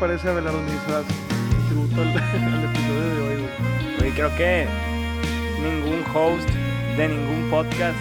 [0.00, 1.04] ¿qué te parece, Abelardo Ministras?
[1.30, 2.08] El tributo al,
[2.54, 4.00] al episodio de hoy, güey.
[4.00, 4.66] Oye, creo que
[5.60, 6.48] ningún host
[6.96, 7.98] de ningún podcast,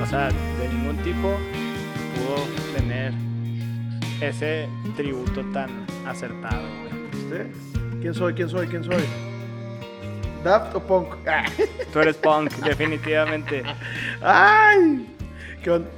[0.00, 1.36] o sea, de ningún tipo,
[2.14, 3.12] pudo tener
[4.20, 5.70] ese tributo tan
[6.06, 7.10] acertado, güey.
[7.10, 7.52] ¿Viste?
[8.00, 8.34] ¿Quién soy?
[8.34, 8.68] ¿Quién soy?
[8.68, 9.04] ¿Quién soy?
[10.44, 11.16] ¿Daft o Punk?
[11.26, 11.46] Ah.
[11.92, 13.64] Tú eres punk, definitivamente.
[14.22, 15.08] ¡Ay!
[15.62, 15.88] ¿Qué onda?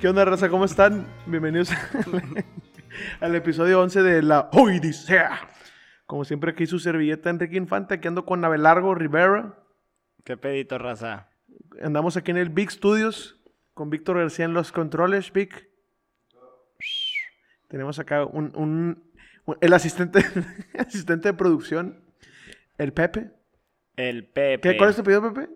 [0.00, 0.50] ¿Qué onda, raza?
[0.50, 1.06] ¿Cómo están?
[1.24, 1.70] Bienvenidos
[3.20, 5.48] al, episodio 11 de La Odisea.
[6.06, 9.54] Como siempre, aquí su servilleta Enrique Infante, aquí ando con Abelardo Rivera.
[10.24, 11.28] Qué pedito, raza.
[11.82, 13.40] Andamos aquí en el Big Studios
[13.74, 15.68] con Víctor García en los controles, Vic.
[17.68, 19.02] Tenemos acá un, un-
[19.46, 20.20] un- el asistente,
[20.78, 22.00] asistente de producción,
[22.78, 23.30] el Pepe.
[23.96, 24.60] El Pepe.
[24.72, 25.48] ¿Qué, ¿Cuál es tu apellido, Pepe?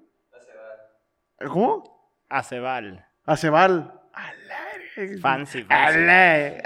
[1.47, 2.12] ¿Cómo?
[2.28, 3.06] Acebal.
[3.25, 3.98] Acebal.
[5.07, 5.19] Ale.
[5.21, 5.99] Fancy, fancy.
[5.99, 6.63] Ale.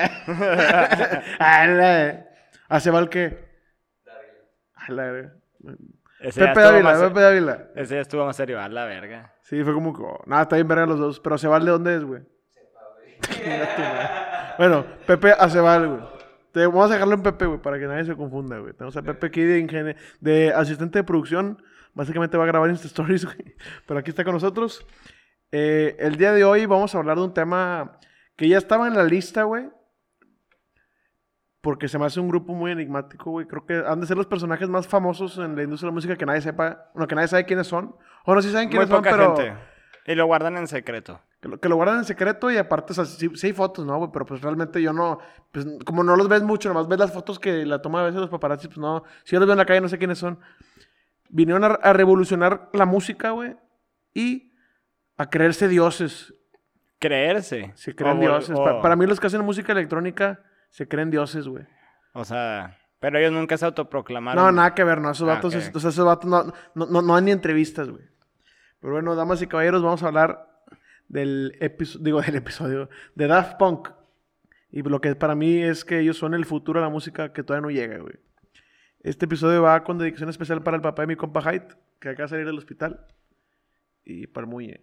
[1.39, 2.27] Ale.
[2.69, 3.45] ¿Acebal qué?
[4.89, 5.31] Ale.
[6.21, 7.65] Ese ya Pepe Dávila, Pepe Dávila.
[7.75, 9.35] Ese ya estuvo más serio, a la verga.
[9.43, 11.21] Sí, fue como que, oh, nada, está bien verga los dos.
[11.21, 12.23] Pero Acebal, ¿de dónde es, güey?
[14.59, 16.01] Bueno, Pepe Acebal, güey.
[16.53, 18.75] Te- Vamos a dejarlo en Pepe, güey, para que nadie se confunda, güey.
[18.75, 21.63] Tenemos a Pepe aquí de, ingenie- de asistente de producción.
[21.95, 23.55] Básicamente va a grabar Insta Stories, güey.
[23.87, 24.87] Pero aquí está con nosotros.
[25.51, 27.99] Eh, el día de hoy vamos a hablar de un tema
[28.43, 29.71] que ya estaba en la lista, güey.
[31.61, 33.47] Porque se me hace un grupo muy enigmático, güey.
[33.47, 36.17] Creo que han de ser los personajes más famosos en la industria de la música
[36.17, 36.91] que nadie sepa.
[36.93, 37.95] Bueno, que nadie sabe quiénes son.
[38.25, 39.37] O no, sí saben Muy quiénes son, poca pero...
[39.37, 39.55] gente.
[40.09, 41.21] Y lo guardan en secreto.
[41.41, 43.87] Que lo, que lo guardan en secreto y aparte, o sea, sí, sí hay fotos,
[43.87, 44.11] ¿no, güey?
[44.13, 45.21] Pero pues realmente yo no,
[45.53, 48.23] pues como no los ves mucho, nomás ves las fotos que la toma a veces
[48.23, 50.41] los paparazzi, pues no, si yo los veo en la calle no sé quiénes son.
[51.29, 53.57] Vinieron a, a revolucionar la música, güey,
[54.13, 54.53] y
[55.17, 56.35] a creerse dioses.
[57.03, 57.73] Creerse.
[57.75, 58.57] Se creen O- dioses.
[58.59, 60.41] o- para mí los que hacen música electrónica
[60.71, 61.67] se creen dioses, güey.
[62.15, 64.43] O sea, pero ellos nunca se autoproclamaron.
[64.45, 65.11] No, nada que ver, no.
[65.11, 65.61] Esos Ah, vatos, ok.
[65.61, 68.05] es- o sea, esos vatos no, no, no, no hay ni entrevistas, güey.
[68.81, 70.49] Pero bueno, damas y caballeros, vamos a hablar
[71.09, 73.89] del episodio, digo, del episodio, de Daft Punk.
[74.71, 77.43] Y lo que para mí es que ellos son el futuro de la música que
[77.43, 78.15] todavía no llega, güey.
[79.01, 81.67] Este episodio va con dedicación especial para el papá de mi compa Hyde,
[82.01, 83.05] que acaba de salir del hospital.
[84.05, 84.81] Y para el Muñe.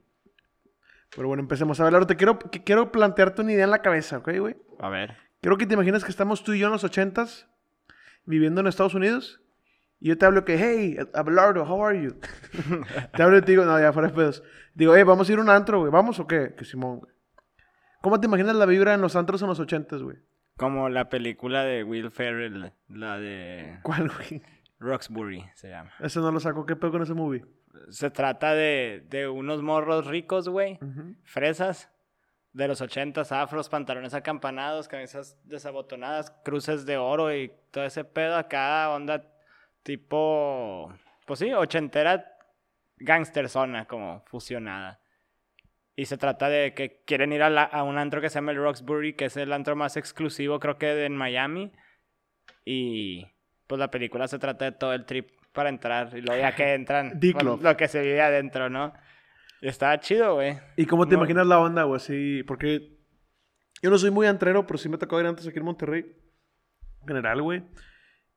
[1.15, 1.79] Pero bueno, empecemos.
[1.79, 4.55] A ver, Laura, te quiero, que- quiero plantearte una idea en la cabeza, ¿ok, güey?
[4.79, 5.17] A ver.
[5.41, 7.47] Quiero que te imagines que estamos tú y yo en los ochentas,
[8.25, 9.41] viviendo en Estados Unidos,
[9.99, 12.19] y yo te hablo que, hey, Abelardo, how are you?
[13.15, 14.43] te hablo y te digo, no, ya fuera de pedos.
[14.73, 16.53] Digo, hey, vamos a ir a un antro, güey, ¿vamos o qué?
[16.57, 17.13] Que Simón, güey.
[18.01, 20.17] ¿Cómo te imaginas la vibra en los antros en los ochentas, güey?
[20.57, 24.41] Como la película de Will Ferrell, la de ¿Cuál, güey?
[24.79, 25.91] Roxbury se llama.
[25.99, 27.45] Ese no lo saco, ¿qué pedo con ese movie?
[27.89, 30.79] Se trata de, de unos morros ricos, güey.
[31.23, 31.91] Fresas.
[32.51, 38.35] De los ochentas, afros, pantalones acampanados, camisas desabotonadas, cruces de oro y todo ese pedo
[38.37, 39.23] acá, onda
[39.83, 40.91] tipo,
[41.27, 42.25] pues sí, ochentera
[42.97, 44.99] gangster zona, como fusionada.
[45.95, 48.51] Y se trata de que quieren ir a, la- a un antro que se llama
[48.51, 51.71] el Roxbury, que es el antro más exclusivo, creo que de en Miami.
[52.65, 53.27] Y
[53.67, 55.29] pues la película se trata de todo el trip
[55.59, 56.09] para entrar.
[56.17, 58.93] Y luego ya que entran, pues, lo que se vive adentro, ¿no?
[59.61, 60.57] Y estaba chido, güey.
[60.77, 61.19] ¿Y cómo te No.
[61.19, 61.97] imaginas la onda, güey?
[61.97, 62.97] Así, porque
[63.81, 66.05] yo no soy muy antrero, pero sí me tocó ir antes aquí en Monterrey.
[67.01, 67.63] En general, güey.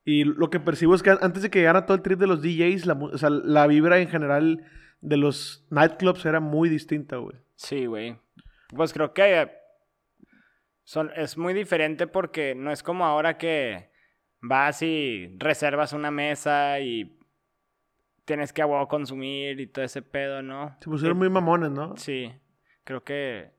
[0.04, 2.42] Y lo que percibo es que antes de que llegara todo el trip de los
[2.42, 4.66] DJs, la, o sea, la vibra en general
[5.00, 7.36] de los nightclubs era muy distinta, güey.
[7.54, 8.18] Sí, güey.
[8.74, 9.48] Pues creo que
[10.82, 13.91] son, es muy diferente porque no es como ahora que
[14.42, 17.18] vas y reservas una mesa y
[18.24, 20.76] tienes que a consumir y todo ese pedo, ¿no?
[20.80, 21.96] Se pusieron Eh, muy mamones, ¿no?
[21.96, 22.30] Sí,
[22.84, 23.50] creo que...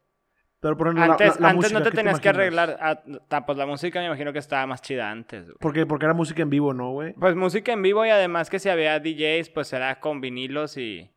[0.59, 3.03] Pero por ejemplo, Antes, la, la antes música, no te ¿qué tenías que arreglar.
[3.27, 5.57] ta- pues la música me imagino que estaba más chida antes, güey.
[5.59, 7.13] Porque, porque era música en vivo, ¿no, güey?
[7.15, 11.11] Pues música en vivo y además que si había DJs, pues era con vinilos y...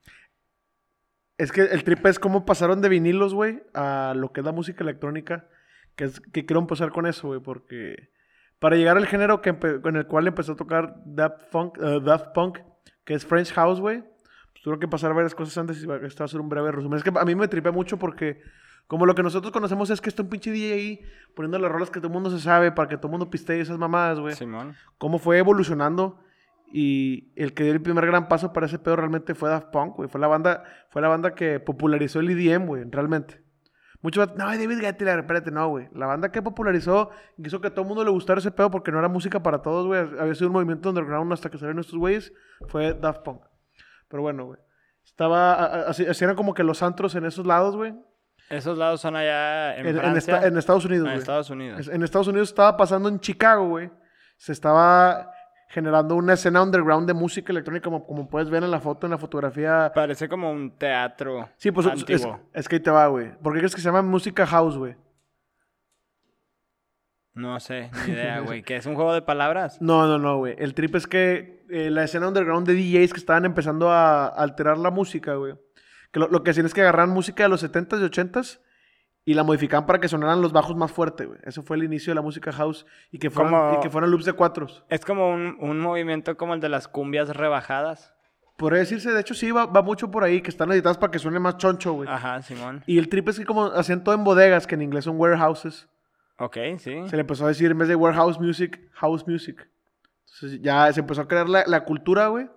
[1.39, 4.53] Es que el trip es cómo pasaron de vinilos, güey, a lo que es la
[4.53, 5.49] música electrónica.
[5.95, 8.11] Que, es, que quiero empezar con eso, güey, porque
[8.59, 12.59] para llegar al género que el cual empezó a tocar Daft Punk, eh, Daft Punk
[13.05, 14.03] que es French House, güey,
[14.53, 16.99] pues tuvo que pasar varias cosas antes y esto va a ser un breve resumen.
[16.99, 18.41] Es que a mí me tripea mucho porque
[18.87, 21.01] como lo que nosotros conocemos es que está un pinche DJ ahí
[21.35, 23.61] poniendo las rolas que todo el mundo se sabe para que todo el mundo pistee
[23.61, 24.75] esas mamadas, güey Simón.
[24.99, 26.19] cómo fue evolucionando
[26.73, 29.97] y el que dio el primer gran paso para ese pedo realmente fue Daft Punk,
[29.97, 30.09] güey.
[30.09, 33.43] Fue la banda, fue la banda que popularizó el EDM, güey, realmente.
[34.07, 35.89] Muchos no, David Guetta, espérate, no, güey.
[35.93, 38.93] La banda que popularizó, hizo que a todo el mundo le gustara ese pedo porque
[38.93, 40.01] no era música para todos, güey.
[40.21, 42.33] Había sido un movimiento underground hasta que salieron estos güeyes,
[42.69, 43.43] fue Daft Punk.
[44.09, 44.61] Pero bueno, güey.
[45.05, 45.55] Estaba,
[45.89, 47.95] así, así eran como que los antros en esos lados, güey.
[48.49, 50.35] Esos lados son allá en, En, en Francia.
[50.37, 51.19] esta- en Estados Unidos, en güey.
[51.19, 51.89] Estados Unidos.
[51.89, 53.91] En Estados Unidos estaba pasando en Chicago, güey.
[54.37, 55.33] Se estaba
[55.69, 59.11] generando una escena underground de música electrónica, como, como puedes ver en la foto, en
[59.13, 59.91] la fotografía.
[59.95, 62.41] Parece como un teatro Sí, pues es, es, antiguo.
[62.53, 63.37] es que ahí te va, güey.
[63.39, 64.97] ¿Por qué crees que se llama música house, güey?
[67.35, 68.63] No sé, ni idea, güey.
[68.63, 69.81] ¿Qué es un juego de palabras?
[69.83, 70.55] No, no, no, güey.
[70.59, 74.79] El trip es que eh, la escena underground de DJs que estaban empezando a alterar
[74.79, 75.55] la música, güey.
[76.13, 78.61] Que lo, lo que hacían es que agarraran música de los 70s y 80s
[79.27, 81.39] y la modificaban para que sonaran los bajos más fuerte, güey.
[81.43, 84.11] Eso fue el inicio de la música house y que fueran, Como- y que fueran
[84.11, 84.85] loops de cuatros.
[84.89, 88.15] Es como un, un movimiento como el de las cumbias rebajadas.
[88.57, 91.19] Podría decirse, de hecho, sí, va, va mucho por ahí, que están editadas para que
[91.19, 92.09] suene más choncho, güey.
[92.09, 92.83] Ajá, Simón.
[92.87, 95.89] Y el trip es que como hacían todo en bodegas, que en inglés son warehouses,
[96.39, 97.07] Ok, sí.
[97.09, 99.69] se le empezó a decir en vez de warehouse music, house music.
[100.35, 102.49] Entonces ya se empezó a crear la, la cultura, güey,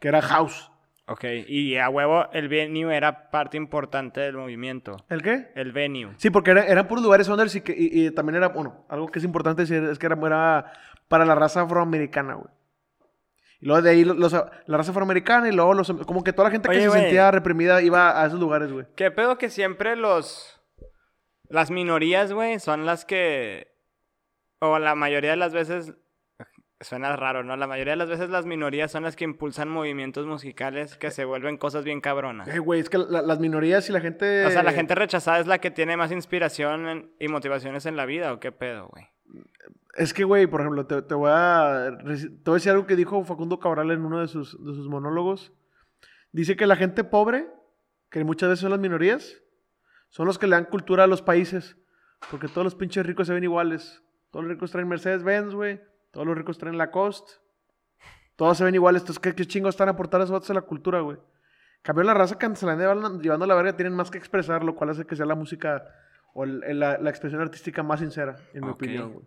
[0.00, 0.70] que era house.
[1.06, 4.96] Ok, y a huevo el venue era parte importante del movimiento.
[5.10, 5.50] ¿El qué?
[5.54, 6.14] El venue.
[6.16, 9.08] Sí, porque era- eran puros lugares unders y, que, y, y también era, bueno, algo
[9.08, 10.72] que es importante decir es que era, era
[11.08, 12.48] para la raza afroamericana, güey.
[13.60, 16.52] Y luego de ahí los- la raza afroamericana y luego los, como que toda la
[16.52, 18.86] gente que se sentía reprimida iba a esos lugares, güey.
[18.96, 20.58] ¿Qué pedo que siempre los...
[21.50, 23.68] Las minorías, güey, son las que...
[24.58, 25.92] O la mayoría de las veces...
[26.84, 27.56] Suena raro, ¿no?
[27.56, 31.24] La mayoría de las veces las minorías son las que impulsan movimientos musicales que se
[31.24, 32.46] vuelven cosas bien cabronas.
[32.48, 34.44] Eh, güey, es que la- las minorías y la gente...
[34.46, 37.96] O sea, la gente rechazada es la que tiene más inspiración en- y motivaciones en
[37.96, 39.06] la vida, ¿o qué pedo, güey?
[39.96, 42.14] Es que, güey, por ejemplo, te, te voy a, te
[42.44, 45.52] voy a decir algo que dijo Facundo Cabral en uno de sus, de sus monólogos.
[46.32, 47.46] Dice que la gente pobre,
[48.10, 49.40] que muchas veces son las minorías,
[50.08, 51.76] son los que le dan cultura a los países.
[52.30, 54.02] Porque todos los pinches ricos se ven iguales.
[54.30, 55.80] Todos los ricos traen Mercedes-Benz, güey.
[56.14, 57.32] Todos los ricos traen Lacoste.
[58.36, 59.02] Todos se ven iguales.
[59.02, 61.18] Entonces, ¿qué, qué chingos están a aportar esos vatos a la cultura, güey?
[61.82, 64.64] Cambió la raza que se la andan llevando a la verga, tienen más que expresar,
[64.64, 65.84] lo cual hace que sea la música
[66.32, 69.26] o la, la expresión artística más sincera, en mi opinión, güey.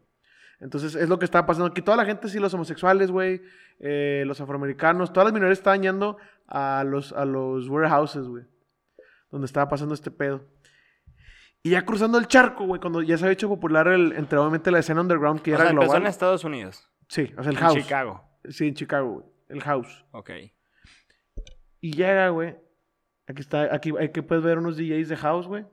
[0.60, 1.68] Entonces, es lo que está pasando.
[1.68, 3.42] Aquí toda la gente, sí, los homosexuales, güey,
[3.80, 6.18] eh, los afroamericanos, todas las minorías estaban yendo
[6.48, 8.46] a los, a los warehouses, güey.
[9.30, 10.42] Donde estaba pasando este pedo.
[11.64, 14.72] Y ya cruzando el charco, güey, cuando ya se había hecho popular el, entre obviamente
[14.72, 16.02] la escena underground que O era sea, empezó global.
[16.04, 16.90] en Estados Unidos.
[17.10, 17.74] Sí, o sea, el en house.
[17.84, 18.24] Chicago.
[18.50, 19.26] Sí, en Chicago, güey.
[19.50, 20.06] El house.
[20.12, 20.30] Ok.
[21.82, 22.56] Y llega, güey.
[23.28, 25.66] Aquí está, aquí, aquí puedes ver unos DJs de house, güey.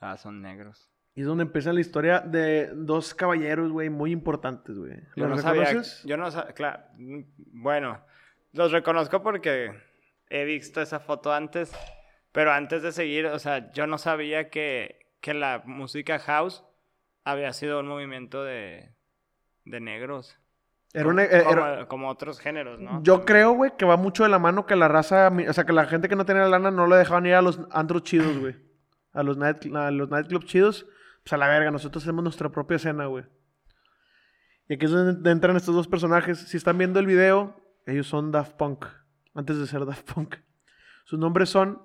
[0.00, 0.90] Ah, son negros.
[1.14, 5.00] Y es donde empieza la historia de dos caballeros, güey, muy importantes, güey.
[5.14, 5.82] ¿Los no sabía.
[6.04, 6.52] Yo no sabía.
[6.52, 6.82] Claro.
[7.36, 8.04] Bueno,
[8.52, 9.72] los reconozco porque
[10.28, 11.72] he visto esa foto antes.
[12.36, 16.62] Pero antes de seguir, o sea, yo no sabía que, que la música house
[17.24, 18.92] había sido un movimiento de,
[19.64, 20.38] de negros.
[20.92, 23.02] Era una- como, eh, era- como- como otros géneros, ¿no?
[23.02, 25.72] Yo creo, güey, que va mucho de la mano que la raza, o sea, que
[25.72, 28.54] la gente que no tenía lana no le dejaban ir a los andros chidos, güey.
[29.14, 30.86] A los, night, a los nightclubs chidos.
[31.22, 33.24] Pues a la verga, nosotros hacemos nuestra propia escena, güey.
[34.68, 36.38] Y aquí es donde entran estos dos personajes.
[36.38, 37.56] Si están viendo el video,
[37.86, 38.84] ellos son Daft Punk.
[39.34, 40.36] Antes de ser Daft Punk.
[41.04, 41.80] Sus nombres son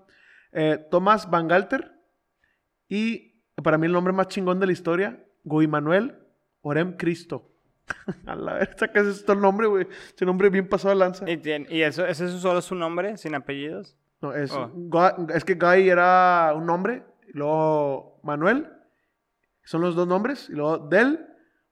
[0.52, 1.92] eh, Thomas Van Galter
[2.88, 6.16] y, para mí, el nombre más chingón de la historia, Guy Manuel
[6.62, 7.48] Orem Cristo.
[8.26, 9.88] a la verga, ¿qué es esto el nombre, güey?
[10.16, 11.26] Ese nombre bien pasado de lanza.
[11.30, 13.98] ¿Y, eso, ese es solo su nombre, sin apellidos?
[14.22, 14.70] No, es, Oh.
[14.74, 17.04] Guy- es que Guy era un nombre,
[17.34, 18.68] y luego Manuel,
[19.64, 21.26] son los dos nombres, y luego Del,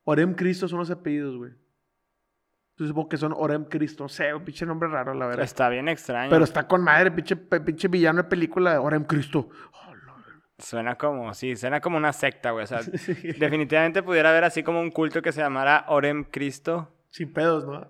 [0.04, 1.52] Orem Cristo son los apellidos, güey.
[2.80, 5.44] Entonces supongo que son Orem Cristo, no sé, un pinche nombre raro, la verdad.
[5.44, 6.30] Está bien extraño.
[6.30, 9.50] Pero está con madre, pinche, pinche villano de película, Orem Cristo.
[9.74, 9.90] Oh.
[10.58, 12.64] Suena como, sí, suena como una secta, güey.
[12.64, 16.94] O sea, Sí, definitivamente pudiera haber así como un culto que se llamara Orem Cristo.
[17.10, 17.88] Sin pedos, ¿no?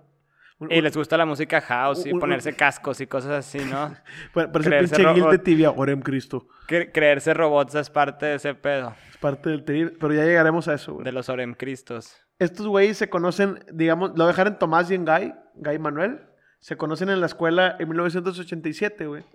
[0.58, 3.58] Un- Y un- les gusta la música house y un- ponerse cascos y cosas así,
[3.64, 3.94] ¿no?
[4.34, 6.46] pa- Parece pinche guild de tibia, Orem Cristo.
[6.68, 10.66] Cre- creerse robots es parte de ese pedo, Es parte del trip, pero ya llegaremos
[10.68, 11.04] a eso, güey.
[11.04, 12.16] de los Orem Cristos.
[12.40, 15.78] Estos güeyes se conocen, digamos, lo voy a dejar en Tomás y en Guy, Guy
[15.78, 16.22] Manuel.
[16.58, 19.26] Se conocen en la escuela en 1987, güey.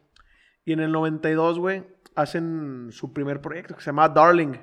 [0.66, 1.84] Y en el 92, güey,
[2.16, 4.58] hacen su primer proyecto que se llama Darling.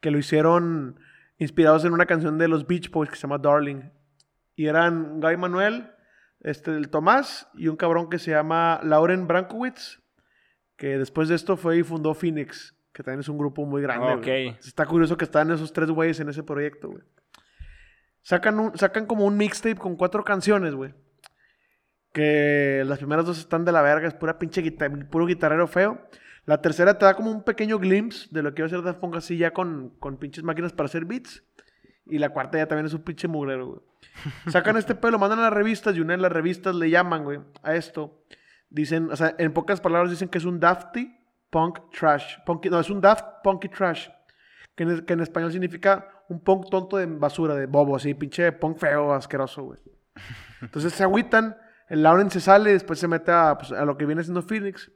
[0.00, 0.98] Que lo hicieron
[1.38, 3.82] inspirados en una canción de los Beach Boys que se llama Darling.
[4.56, 5.88] Y eran Guy Manuel,
[6.40, 10.02] este, el Tomás y un cabrón que se llama Lauren Brankowitz.
[10.76, 14.14] Que después de esto fue y fundó Phoenix, que también es un grupo muy grande.
[14.14, 14.56] Ok.
[14.66, 17.04] Está curioso que están esos tres güeyes en ese proyecto, güey.
[18.22, 20.94] Sacan, un- sacan como un mixtape con cuatro canciones, güey.
[22.12, 26.08] Que las primeras dos están de la verga, es pura pinche guita- puro guitarrero feo.
[26.44, 28.98] La tercera te da como un pequeño glimpse de lo que iba a ser Daft
[28.98, 31.44] Punk así ya con, con pinches máquinas para hacer beats.
[32.06, 33.80] Y la cuarta ya también es un pinche mugrero, güey.
[34.48, 37.22] Sacan este pedo, lo mandan a las revistas y una de las revistas le llaman,
[37.24, 38.24] güey, a esto.
[38.70, 41.16] Dicen, o sea, en pocas palabras dicen que es un Dafty
[41.50, 42.38] Punk Trash.
[42.46, 44.08] Punky- no, es un Daft Punky Trash.
[44.74, 48.52] Que en, que en español significa un punk tonto de basura, de bobo, así, pinche
[48.52, 49.80] punk feo, asqueroso, güey.
[50.62, 51.56] Entonces se agüitan,
[51.88, 54.42] el Lauren se sale y después se mete a, pues, a lo que viene siendo
[54.42, 54.92] Phoenix.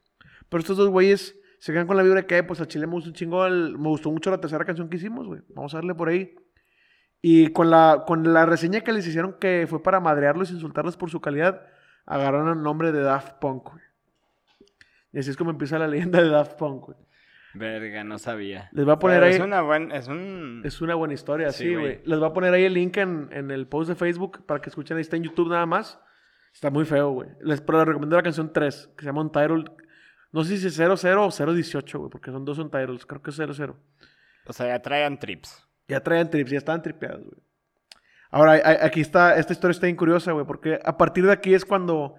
[0.48, 3.10] Pero estos dos güeyes se quedan con la vibra que, pues, a Chile me gustó
[3.10, 5.40] un chingo, me gustó mucho la tercera canción que hicimos, güey.
[5.48, 6.36] Vamos a darle por ahí.
[7.20, 10.96] Y con la, con la reseña que les hicieron que fue para madrearlos e insultarlos
[10.96, 11.62] por su calidad,
[12.06, 13.82] agarraron el nombre de Daft Punk, güey.
[15.12, 16.98] Y así es como empieza la leyenda de Daft Punk, güey.
[17.54, 18.68] Verga, no sabía.
[18.73, 19.34] Les voy a poner Pero ahí...
[19.34, 19.94] Es una buena.
[19.96, 20.62] Es un.
[20.64, 22.00] Es una buena historia, Sí, güey.
[22.04, 24.70] Les voy a poner ahí el link en, en el post de Facebook para que
[24.70, 24.96] escuchen.
[24.96, 26.00] Ahí está en YouTube nada más.
[26.52, 27.28] Está muy feo, güey.
[27.40, 29.66] Les, pero les recomiendo la canción 3, que se llama Untitled.
[30.32, 33.06] No sé si es 00 o 018, güey, porque son dos Untitles.
[33.06, 33.76] Creo que es 00.
[34.46, 35.66] O sea, ya traían trips.
[35.88, 37.40] Ya traían trips, ya estaban tripeados, güey.
[38.30, 41.64] Ahora, aquí está, esta historia está bien curiosa, güey, porque a partir de aquí es
[41.64, 42.16] cuando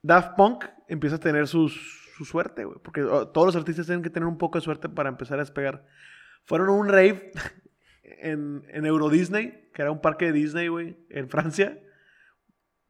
[0.00, 2.78] Daft Punk empieza a tener sus- su suerte, güey.
[2.82, 5.42] Porque oh, todos los artistas tienen que tener un poco de suerte para empezar a
[5.42, 5.86] despegar.
[6.44, 7.30] Fueron a un rave
[8.02, 11.78] en, en Euro Disney, que era un parque de Disney, güey, en Francia.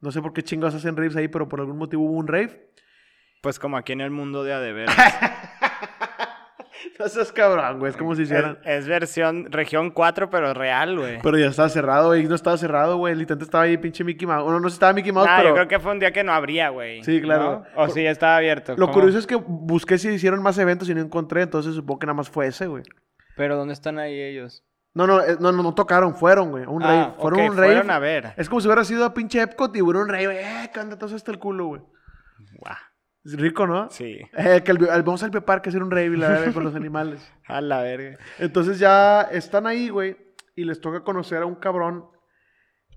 [0.01, 2.71] No sé por qué chingados hacen raves ahí, pero por algún motivo hubo un rave.
[3.41, 4.95] Pues como aquí en el mundo de Adeveras.
[6.97, 8.57] No seas cabrón, güey, es como si hicieran...
[8.63, 11.19] es, es versión región 4, pero real, güey.
[11.21, 12.25] Pero ya estaba cerrado, güey.
[12.25, 13.13] No estaba cerrado, güey.
[13.13, 14.43] El intento estaba ahí, pinche Mickey Mouse.
[14.43, 15.49] Bueno, no estaba Mickey Mouse, Nah, pero...
[15.49, 17.03] yo creo que fue un día que no habría, güey.
[17.03, 17.65] Sí, claro.
[17.75, 17.83] ¿No?
[17.83, 18.73] O sí, ya estaba abierto.
[18.77, 18.93] Lo ¿cómo?
[18.93, 22.15] curioso es que busqué si hicieron más eventos y no encontré, entonces supongo que nada
[22.15, 22.83] más fue ese, güey.
[23.35, 24.63] Pero ¿dónde están ahí ellos?
[24.93, 26.97] No, no, eh, no, no, no tocaron, fueron, güey, un rave.
[26.97, 27.67] Ah, Fueron a ok, un rave.
[27.73, 28.33] fueron a ver.
[28.37, 30.69] Es como si hubiera sido a pinche Epcot y hubiera un rave, eh,
[30.99, 31.81] todo hasta el culo, güey.
[33.25, 33.89] Es rico, ¿no?
[33.89, 34.19] Sí.
[34.37, 36.75] Eh, que el- el- vamos al Parque a hacer un rave la verga con los
[36.75, 37.31] animales.
[37.47, 38.17] A la verga.
[38.39, 40.15] Entonces ya están ahí, güey,
[40.55, 42.05] y les toca conocer a un cabrón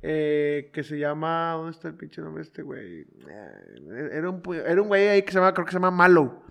[0.02, 1.52] eh, que se llama.
[1.52, 3.00] ¿Dónde está el pinche nombre de este güey?
[3.02, 6.42] Eh, era, un, era un güey ahí que se llama, creo que se llama Malo.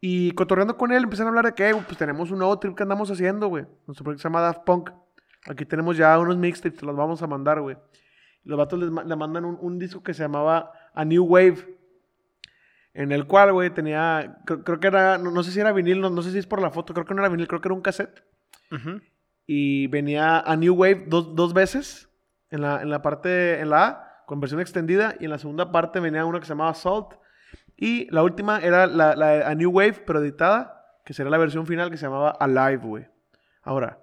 [0.00, 2.74] Y cotorreando con él, empezaron a hablar de que, "Eh, pues tenemos un nuevo trip
[2.76, 3.64] que andamos haciendo, güey.
[3.86, 4.90] Nuestro proyecto se llama Daft Punk.
[5.48, 7.76] Aquí tenemos ya unos mixtapes, los vamos a mandar, güey.
[8.44, 11.75] Los vatos les le mandan un, un disco que se llamaba A New Wave.
[12.98, 14.38] En el cual, güey, tenía.
[14.46, 15.18] Creo, creo que era.
[15.18, 16.94] No, no sé si era vinil, no, no sé si es por la foto.
[16.94, 18.24] Creo que no era vinil, creo que era un cassette.
[19.46, 22.08] Y venía a New Wave dos, dos veces.
[22.48, 23.60] En la, en la parte.
[23.60, 25.14] En la A, con versión extendida.
[25.20, 27.08] Y en la segunda parte venía uno que se llamaba Salt.
[27.76, 30.82] Y la última era la, la A New Wave, pero editada.
[31.04, 33.06] Que sería la versión final que se llamaba Alive, güey.
[33.62, 34.00] Ahora,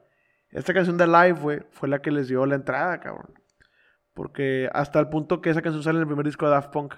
[0.51, 3.33] esta canción de Alive, güey, fue la que les dio la entrada, cabrón.
[4.13, 6.93] Porque hasta el punto que esa canción sale en el primer disco de Daft Punk.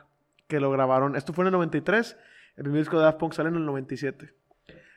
[0.48, 1.16] Que lo grabaron.
[1.16, 2.18] Esto fue en el 93.
[2.56, 4.34] El primer disco de Daft Punk sale en el 97.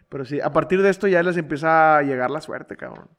[0.08, 3.10] Pero sí, a partir de esto ya les empieza a llegar la suerte, cabrón.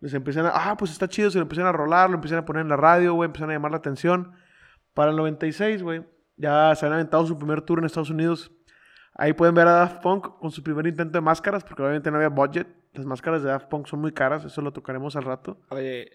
[0.00, 2.44] Les empiezan a, ah, pues está chido, se lo empiezan a rolar, lo empiezan a
[2.44, 4.32] poner en la radio, güey, empiezan a llamar la atención.
[4.92, 6.04] Para el 96, güey,
[6.36, 8.52] ya se han aventado su primer tour en Estados Unidos.
[9.14, 12.16] Ahí pueden ver a Daft Punk con su primer intento de máscaras, porque obviamente no
[12.16, 12.68] había budget.
[12.92, 15.58] Las máscaras de Daft Punk son muy caras, eso lo tocaremos al rato.
[15.70, 16.10] Oye,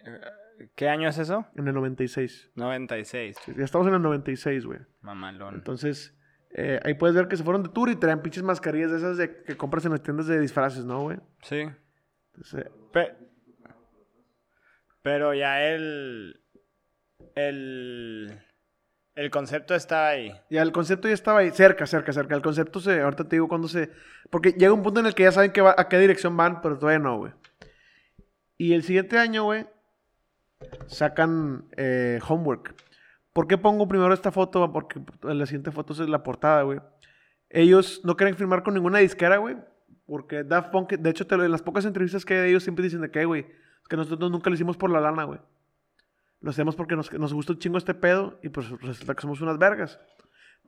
[0.75, 1.45] ¿qué año es eso?
[1.55, 2.51] En el 96.
[2.55, 3.37] 96.
[3.45, 4.79] Sí, ya estamos en el 96, güey.
[5.01, 5.55] Mamalón.
[5.55, 6.15] Entonces,
[6.51, 9.17] eh, ahí puedes ver que se fueron de tour y traen pinches mascarillas de esas
[9.17, 11.17] de, que compras en las tiendas de disfraces, ¿no, güey?
[11.43, 11.65] Sí.
[12.33, 13.15] Entonces, eh, Pe-
[15.01, 16.41] pero ya el.
[17.35, 18.39] El.
[19.15, 20.31] El concepto está ahí.
[20.49, 22.35] Ya el concepto ya estaba ahí, cerca, cerca, cerca.
[22.35, 23.89] El concepto se, ahorita te digo cuándo se...
[24.29, 26.61] Porque llega un punto en el que ya saben que va- a qué dirección van,
[26.61, 27.33] pero todavía no, güey.
[28.57, 29.67] Y el siguiente año, güey,
[30.87, 32.75] sacan eh, Homework.
[33.33, 34.71] ¿Por qué pongo primero esta foto?
[34.71, 36.79] Porque la siguiente foto es la portada, güey.
[37.49, 39.57] Ellos no quieren firmar con ninguna disquera, güey.
[40.05, 43.01] Porque Daft Punk, de hecho, en las pocas entrevistas que hay de ellos siempre dicen
[43.01, 43.47] de que, güey,
[43.87, 45.39] que nosotros nunca lo hicimos por la lana, güey.
[46.41, 49.41] Lo hacemos porque nos, nos gusta un chingo este pedo y pues resulta que somos
[49.41, 49.99] unas vergas.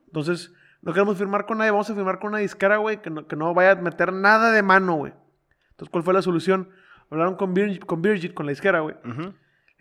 [0.06, 3.26] Entonces, no queremos firmar con nadie, vamos a firmar con una disquera, güey, que no,
[3.26, 5.12] que no vaya a meter nada de mano, güey.
[5.70, 6.70] Entonces, ¿cuál fue la solución?
[7.10, 8.02] Hablaron con Virgin, con,
[8.34, 8.96] con la disquera, güey.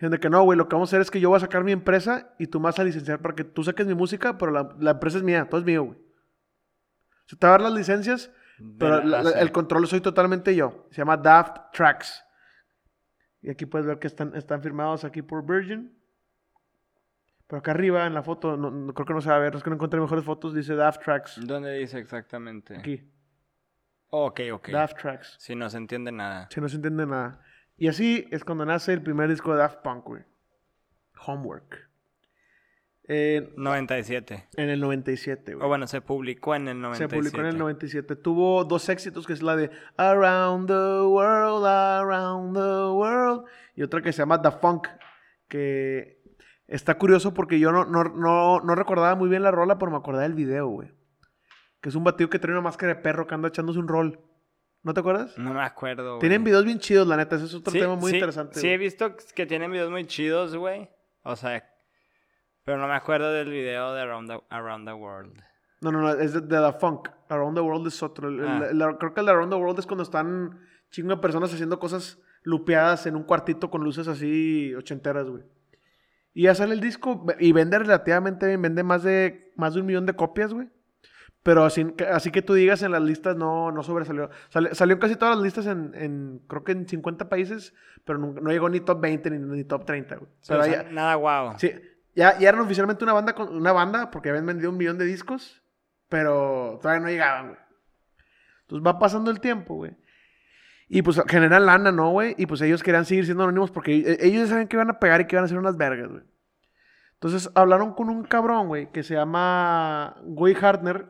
[0.01, 1.41] Dijeron de que no, güey, lo que vamos a hacer es que yo voy a
[1.41, 4.35] sacar mi empresa y tú me vas a licenciar para que tú saques mi música,
[4.39, 5.97] pero la, la empresa es mía, todo es mío, güey.
[7.27, 8.31] Se te va a dar las licencias,
[8.79, 10.87] pero la- la- el control soy totalmente yo.
[10.89, 12.23] Se llama Daft Tracks.
[13.43, 15.95] Y aquí puedes ver que están, están firmados aquí por Virgin.
[17.45, 19.55] Pero acá arriba en la foto, no, no- creo que no se va a ver,
[19.55, 21.39] es que no encontré mejores fotos, dice Daft Tracks.
[21.45, 22.75] ¿Dónde dice exactamente?
[22.75, 23.07] Aquí,
[24.09, 24.69] Ok, ok.
[24.69, 25.35] Daft Tracks.
[25.37, 26.47] Si no se entiende nada.
[26.51, 27.39] Si no se entiende nada.
[27.81, 30.21] Y así es cuando nace el primer disco de Daft Punk, güey.
[31.25, 31.89] Homework.
[33.07, 34.49] Eh, 97.
[34.55, 35.65] en el 97, güey.
[35.65, 37.15] O bueno, se publicó en el Se 97.
[37.15, 38.15] publicó en el 97.
[38.17, 43.45] Tuvo dos éxitos, que es la de Around the World, Around the World.
[43.75, 44.87] Y otra que se llama The Funk,
[45.47, 46.21] que
[46.67, 49.97] está curioso porque yo no, no, no, no recordaba muy bien la rola, pero me
[49.97, 50.93] acordaba del video, güey.
[51.81, 54.19] Que es un batido que trae una máscara de perro que anda echándose un rol.
[54.83, 55.37] ¿No te acuerdas?
[55.37, 56.19] No me acuerdo, güey.
[56.21, 57.35] Tienen videos bien chidos, la neta.
[57.35, 58.59] Ese es otro Sí, tema muy sí, interesante.
[58.59, 60.89] Sí, he visto que tienen videos muy chidos, güey.
[61.23, 61.63] O sea,
[62.63, 65.39] pero no me acuerdo del video de Around the, Around the World.
[65.81, 67.09] No, no, no, es de, de The Funk.
[67.29, 68.29] Around the World es otro.
[68.29, 68.67] El- el- Ah.
[68.89, 70.59] el- creo que el de Around the World es cuando están
[70.89, 75.43] chingo de personas haciendo cosas lupeadas en un cuartito con luces así ochenteras, güey.
[76.33, 79.85] Y ya sale el disco y vende relativamente bien, vende más de, más de un
[79.85, 80.69] millón de copias, güey.
[81.43, 84.29] Pero así, que- así que tú digas en las listas no, no sobresalió.
[84.49, 87.73] Sale- salió en casi todas las listas en, en, creo que en 50 países,
[88.05, 90.29] pero no, no llegó ni top 20 ni, ni top 30, güey.
[90.41, 91.53] Sí, Pero o sea, ya- nada guau.
[91.57, 91.71] Sí,
[92.15, 95.05] ya, ya eran oficialmente una banda, con, una banda porque habían vendido un millón de
[95.05, 95.63] discos,
[96.09, 97.59] pero todavía no llegaban, güey.
[98.61, 99.97] Entonces va pasando el tiempo, güey.
[100.87, 102.35] Y pues generan lana, ¿no, güey?
[102.37, 104.99] Y pues ellos querían seguir siendo anónimos porque e- ellos ya saben que iban a
[104.99, 106.23] pegar y que iban a hacer unas vergas, güey.
[107.13, 111.07] Entonces hablaron con un cabrón, güey, que se llama Guy Hartner,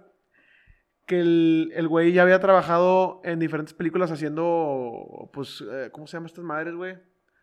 [1.11, 6.13] que el, el güey ya había trabajado en diferentes películas haciendo, pues, eh, ¿cómo se
[6.15, 6.97] llaman estas madres, güey?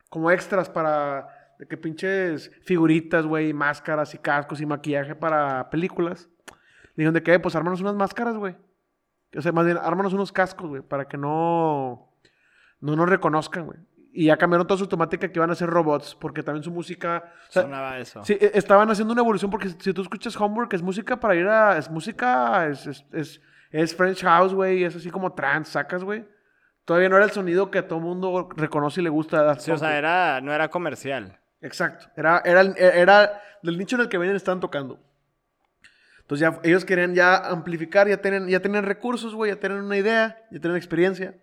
[0.08, 6.30] Como extras para, de que pinches figuritas, güey, máscaras y cascos y maquillaje para películas.
[6.94, 8.56] Le dijeron de que, pues, ármanos unas máscaras, güey.
[9.36, 12.10] O sea, más bien, ármanos unos cascos, güey, para que no,
[12.80, 13.78] no nos reconozcan, güey.
[14.14, 17.34] Y ya cambiaron toda su temática que iban a ser robots, porque también su música...
[17.50, 18.24] o sea, Sonaba eso.
[18.24, 21.46] Sí, e- estaban haciendo una evolución porque si tú escuchas Homework es música para ir
[21.46, 21.76] a...
[21.76, 26.24] Es música, es, es, es, es French House, güey, es así como trance, sacas, güey.
[26.84, 29.40] Todavía no era el sonido que a todo mundo reconoce y le gusta.
[29.40, 31.38] de Daft Sí, o sea, era, no era comercial.
[31.60, 32.06] Exacto.
[32.16, 34.98] Era, era, era del nicho en el que venían estaban tocando.
[36.20, 39.96] Entonces ya ellos querían ya amplificar, ya tienen, ya tienen recursos, güey, ya tienen una
[39.96, 41.34] idea, ya tienen experiencia.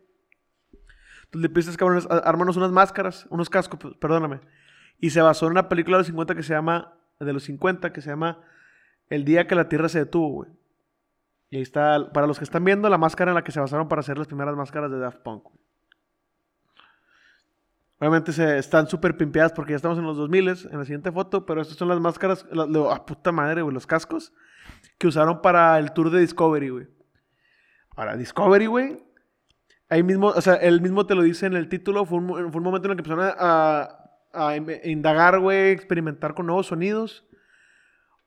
[1.26, 4.42] Entonces le pides, cabrones, a- ármanos unas máscaras, unos cascos, p- perdóname.
[5.00, 7.92] Y se basó en una película de los 50 que se llama, de los 50,
[7.94, 8.42] que se llama
[9.10, 10.50] El día que la Tierra se detuvo, güey.
[11.50, 13.88] Y ahí está, para los que están viendo, la máscara en la que se basaron
[13.88, 15.48] para hacer las primeras máscaras de Daft Punk.
[18.00, 21.46] Obviamente se, están súper pimpeadas porque ya estamos en los 2000 en la siguiente foto,
[21.46, 24.34] pero estas son las máscaras, la- ah, puta madre, güey, los cascos
[24.98, 26.88] que usaron para el tour de Discovery, güey.
[27.96, 29.02] Ahora, Discovery, güey,
[29.88, 32.88] ahí mismo, o sea, él mismo te lo dice en el título, fue un, momento
[32.88, 37.26] en el que empezaron a, a in- indagar, güey, experimentar con nuevos sonidos.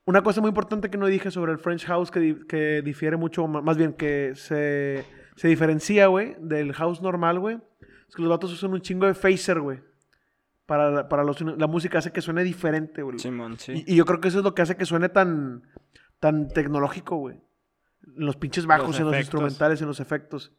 [0.08, 3.18] Una cosa muy importante que no dije sobre el French House que, di- que difiere
[3.18, 5.04] mucho, más bien que se,
[5.36, 7.58] se diferencia, güey, del house normal, güey.
[8.08, 9.80] Es que los vatos usan un chingo de phaser, güey.
[10.64, 13.18] Para, para los, la música hace que suene diferente, güey.
[13.18, 13.84] Simón, sí.
[13.86, 15.62] Y, y yo creo que eso es lo que hace que suene tan,
[16.20, 17.36] tan tecnológico, güey.
[18.16, 20.52] En los pinches bajos, Los en los instrumentales, en los efectos.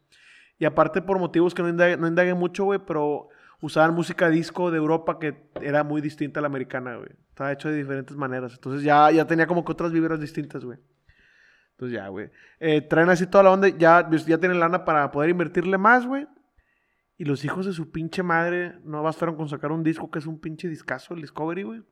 [0.60, 3.30] Y aparte por motivos que no indagué, no indagué mucho, güey, pero
[3.62, 7.10] usaban música disco de Europa que era muy distinta a la americana, güey.
[7.30, 8.54] Estaba hecho de diferentes maneras.
[8.54, 10.80] Entonces ya, ya tenía como que otras vibras distintas, güey.
[11.72, 12.30] Entonces ya, güey.
[12.60, 16.28] Eh, traen así toda la onda, ya, ya tienen lana para poder invertirle más, güey.
[17.18, 20.26] Y los hijos de su pinche madre no bastaron con sacar un disco que es
[20.26, 21.84] un pinche discazo, el Discovery, güey.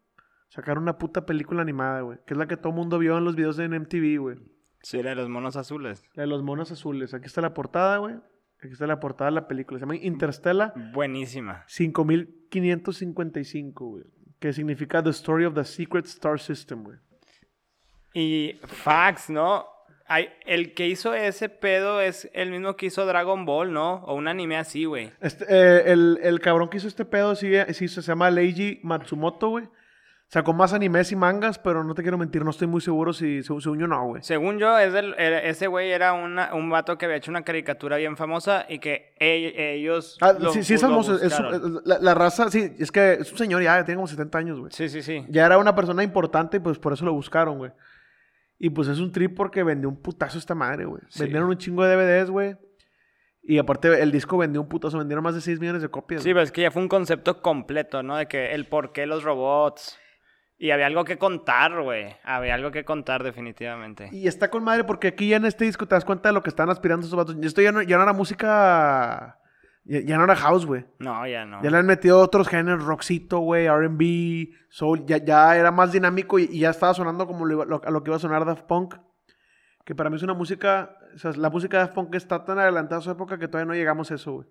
[0.49, 2.19] Sacaron una puta película animada, güey.
[2.25, 4.37] Que es la que todo mundo vio en los videos de MTV, güey.
[4.81, 6.03] Sí, era de los monos azules.
[6.13, 7.13] La de los monos azules.
[7.13, 8.15] Aquí está la portada, güey.
[8.59, 9.77] Aquí está la portada de la película.
[9.79, 11.63] Se llama Interstellar Buenísima.
[11.67, 14.03] 5555, güey.
[14.39, 16.97] Que significa The Story of the Secret Star System, güey.
[18.13, 19.67] Y Fax, ¿no?
[20.07, 23.95] Hay, el que hizo ese pedo es el mismo que hizo Dragon Ball, ¿no?
[24.05, 25.11] O un anime así, güey.
[25.19, 29.49] Este, eh, el, el cabrón que hizo este pedo sí, sí, se llama Leiji Matsumoto,
[29.49, 29.69] güey.
[30.29, 33.41] Sacó más animes y mangas, pero no te quiero mentir, no estoy muy seguro si
[33.43, 34.23] se según yo no, güey.
[34.23, 37.43] Según yo, es del- era- ese güey era una- un vato que había hecho una
[37.43, 40.17] caricatura bien famosa y que e- ellos.
[40.19, 41.15] Ah, lo- sí, sí es famoso.
[41.15, 41.33] es
[41.85, 44.69] la, la raza, sí, es que es un señor ya, tiene como 70 años, güey.
[44.73, 45.25] Sí, sí, sí.
[45.29, 47.71] Ya era una persona importante y pues por eso lo buscaron, güey.
[48.59, 51.01] Y pues es un trip porque vendió un putazo esta madre, güey.
[51.07, 51.21] Sí.
[51.23, 52.57] Vendieron un chingo de DVDs, güey.
[53.43, 56.21] Y aparte el disco vendió un putazo, vendieron más de 6 millones de copias.
[56.21, 58.17] Sí, pero es que ya fue un concepto completo, ¿no?
[58.17, 59.97] De que el por qué los robots.
[60.59, 62.15] Y había algo que contar, güey.
[62.23, 64.09] Había algo que contar, definitivamente.
[64.11, 66.41] Y está con madre porque aquí ya en este disco te das cuenta de lo
[66.41, 67.35] que están aspirando esos vatos.
[67.41, 69.39] Esto ya no, ya no era música...
[69.83, 70.85] Ya, ya no era house, güey.
[70.99, 71.61] No, ya no.
[71.61, 75.05] Ya le han metido otros géneros, rockcito, güey, R&B, soul.
[75.05, 78.09] Ya, ya era más dinámico y, y ya estaba sonando como lo, a lo que
[78.09, 78.95] iba a sonar Daft Punk.
[79.85, 80.97] Que para mí es una música...
[81.13, 83.67] O sea, la música de Daft Punk está tan adelantada a su época que todavía
[83.67, 84.47] no llegamos a eso, güey.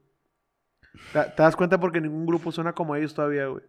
[1.12, 3.64] Te, te das cuenta porque ningún grupo suena como ellos todavía, güey.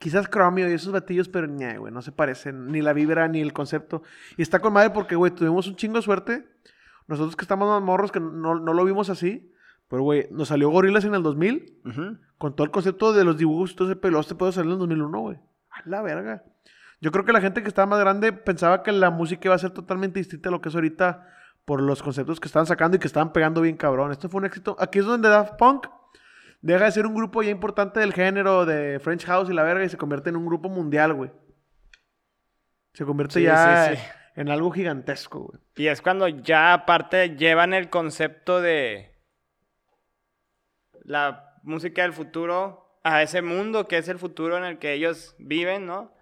[0.00, 2.72] Quizás Chromio y esos batillos, pero ñe, güey, no se parecen.
[2.72, 4.02] Ni la vibra, ni el concepto.
[4.38, 6.48] Y está con madre porque, güey, tuvimos un chingo de suerte.
[7.06, 9.52] Nosotros que estamos más morros, que no, no lo vimos así.
[9.88, 12.16] Pero, güey, nos salió Gorilas en el 2000 Ujú.
[12.38, 14.18] con todo el concepto de los dibujos y todo ese pelo.
[14.20, 15.36] Este puede salir en el 2001, güey.
[15.70, 16.44] A la verga.
[17.02, 19.58] Yo creo que la gente que estaba más grande pensaba que la música iba a
[19.58, 21.26] ser totalmente distinta a lo que es ahorita
[21.66, 24.12] por los conceptos que estaban sacando y que estaban pegando bien cabrón.
[24.12, 24.76] Esto fue un éxito.
[24.78, 25.86] Aquí es donde Daft Punk
[26.60, 29.84] deja de ser un grupo ya importante del género de French House y la verga
[29.84, 31.30] y se convierte en un grupo mundial, güey.
[32.92, 34.02] Se convierte Sí, ya sí, sí.
[34.36, 35.60] en algo gigantesco, güey.
[35.76, 39.16] Y es cuando ya aparte llevan el concepto de
[41.04, 45.34] la música del futuro a ese mundo que es el futuro en el que ellos
[45.38, 46.12] viven, ¿no?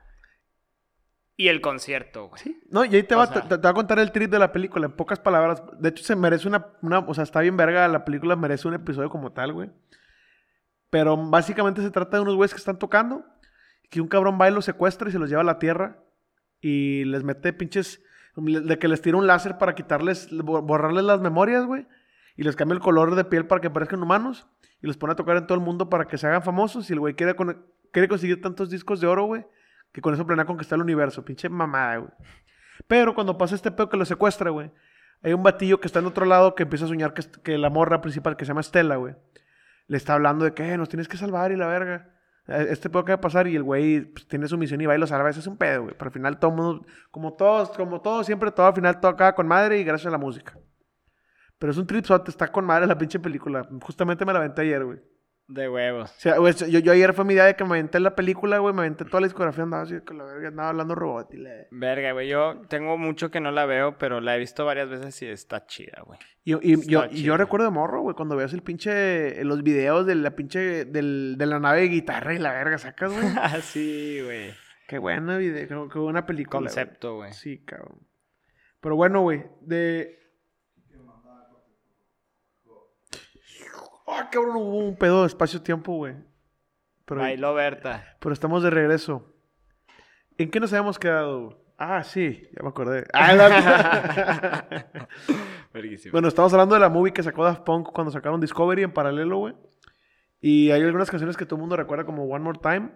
[1.36, 2.60] Y el concierto, güey.
[2.68, 4.50] No, y ahí te va, sea- te, te va a contar el trip de la
[4.52, 5.62] película, en pocas palabras.
[5.78, 8.74] De hecho, se merece una, una- O sea, está bien verga, la película merece un
[8.74, 9.70] episodio como tal, güey.
[10.90, 13.24] Pero básicamente se trata de unos güeyes que están tocando,
[13.90, 16.02] que un cabrón va y los secuestra y se los lleva a la tierra
[16.60, 18.02] y les mete pinches...
[18.36, 21.88] De que les tira un láser para quitarles, bo- borrarles las memorias, güey.
[22.36, 24.46] Y les cambia el color de piel para que parezcan humanos.
[24.80, 26.88] Y los pone a tocar en todo el mundo para que se hagan famosos.
[26.88, 27.34] Y el güey quiere,
[27.92, 29.44] quiere conseguir tantos discos de oro, güey.
[29.90, 31.24] Que con eso planea conquistar el universo.
[31.24, 32.12] Pinche mamada, güey.
[32.86, 34.70] Pero cuando pasa este pedo que lo secuestra, güey.
[35.22, 37.70] Hay un batillo que está en otro lado que empieza a soñar que, que la
[37.70, 39.16] morra principal, que se llama Estela, güey.
[39.88, 42.14] Le está hablando de que "Eh, nos tienes que salvar y la verga.
[42.46, 44.86] Eh, Este pedo que va a pasar y el güey pues, tiene su misión y
[44.86, 45.28] va y lo salva.
[45.30, 45.94] Ese es un pedo, güey.
[45.98, 49.34] Pero al final todo mundo, como todos, como todos, siempre todo al final todo acaba
[49.34, 50.56] con madre y gracias a la música.
[51.58, 53.68] Pero es un tripsote, está con madre la pinche película.
[53.82, 55.00] Justamente me la aventé ayer, güey.
[55.48, 56.10] De huevos.
[56.10, 58.58] O sea, güey, yo, yo ayer fue mi idea de que me aventé la película,
[58.58, 58.74] güey.
[58.74, 61.68] Me aventé toda la discografía, andaba así con la verga, andaba hablando robot y le...
[61.70, 62.28] Verga, güey.
[62.28, 65.64] Yo tengo mucho que no la veo, pero la he visto varias veces y está
[65.64, 66.18] chida, güey.
[66.44, 69.42] Y, y- yo, y yo recuerdo de morro, güey, cuando veas el pinche...
[69.42, 70.84] Los videos de la pinche...
[70.84, 73.24] Del, de la nave de guitarra y la verga, sacas, güey.
[73.38, 74.50] Ah, sí, güey.
[74.86, 76.60] qué buena video, qué, buena película.
[76.60, 77.32] Concepto, güey.
[77.32, 78.06] Sí, cabrón.
[78.82, 80.18] Pero bueno, güey, de...
[84.18, 86.14] Ah, cabrón, hubo un pedo de espacio-tiempo, güey.
[87.04, 88.16] Pero, Bailó Berta.
[88.20, 89.34] pero estamos de regreso.
[90.36, 91.44] ¿En qué nos habíamos quedado?
[91.46, 91.56] güey?
[91.78, 93.06] Ah, sí, ya me acordé.
[93.14, 94.64] Ah,
[96.12, 99.38] bueno, estamos hablando de la movie que sacó Daft Punk cuando sacaron Discovery en paralelo,
[99.38, 99.54] güey.
[100.40, 102.90] Y hay algunas canciones que todo el mundo recuerda como One More Time,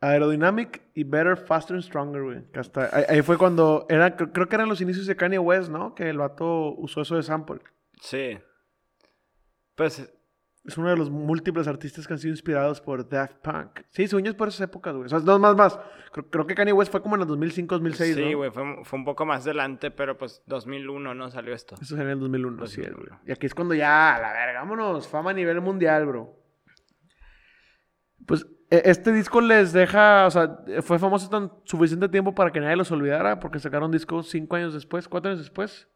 [0.00, 2.50] Aerodynamic y Better, Faster and Stronger, güey.
[2.52, 5.38] Que hasta ahí, ahí fue cuando era, cre- creo que eran los inicios de Kanye
[5.38, 5.94] West, ¿no?
[5.94, 7.60] Que el vato usó eso de sample.
[8.00, 8.38] Sí.
[9.74, 10.12] Pues
[10.68, 13.80] Es uno de los múltiples artistas que han sido inspirados por Daft Punk.
[13.88, 15.06] Sí, sueños por esas épocas, güey.
[15.06, 15.80] O sea, no, más, más.
[16.12, 18.36] Creo, creo que Kanye West fue como en el 2005, 2006, sí, ¿no?
[18.36, 21.74] güey, fue, fue un poco más adelante, pero pues 2001 no salió esto.
[21.76, 22.96] Eso sería en el 2001, sí, 2001.
[23.16, 23.20] güey.
[23.28, 26.36] Y aquí es cuando ya, la verga, vámonos, fama a nivel mundial, bro.
[28.26, 32.60] Pues e- este disco les deja, o sea, fue famoso tan suficiente tiempo para que
[32.60, 35.88] nadie los olvidara, porque sacaron un disco cinco años después, cuatro años después,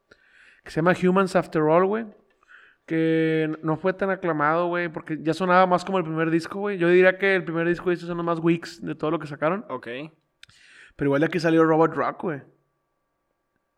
[0.64, 2.06] que se llama Humans After All, güey.
[2.86, 6.78] Que no fue tan aclamado, güey, porque ya sonaba más como el primer disco, güey.
[6.78, 9.26] Yo diría que el primer disco hizo son los más weeks de todo lo que
[9.28, 9.64] sacaron.
[9.68, 9.86] Ok.
[10.96, 12.42] Pero igual de aquí salió Robot Rock, güey.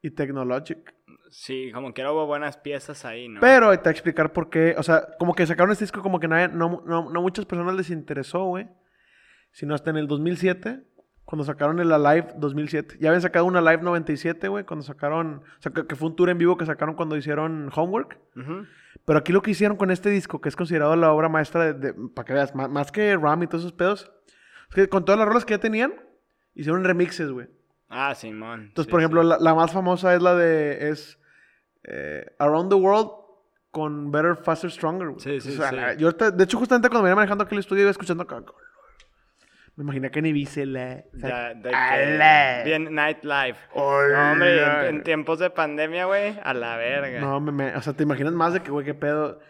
[0.03, 0.95] Y Technologic.
[1.31, 3.41] Sí, como que hubo buenas piezas ahí, ¿no?
[3.41, 4.75] Pero te voy a explicar por qué.
[4.79, 7.75] O sea, como que sacaron este disco como que nadie- no, no, no muchas personas
[7.75, 8.69] les interesó, güey.
[9.53, 10.83] Sino hasta en el 2007,
[11.25, 12.99] cuando sacaron el Alive 2007.
[13.01, 15.43] Ya habían sacado una Live 97, güey, cuando sacaron...
[15.59, 18.19] O sea, que, fue un tour en vivo que sacaron cuando hicieron Homework.
[18.37, 18.67] Ujú.
[19.05, 21.95] Pero aquí lo que hicieron con este disco, que es considerado la obra maestra de...
[21.95, 24.13] para que veas, más, más que Ram y todos esos pedos.
[24.69, 25.95] Es que con todas las rolas que ya tenían,
[26.55, 27.49] hicieron remixes, güey.
[27.89, 28.67] Ah, Simón.
[28.69, 29.29] Entonces, sí, por ejemplo, sí.
[29.29, 30.91] la, la más famosa es la de...
[30.91, 31.19] Es
[31.85, 33.11] eh, Around the World
[33.71, 35.09] con Better, Faster, Stronger.
[35.09, 35.21] güey.
[35.21, 35.99] Sí, sí, O sea, sí.
[35.99, 38.27] yo de hecho, justamente cuando venía manejando aquí el estudio iba escuchando.
[39.77, 41.03] Me imaginé que ni vise la...
[42.65, 43.59] Bien Nightlife.
[43.75, 47.21] No, hombre, en, en tiempos de pandemia, güey, a la verga.
[47.21, 49.41] No, me, me- o sea, te imaginas más de que, güey, qué pedo.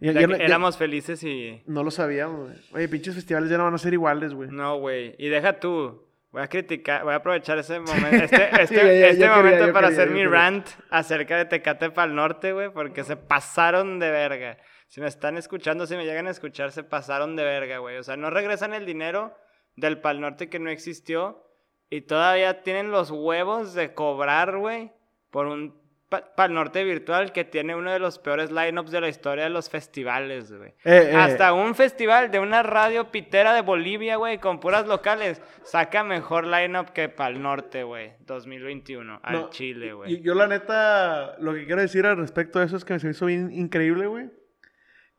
[0.00, 1.62] Ya- ya no- ya- éramos felices y...
[1.66, 2.56] no lo sabíamos, güey.
[2.72, 4.50] Oye, pinches festivales ya no van a ser iguales, güey.
[4.50, 5.14] No, güey.
[5.18, 6.08] Y deja tú.
[6.32, 9.88] Voy a criticar, voy a aprovechar ese momento, este, este, ya, este quería, momento para
[9.88, 14.56] quería, hacer mi rant acerca de Tecate Pal Norte, güey, porque se pasaron de verga.
[14.86, 17.96] Si me están escuchando, si me llegan a escuchar, se pasaron de verga, güey.
[17.96, 19.36] O sea, no regresan el dinero
[19.76, 21.44] del Pal Norte que no existió
[21.88, 24.92] y todavía tienen los huevos de cobrar, güey,
[25.30, 25.78] por un
[26.08, 29.50] Pa- Pal Norte virtual que tiene uno de los peores lineups de la historia de
[29.50, 30.70] los festivales, güey.
[30.84, 31.14] Eh, eh.
[31.16, 36.48] Hasta un festival de una radio pitera de Bolivia, güey, con puras locales, saca mejor
[36.48, 40.20] lineup que Pal Norte, güey, 2021, al No, Chile, Y güey.
[40.20, 43.12] yo, la neta, lo que quiero decir al respecto de eso es que se me
[43.12, 44.30] hizo bien increíble, güey.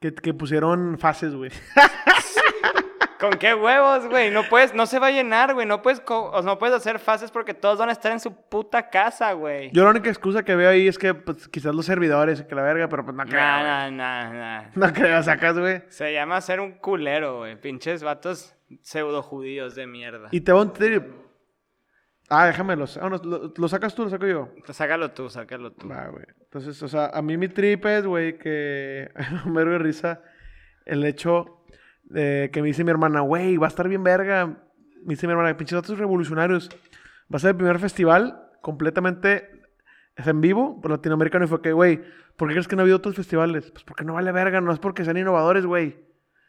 [0.02, 1.52] Que, que pusieron fases, güey.
[3.21, 4.31] ¿Con qué huevos, güey?
[4.31, 6.01] No puedes, no se va a llenar, güey, no puedes,
[6.43, 9.69] no puedes hacer fases porque todos van a estar en su puta casa, güey.
[9.73, 12.63] Yo la única excusa que veo ahí es que pues, quizás los servidores, que la
[12.63, 13.39] verga, pero pues no creo.
[13.39, 14.69] Nah, nah, nah, nah.
[14.73, 15.84] No creo, sacas, güey.
[15.89, 17.62] Se llama ser un culero, güey.
[17.62, 20.29] Pinches vatos pseudo judíos de mierda.
[20.31, 21.03] Y te va un trip.
[22.27, 22.86] Ah, déjamelo.
[22.99, 24.49] Ah, no, ¿lo, ¿Lo sacas tú lo saco yo?
[24.71, 25.88] Sácalo tú, sácalo tú.
[25.88, 26.25] Va, güey.
[26.39, 29.12] Entonces, o sea, a mí mi trip es, güey, que
[29.45, 30.23] me de risa
[30.86, 31.61] el hecho
[32.52, 34.47] que me dice mi hermana, güey, va a estar bien verga.
[34.47, 36.69] Me dice mi hermana, pinches datos revolucionarios.
[37.34, 39.50] Va a ser el primer festival completamente
[40.17, 42.02] en vivo por latinoamericano y fue que, güey,
[42.38, 43.71] ¿por qué crees que no ha habido otros festivales?
[43.71, 46.06] Pues porque no vale verga, no es porque sean innovadores, güey.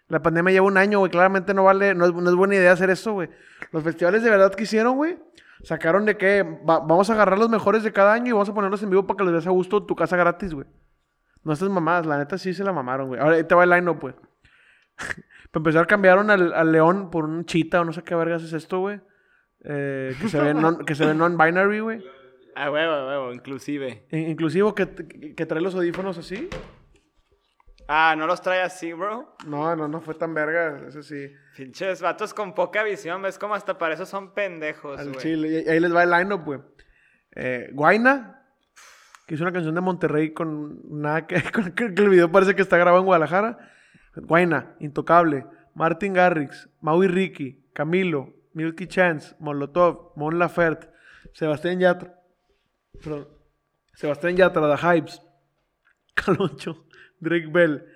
[0.08, 3.12] La pandemia lleva un año, güey, claramente no vale, no es, buena idea hacer eso,
[3.12, 3.30] güey.
[3.70, 5.18] Los festivales de verdad que hicieron, güey,
[5.62, 8.52] sacaron de que va- vamos a agarrar los mejores de cada año y vamos a
[8.54, 10.66] ponerlos en vivo para que les des a gusto tu casa gratis, güey.
[11.44, 13.20] No estas mamadas, la neta sí se la mamaron, güey.
[13.20, 14.14] Ahora ahí te va el line pues.
[15.52, 18.52] Para empezar, cambiaron al, al león por un chita o no sé qué vergas es
[18.54, 19.00] esto, güey.
[19.64, 22.02] Eh, que se ve non- que se ve non-binary, güey.
[22.56, 24.06] A huevo, huevo, inclusive.
[24.10, 26.48] In- Inclusivo que, que, que trae los audífonos así.
[27.88, 29.34] Ah, ¿no los trae así, bro?
[29.46, 31.30] No, no, no fue tan verga, eso sí.
[31.56, 35.18] Pinches vatos con poca visión, ves como hasta para eso son pendejos, Al güey.
[35.20, 35.64] chile.
[35.66, 36.60] Y ahí les va el line-up, güey.
[37.34, 38.42] Eh, Guaina,
[39.26, 42.62] que hizo una canción de Monterrey con nada que, con que el video parece que
[42.62, 43.58] está grabado en Guadalajara.
[44.20, 50.88] Guaina, Intocable, Martin Garrix, Maui Ricky, Camilo, Milky Chance, Molotov, Mon Laferte,
[51.32, 52.14] Sebastián Yatra,
[53.02, 53.28] perdón,
[53.94, 55.22] Sebastián Yatra, The Hypes,
[56.14, 56.84] Caloncho,
[57.20, 57.86] Drake Bell,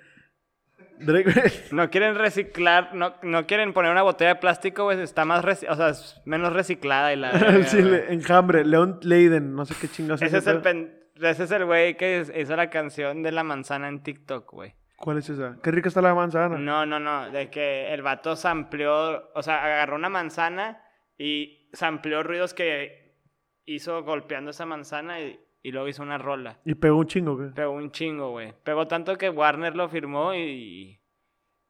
[0.98, 1.52] Drake Bell.
[1.72, 5.68] No quieren reciclar, no, no quieren poner una botella de plástico, güey, está más, reci-
[5.68, 7.30] o sea, es menos reciclada y la...
[7.38, 8.04] Güey.
[8.14, 11.96] Enjambre, León Leiden, no sé qué chingados Ese es el pen- ese es el güey
[11.98, 14.74] que es- hizo la canción de la manzana en TikTok, güey.
[14.96, 15.58] ¿Cuál es esa?
[15.62, 16.56] Qué rica está la manzana.
[16.58, 20.82] No, no, no, de que el vato sampleó, o sea, agarró una manzana
[21.18, 23.14] y sampleó ruidos que
[23.66, 26.58] hizo golpeando esa manzana y, y luego hizo una rola.
[26.64, 27.52] Y pegó un chingo, güey.
[27.52, 28.54] Pegó un chingo, güey.
[28.64, 30.98] Pegó tanto que Warner lo firmó y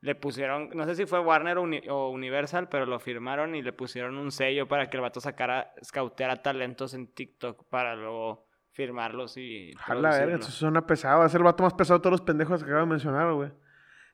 [0.03, 3.73] le pusieron, no sé si fue Warner Uni- o Universal, pero lo firmaron y le
[3.73, 8.46] pusieron un sello para que el vato sacara, scouteara talentos en TikTok para luego
[8.77, 9.73] firmarlos y...
[9.87, 11.25] A la verga, eso suena pesado.
[11.25, 13.51] Es el vato más pesado de todos los pendejos que acabo de mencionar, güey.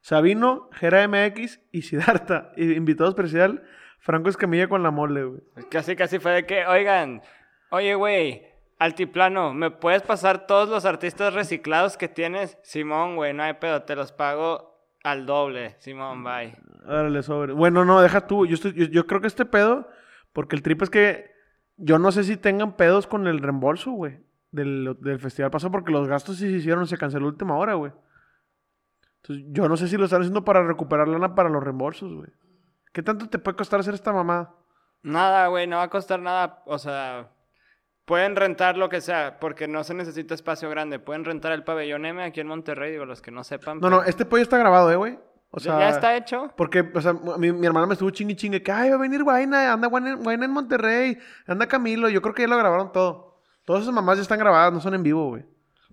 [0.01, 2.53] Sabino, Jera MX y Siddhartha.
[2.57, 3.63] Y invitado especial,
[3.99, 5.41] Franco Escamilla con la mole, güey.
[5.71, 7.23] Casi, casi fue de que, oigan,
[7.71, 8.47] oye, güey,
[8.79, 12.57] altiplano, ¿me puedes pasar todos los artistas reciclados que tienes?
[12.63, 15.75] Simón, güey, no hay pedo, te los pago al doble.
[15.81, 16.55] Simón, bye.
[16.87, 17.53] Órale, sobre.
[17.53, 18.47] Bueno, no, deja tú.
[18.47, 19.89] Yo, estoy- yo, yo creo que este pedo,
[20.33, 21.31] porque el trip es que
[21.77, 24.19] yo no sé si tengan pedos con el reembolso, güey.
[24.53, 27.91] Del, del festival pasado, porque los gastos sí se hicieron, se canceló última hora, güey.
[29.23, 32.29] Entonces, yo no sé si lo están haciendo para recuperar lana para los reembolsos, güey.
[32.93, 34.55] ¿Qué tanto te puede costar hacer esta mamada?
[35.03, 36.63] Nada, güey, no va a costar nada.
[36.67, 37.31] O sea,
[38.05, 40.99] pueden rentar lo que sea, porque no se necesita espacio grande.
[40.99, 43.77] Pueden rentar el pabellón M aquí en Monterrey, digo, los que no sepan.
[43.79, 45.19] No, pero- no, este pollo está grabado, eh, güey.
[45.51, 46.53] O ¿Ya- sea, ¿Ya está hecho?
[46.57, 49.23] Porque, o sea, mi, mi hermana me estuvo chingue chingue que, ay, va a venir
[49.23, 52.09] Guayna, anda Guayna en Monterrey, anda Camilo.
[52.11, 53.32] Yo creo que ya lo grabaron todo.
[53.65, 55.45] Todas esas mamás ya están grabadas, no son en vivo, güey.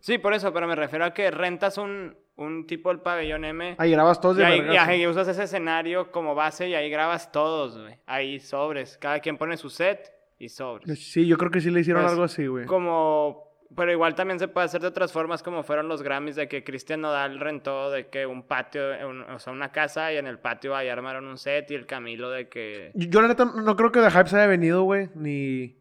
[0.01, 3.75] Sí, por eso, pero me refiero a que rentas un, un tipo el pabellón M.
[3.77, 6.89] Ahí grabas todos Y de ahí, y ahí usas ese escenario como base y ahí
[6.89, 7.97] grabas todos, güey.
[8.05, 8.97] Ahí sobres.
[8.97, 11.03] Cada quien pone su set y sobres.
[11.11, 12.65] Sí, yo creo que sí le hicieron Pues, algo así, güey.
[12.65, 13.47] Como...
[13.75, 16.63] Pero igual también se puede hacer de otras formas como fueron los Grammys de que
[16.63, 20.39] Cristian Nodal rentó de que un patio, un- o sea, una casa y en el
[20.39, 22.89] patio ahí armaron un set y el Camilo de que...
[22.95, 25.09] Yo, yo, la neta, no creo que The Hype se haya venido, güey.
[25.13, 25.77] Ni.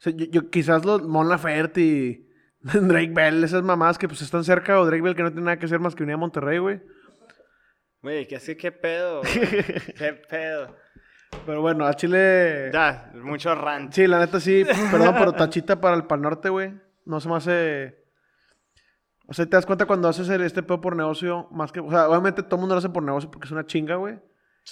[0.00, 2.28] O sea, yo, yo- quizás los Mon Laferte y
[2.62, 5.58] Drake Bell, esas mamás que pues están cerca, o Drake Bell que no tiene nada
[5.58, 6.80] que hacer más que venir a Monterrey, güey.
[8.02, 8.56] Güey, ¿qué así?
[8.56, 9.20] ¿Qué pedo?
[9.98, 10.74] ¿Qué pedo?
[11.46, 12.70] Pero bueno, a Chile.
[12.72, 13.92] Ya, mucho rant.
[13.92, 16.72] Sí, la neta sí, perdón, pero tachita para el Pal Norte, güey.
[17.04, 18.04] No se me hace.
[19.26, 21.80] O sea, te das cuenta cuando haces el- este pedo por negocio, más que.
[21.80, 24.18] O sea, obviamente todo el mundo lo hace por negocio porque es una chinga, güey.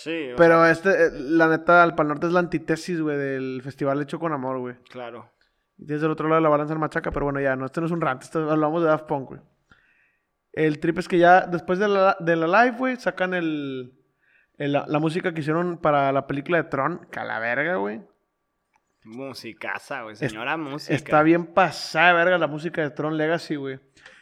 [0.02, 4.00] Sí, Pero este, eh, la neta, el Pal Norte es la antítesis, güey, del festival
[4.00, 4.76] hecho con amor, güey.
[4.90, 5.30] claro.
[5.76, 7.87] Y tienes del otro lado la balanza en machaca, pero bueno, ya, no, este no
[7.87, 9.40] es un rant, esto- hablamos de Daft Punk, güey.
[10.52, 13.92] El trip es que ya después de la, de la live, güey, sacan el,
[14.56, 18.00] el- la, la música que hicieron para la película de Tron, calaverga, güey.
[19.04, 20.16] Musicaza, güey.
[20.16, 20.94] Señora música.
[20.94, 23.78] Está bien pasada, verga, la música de Tron Legacy, güey.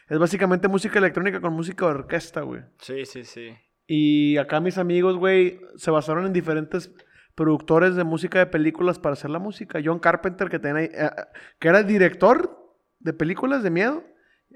[0.08, 2.62] Es básicamente música electrónica con música de orquesta, güey.
[2.78, 3.56] Sí, sí, sí.
[3.86, 6.90] Y acá mis amigos, güey, se basaron en diferentes
[7.34, 9.80] productores de música de películas para hacer la música.
[9.84, 11.10] John Carpenter, que, tenía, eh,
[11.58, 14.02] que era el director de películas de miedo,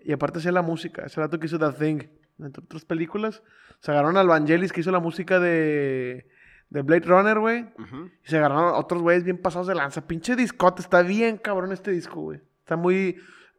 [0.03, 1.03] y aparte hacía la música.
[1.05, 3.43] Ese rato que hizo The Thing, entre otras películas.
[3.81, 6.27] Se agarraron al Vangelis, que hizo la música de,
[6.71, 7.62] de Blade Runner, güey.
[7.79, 8.11] Ujú.
[8.25, 10.07] Y se agarraron a otros güeyes bien pasados de lanza.
[10.07, 12.40] Pinche discote, está bien cabrón este disco, güey.
[12.61, 13.16] Está muy...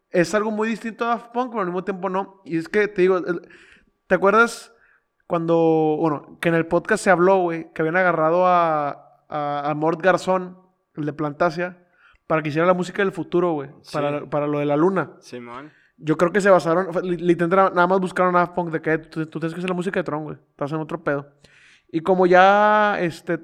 [0.10, 2.42] Es algo muy distinto a Daft Punk, pero al mismo tiempo no.
[2.44, 3.22] Y es que, te digo,
[4.08, 4.71] ¿te acuerdas
[5.32, 5.96] cuando...
[5.98, 8.90] Bueno, que en el podcast se habló, güey, que habían agarrado a,
[9.30, 10.58] a, a Mort Garzón,
[10.98, 11.88] el de Plantasia,
[12.28, 13.70] para que hiciera la música del futuro, güey.
[13.82, 13.94] Sí.
[13.94, 15.12] Para, para lo de la luna.
[15.22, 15.72] Simón.
[15.96, 18.82] Yo creo que se basaron, fue- li- literal, nada más buscaron a Daft Punk de
[18.82, 20.38] que tú, tú tienes que hacer la música de Tron, güey.
[20.50, 21.30] Estás en otro pedo.
[21.90, 23.40] Y como ya, este,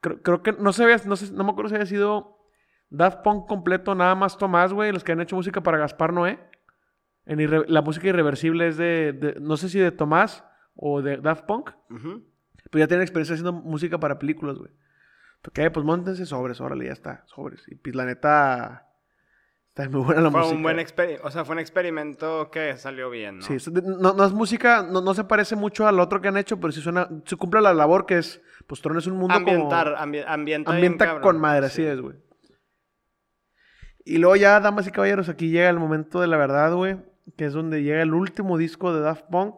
[0.00, 2.38] creo, creo que, no sé, había- no sé, no me acuerdo si había sido
[2.88, 6.38] Daft Punk completo, nada más Tomás, güey, los que han hecho música para Gaspar Noé.
[7.26, 10.44] En Irre- la música irreversible es de, de- no sé si de Tomás
[10.76, 12.22] o de Daft Punk, Ujú.
[12.70, 14.70] pero ya tienen experiencia haciendo música para películas, güey.
[15.48, 17.62] Ok, pues montense sobres, órale, ya está, sobres.
[17.68, 18.88] Y pues la neta,
[19.68, 20.56] está muy buena la Fue música.
[20.56, 23.42] un buen experimento, o sea, fue un experimento que salió bien, ¿no?
[23.42, 26.58] Sí, no, no es música, no, no se parece mucho al otro que han hecho,
[26.58, 29.94] pero sí suena, sí cumple la labor que es, pues Tron es un mundo Ambientar,
[29.94, 30.04] como...
[30.04, 31.82] ambi- ambienta, con madre, Sí.
[31.82, 32.16] así es, güey.
[34.04, 36.96] Y luego ya, damas y caballeros, aquí llega el momento de la verdad, güey,
[37.36, 39.54] que es donde llega el último disco de Daft Punk,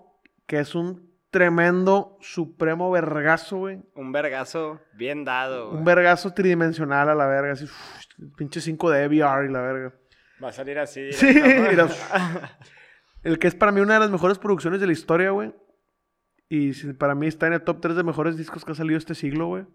[0.46, 3.80] que es un tremendo, supremo vergazo, güey.
[3.94, 5.68] Un vergazo bien dado.
[5.70, 5.84] Un güey.
[5.84, 7.66] vergazo tridimensional a la verga, así,
[8.36, 9.94] pinche 5D VR y la verga.
[10.42, 11.12] Va a salir así.
[11.12, 11.26] Sí,
[11.70, 11.88] mira.
[13.22, 15.52] El que es para mí una de las mejores producciones de la historia, güey.
[16.48, 19.14] Y para mí está en el top 3 de mejores discos que ha salido este
[19.14, 19.66] siglo, güey.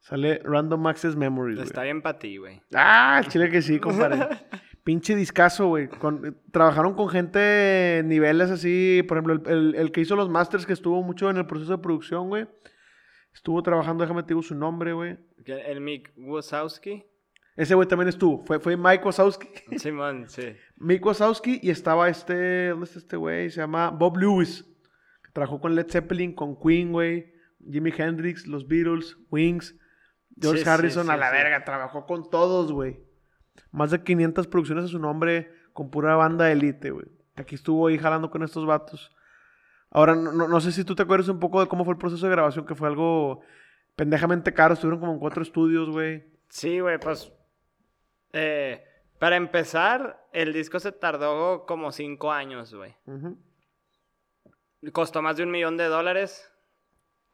[0.00, 1.86] Sale Random Access Memories, Está güey.
[1.88, 2.62] bien para ti, güey.
[2.72, 4.28] Ah, chile que sí, compadre.
[4.88, 5.86] Pinche discazo, güey.
[5.88, 9.02] Con- trabajaron con gente niveles así.
[9.06, 11.72] Por ejemplo, el, el- el que hizo los masters, que estuvo mucho en el proceso
[11.76, 12.46] de producción, güey.
[13.34, 15.18] Estuvo trabajando, déjame te digo su nombre, güey.
[15.44, 17.04] El Mick Wazowski.
[17.54, 18.42] Ese güey también estuvo.
[18.46, 19.48] Fue, fue Mike Wazowski.
[19.76, 20.54] Simón, sí.
[20.78, 23.50] Mick Wazowski y estaba este, ¿dónde está este güey?
[23.50, 24.64] Se llama Bob Lewis.
[25.22, 27.30] que Trabajó con Led Zeppelin, con Queen, güey.
[27.70, 29.76] Jimi Hendrix, los Beatles, Wings,
[30.40, 31.36] George Sí, sí, Harrison, sí, a la sí.
[31.36, 31.64] verga.
[31.66, 33.06] Trabajó con todos, güey.
[33.72, 37.06] Más de 500 producciones a su nombre con pura banda de élite, güey.
[37.36, 39.14] Aquí estuvo ahí jalando con estos vatos.
[39.90, 42.26] Ahora, no, no- sé si tú te acuerdas un poco de cómo fue el proceso
[42.26, 43.40] de grabación, que fue algo
[43.96, 44.74] pendejamente caro.
[44.74, 46.24] Estuvieron como en cuatro estudios, güey.
[46.48, 47.32] Sí, güey, pues.
[48.32, 48.84] eh,
[49.18, 52.94] para empezar, el disco se tardó como cinco años, güey.
[54.92, 56.52] Costó más de un millón de dólares.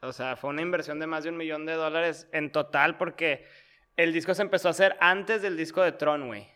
[0.00, 3.44] O sea, fue una inversión de más de un millón de dólares en total porque
[3.96, 6.48] el disco se empezó a hacer antes del disco de Tron, güey.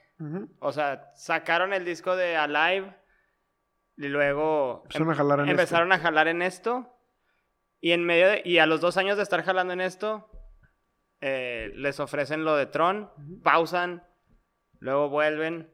[0.59, 2.93] O sea, sacaron el disco de Alive
[3.97, 5.51] y luego Empezaron a jalar en esto.
[5.61, 6.95] empezaron a jalar en esto.
[7.81, 10.29] Y en medio de- y a los dos años de estar jalando en esto,
[11.21, 13.11] eh, les ofrecen lo de Tron,
[13.45, 14.05] pausan,
[14.81, 15.73] luego vuelven.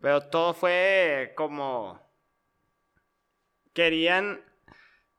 [0.00, 2.00] Pero todo fue como.
[3.72, 4.40] Querían.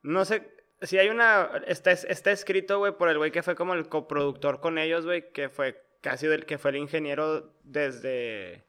[0.02, 0.52] No sé.
[0.82, 1.50] Si hay una.
[1.68, 5.32] Está, está escrito, güey, por el güey que fue como el coproductor con ellos, güey,
[5.32, 8.64] que fue casi del que fue el ingeniero desde.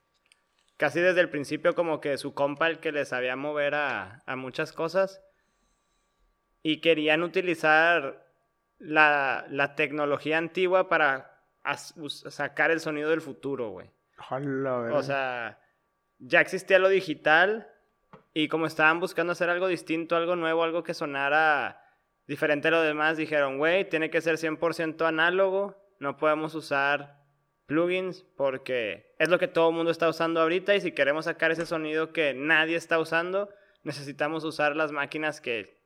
[0.78, 4.36] Casi desde el principio, como que su compa, el que les sabía mover a, a
[4.36, 5.22] muchas cosas.
[6.62, 8.26] Y querían utilizar
[8.78, 11.94] la, la tecnología antigua para as-
[12.30, 13.90] sacar el sonido del futuro, güey.
[14.96, 15.58] O sea,
[16.18, 17.68] ya existía lo digital
[18.34, 21.82] y como estaban buscando hacer algo distinto, algo nuevo, algo que sonara
[22.26, 27.16] diferente a lo demás, dijeron, güey, tiene que ser 100% análogo, no podemos usar
[27.66, 31.50] plugins porque es lo que todo el mundo está usando ahorita y si queremos sacar
[31.50, 33.50] ese sonido que nadie está usando,
[33.82, 35.76] necesitamos usar las máquinas que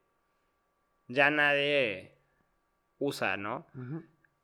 [1.08, 2.18] ya nadie
[2.98, 3.66] usa, ¿no?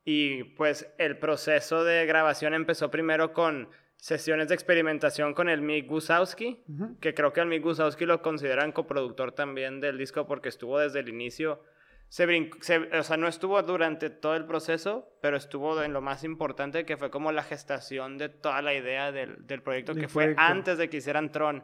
[0.03, 5.87] Y pues el proceso de grabación empezó primero con sesiones de experimentación con el Mick
[5.87, 6.63] Gusowski,
[7.01, 10.99] que creo que al Mick Gusowski lo consideran coproductor también del disco porque estuvo desde
[10.99, 11.61] el inicio.
[12.09, 16.01] Se brincó, se- o sea, no estuvo durante todo el proceso, pero estuvo en lo
[16.01, 20.07] más importante que fue como la gestación de toda la idea del, del proyecto que
[20.07, 21.63] fue antes de que hicieran Tron.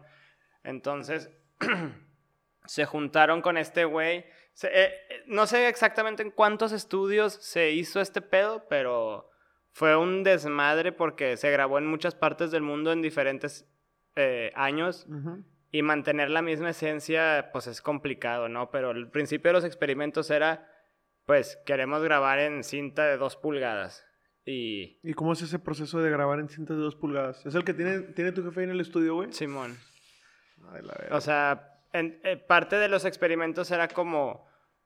[0.64, 1.30] Entonces,
[2.66, 4.26] se juntaron con este güey.
[4.54, 9.30] Se- eh, eh, no sé exactamente en cuántos estudios se hizo este pedo, pero
[9.72, 13.68] fue un desmadre porque se grabó en muchas partes del mundo en diferentes
[14.16, 15.44] eh, años Ujú.
[15.74, 18.72] Y mantener la misma esencia pues es complicado, ¿no?
[18.72, 20.70] Pero el principio de los experimentos era
[21.26, 24.06] pues queremos grabar en cinta de dos pulgadas
[24.46, 27.46] y ¿Y cómo es ese proceso de grabar en cintas de dos pulgadas?
[27.46, 29.32] ¿Es el que tiene, tiene tu jefe en el estudio, güey?
[29.34, 29.78] Simón.
[30.72, 31.16] Ay, la verga.
[31.16, 34.46] O sea, en- eh, parte de los experimentos era como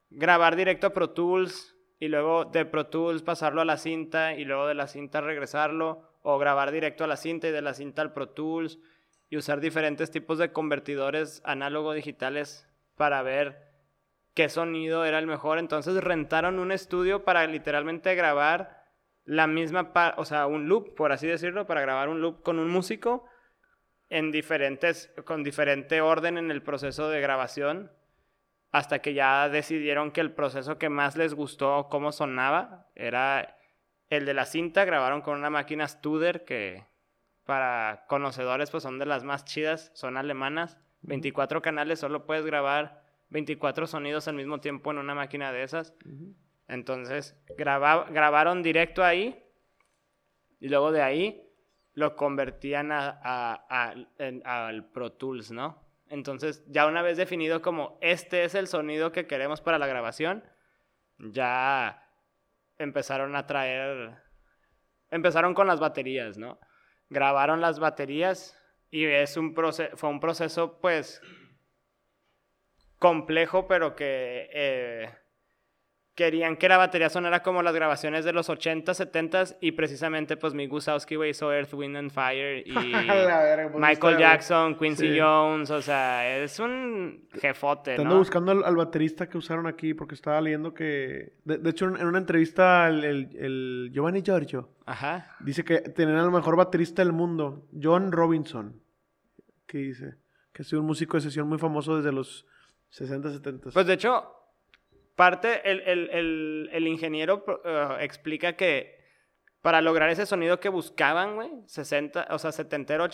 [0.09, 4.45] grabar directo a Pro Tools y luego de Pro Tools pasarlo a la cinta y
[4.45, 8.01] luego de la cinta regresarlo o grabar directo a la cinta y de la cinta
[8.03, 8.77] al Pro Tools
[9.29, 13.67] y usar diferentes tipos de convertidores análogo digitales para ver
[14.33, 15.59] qué sonido era el mejor.
[15.59, 18.85] Entonces rentaron un estudio para literalmente grabar
[19.25, 22.69] la misma, o sea, un loop, por así decirlo, para grabar un loop con un
[22.69, 23.25] músico
[24.09, 27.91] en diferentes, con diferente orden en el proceso de grabación,
[28.71, 33.57] hasta que ya decidieron que el proceso que más les gustó, cómo sonaba, era
[34.09, 36.85] El de la cinta grabaron con una máquina Studer que
[37.47, 40.77] para conocedores pues son de las más chidas, son alemanas.
[41.01, 45.95] 24 canales, solo puedes grabar 24 sonidos al mismo tiempo en una máquina de esas.
[46.67, 49.43] Entonces, grabaron directo ahí
[50.59, 51.49] y luego de ahí
[51.93, 55.87] lo convertían al Pro Tools, ¿no?
[56.09, 60.43] Entonces, ya una vez definido como este es el sonido que queremos para la grabación,
[61.17, 62.03] ya
[62.77, 64.17] empezaron a traer,
[65.09, 66.59] empezaron con las baterías, ¿no?
[67.09, 68.57] Grabaron las baterías
[68.89, 71.21] y es un fue un proceso, pues,
[72.99, 75.15] complejo, pero que eh,
[76.17, 80.55] querían que la batería sonara como las grabaciones de los 80, 70 y precisamente pues
[80.55, 82.71] Mick Gusowski, güey, hizo Earth, Wind and Fire y
[83.77, 89.37] Michael Jackson, Quincy Jones, o sea, es un jefote, Te ando buscando al, baterista que
[89.37, 94.71] usaron aquí porque estaba leyendo que, de, hecho en una entrevista el, el, Giovanni Giorgio
[94.87, 95.35] Ajá.
[95.39, 98.81] dice que tenían al mejor baterista del mundo, John Robinson,
[99.67, 100.15] que dice
[100.51, 102.47] que ha sido un músico de sesión muy famoso desde los
[102.89, 103.69] 60, 70.
[103.69, 104.36] Pues de hecho,
[105.17, 109.03] Parte, el, ingeniero eh, explica que
[109.63, 113.07] para lograr ese sonido que buscaban, güey, 60, o sea, setentero,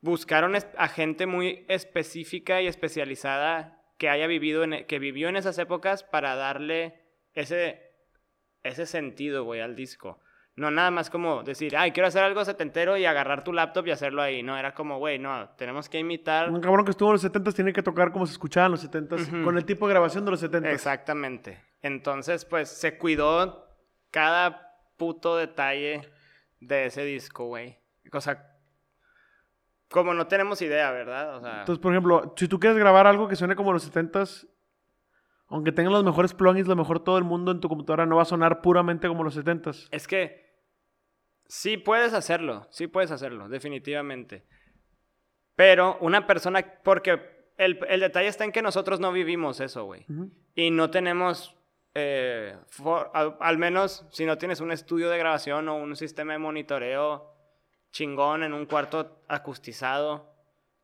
[0.00, 5.58] buscaron a gente muy específica y especializada que haya vivido, en, que vivió en esas
[5.58, 7.02] épocas para darle
[7.34, 7.82] ese,
[8.62, 10.20] ese sentido, güey, al disco.
[10.60, 13.92] No nada más como decir, ay, quiero hacer algo setentero y agarrar tu laptop y
[13.92, 14.42] hacerlo ahí.
[14.42, 16.50] No, era como, güey, no, tenemos que imitar.
[16.50, 18.82] Un cabrón que estuvo en los setentas tiene que tocar como se escuchaba en los
[18.82, 20.70] setentas, con el tipo de grabación de los setentas.
[20.70, 21.64] Exactamente.
[21.80, 23.68] Entonces, pues, se cuidó
[24.10, 26.02] cada puto detalle
[26.60, 27.78] de ese disco, güey.
[28.12, 28.54] O sea,
[29.88, 31.38] como no tenemos idea, ¿verdad?
[31.38, 31.60] O sea...
[31.60, 34.46] Entonces, por ejemplo, si tú quieres grabar algo que suene como los setentas,
[35.48, 38.22] aunque tengan los mejores plugins, lo mejor todo el mundo en tu computadora, no va
[38.22, 39.88] a sonar puramente como los setentas.
[39.90, 40.49] Es que
[41.50, 44.44] Sí puedes hacerlo, sí puedes hacerlo, definitivamente.
[45.56, 50.06] Pero una persona, porque el, detalle está en que nosotros no vivimos eso, güey.
[50.54, 51.56] Y no tenemos,
[51.94, 52.56] eh,
[53.40, 57.34] al, menos si no tienes un estudio de grabación o un sistema de monitoreo
[57.90, 60.32] chingón en un cuarto acustizado,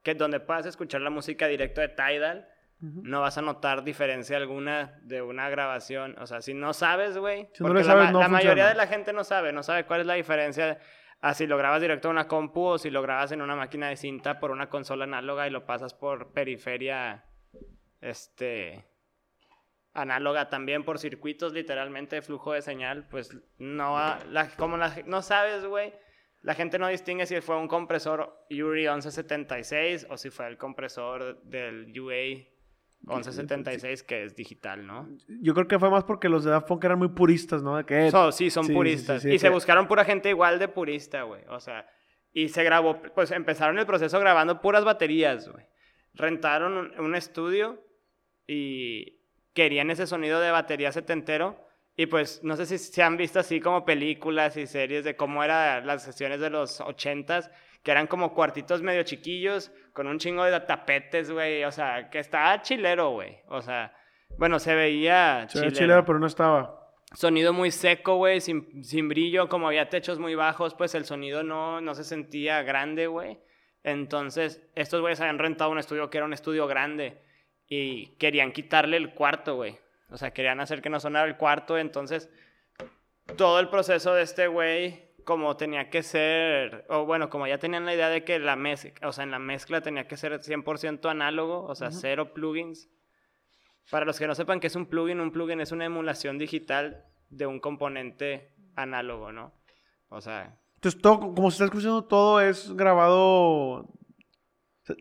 [0.02, 2.48] que donde puedas escuchar la música directo de Tidal,
[2.80, 6.14] no vas a notar diferencia alguna de una grabación.
[6.18, 7.48] O sea, si no sabes, güey.
[7.58, 10.78] porque la, mayoría de la gente no sabe, no sabe cuál es la diferencia.
[11.22, 13.88] A si lo grabas directo en una compu o si lo grabas en una máquina
[13.88, 17.24] de cinta por una consola análoga y lo pasas por periferia,
[18.02, 18.84] este,
[19.94, 23.96] análoga también por circuitos literalmente de flujo de señal, pues no,
[24.28, 25.94] la, como la, no sabes, güey,
[26.42, 31.42] la gente no distingue si fue un compresor Yuri 1176 o si fue el compresor
[31.42, 32.55] del UA
[33.02, 35.08] 1176 que es digital, ¿no?
[35.28, 37.84] Yo creo que fue más porque los de Daft Punk eran muy puristas, ¿no?
[37.86, 39.24] que, sí, son puristas.
[39.24, 41.42] y se buscaron pura gente igual de purista, güey.
[41.48, 41.86] O sea,
[42.36, 45.64] y se grabó, pues empezaron el proceso grabando puras baterías, güey.
[46.12, 47.82] Rentaron un, estudio
[48.46, 49.22] y
[49.54, 51.65] querían ese sonido de batería setentero.
[51.96, 55.42] Y pues no sé si se han visto así como películas y series de cómo
[55.42, 57.50] eran las sesiones de los ochentas
[57.86, 61.62] que eran como cuartitos medio chiquillos, con un chingo de tapetes, güey.
[61.62, 63.38] O sea, que estaba chilero, güey.
[63.46, 63.94] O sea,
[64.38, 65.70] bueno, se veía se chilero.
[65.70, 66.92] Veía chilero, pero no estaba.
[67.14, 71.44] Sonido muy seco, güey, sin, sin, brillo, como había techos muy bajos, pues el sonido
[71.44, 73.38] no, no se sentía grande, güey.
[73.84, 77.22] Entonces, estos güeyes habían rentado un estudio que era un estudio grande
[77.68, 79.78] y querían quitarle el cuarto, güey.
[80.08, 82.30] O sea, querían hacer que no sonara el cuarto, entonces
[83.36, 87.84] todo el proceso de este güey como tenía que ser, o bueno, como ya tenían
[87.84, 91.10] la idea de que la mezcla, o sea, en la mezcla tenía que ser 100%
[91.10, 92.88] análogo, o sea, cero plugins.
[93.90, 97.04] Para los que no sepan qué es un plugin, un plugin es una emulación digital
[97.28, 99.52] de un componente análogo, ¿no?
[100.08, 100.60] O sea...
[100.76, 103.92] Entonces, todo, como se está escuchando, todo es grabado...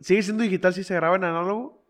[0.01, 1.85] ¿Sigue siendo digital si se graba en análogo?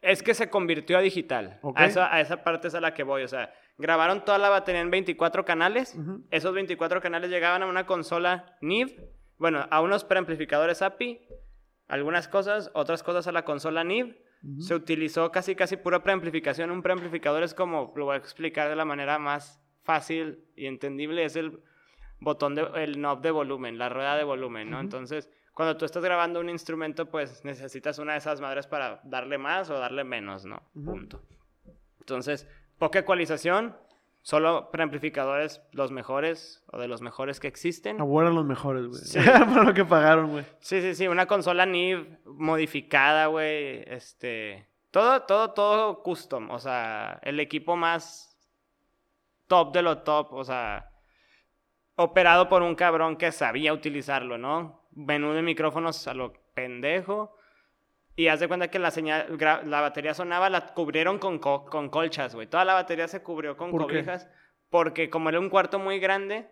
[0.00, 1.60] Es que se convirtió a digital.
[1.74, 4.48] A, esa, a esa parte es a la que voy, o sea Grabaron toda la
[4.48, 5.96] batería en 24 canales.
[6.30, 11.20] Esos 24 canales llegaban a una consola NIV, bueno, a unos preamplificadores API,
[11.86, 14.16] algunas cosas, otras cosas a la consola NIV.
[14.58, 16.72] Se utilizó casi casi pura preamplificación.
[16.72, 21.24] Un preamplificador es como, lo voy a explicar de la manera más fácil y entendible,
[21.24, 21.60] es el
[22.20, 24.80] botón, de, el knob de volumen, la rueda de volumen, ¿no?
[24.80, 29.38] Entonces, cuando tú estás grabando un instrumento, pues necesitas una de esas madres para darle
[29.38, 30.62] más o darle menos, ¿no?
[30.72, 31.20] Punto.
[31.98, 32.46] Entonces,
[32.78, 33.76] Poca ecualización,
[34.22, 38.00] solo preamplificadores los mejores o de los mejores que existen.
[38.00, 39.00] Ahora los mejores, güey.
[39.00, 39.18] Sí.
[39.52, 40.44] Por lo que pagaron, güey.
[40.60, 47.18] Sí, sí, sí, una consola NIV modificada, güey, este todo todo todo custom, o sea,
[47.24, 48.38] el equipo más
[49.48, 50.92] top de lo top, o sea,
[51.96, 54.87] operado por un cabrón que sabía utilizarlo, ¿no?
[54.98, 57.36] Menú de micrófonos a lo pendejo.
[58.16, 61.88] Y haz de cuenta que la señal, la batería sonaba, la cubrieron con, co- con
[61.88, 62.48] colchas, güey.
[62.48, 63.94] Toda la batería se cubrió con ¿Por qué?
[63.98, 64.28] cobijas.
[64.70, 66.48] Porque como era un cuarto muy grande,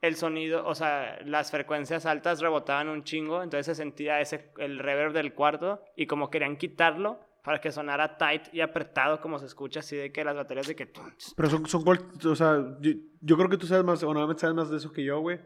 [0.00, 4.80] el sonido, o sea, las frecuencias altas rebotaban un chingo, entonces se sentía ese, el
[4.80, 5.80] reverb del cuarto.
[5.96, 10.10] Y como querían quitarlo para que sonara tight y apretado, como se escucha así de
[10.10, 10.86] que las baterías de que...
[11.36, 14.56] Pero son, son o sea, yo, yo creo que tú sabes más, o normalmente sabes
[14.56, 15.38] más de eso que yo, güey.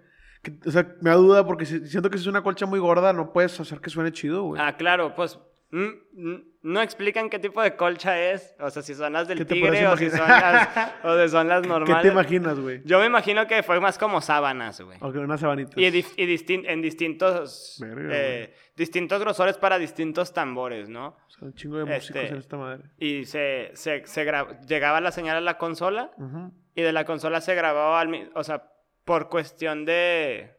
[0.43, 2.78] Que- o sea, me da duda porque si- siento que si es una colcha muy
[2.78, 4.61] gorda no puedes hacer que suene chido, güey.
[4.62, 5.38] Ah, claro, pues
[5.70, 5.84] mm,
[6.14, 8.55] mm, no explican qué tipo de colcha es.
[8.59, 10.68] O sea, si son las ¿Qué del tigre o si son las,
[11.05, 12.03] o si son las ¿Qué normales.
[12.03, 12.82] te imaginas, güey?
[12.84, 14.99] Yo me imagino que fue más como sábanas, güey.
[15.01, 15.76] Ok, unas sabanitas.
[15.76, 15.91] Y, y
[16.26, 21.09] distin- en distintos, Verga, eh, distintos grosores para distintos tambores, ¿no?
[21.26, 22.84] O sea, un chingo de músicos Este- en esta madre.
[22.99, 24.24] Y se, se, se
[24.66, 26.53] llegaba la señal a la consola Ujú.
[26.74, 28.64] y de la consola se grababa, al o sea,
[29.11, 30.57] por cuestión de,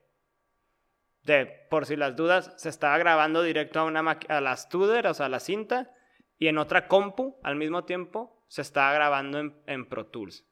[1.24, 5.14] de, por si las dudas, se estaba grabando directo a, una a la Studer, o
[5.14, 5.89] sea, a la cinta,
[6.38, 10.45] y en otra compu, al mismo tiempo, se estaba grabando en, en Pro Tools.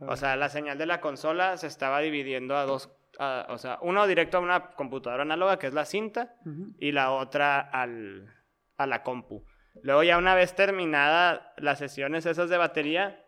[0.00, 3.78] O sea, la señal de la consola se estaba dividiendo a dos, a- o sea,
[3.82, 6.36] uno directo a una computadora análoga, que es la cinta,
[6.78, 8.34] y la otra al,
[8.78, 9.44] a la compu.
[9.82, 13.22] Luego ya una vez terminada las sesiones esas de batería,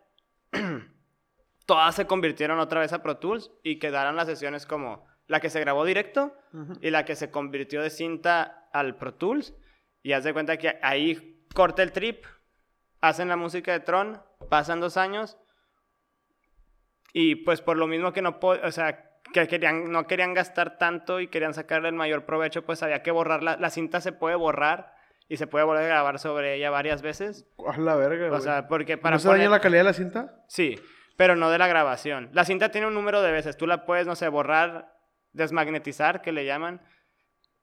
[1.66, 5.50] todas se convirtieron otra vez a Pro Tools y quedaron las sesiones como la que
[5.50, 6.32] se grabó directo
[6.80, 9.54] y la que se convirtió de cinta al Pro Tools.
[10.02, 12.24] Y haz de cuenta que ahí corta el trip,
[13.00, 15.36] hacen la música de Tron, pasan dos años
[17.12, 21.18] y pues por lo mismo que no, o sea, que querían, no querían gastar tanto
[21.18, 23.56] y querían sacarle el mayor provecho, pues había que borrarla.
[23.56, 24.94] La cinta se puede borrar
[25.28, 27.48] y se puede volver a grabar sobre ella varias veces.
[27.66, 28.30] A la verga.
[28.36, 30.44] O sea, porque para ¿No se daña la calidad de la cinta?
[30.46, 30.78] Sí,
[31.16, 32.30] pero no de la grabación.
[32.32, 33.56] La cinta tiene un número de veces.
[33.56, 34.92] Tú la puedes, no sé, borrar,
[35.32, 36.80] desmagnetizar, que le llaman,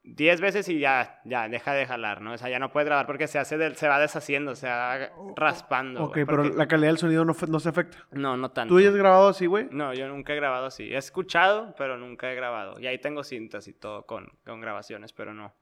[0.06, 2.34] 10 veces y ya, ya, deja de jalar, ¿no?
[2.34, 5.10] O sea, ya no puedes grabar porque se hace, del- se va deshaciendo, se va
[5.38, 6.04] raspando.
[6.04, 7.98] ok, pero porque- la calidad del sonido no, no se afecta.
[8.12, 8.74] No, no tanto.
[8.74, 9.68] ¿Tú ya has grabado así, güey?
[9.72, 10.94] No, yo nunca he grabado así.
[10.94, 12.78] He escuchado, pero nunca he grabado.
[12.82, 15.56] Y ahí tengo cintas y todo con, con grabaciones, pero no.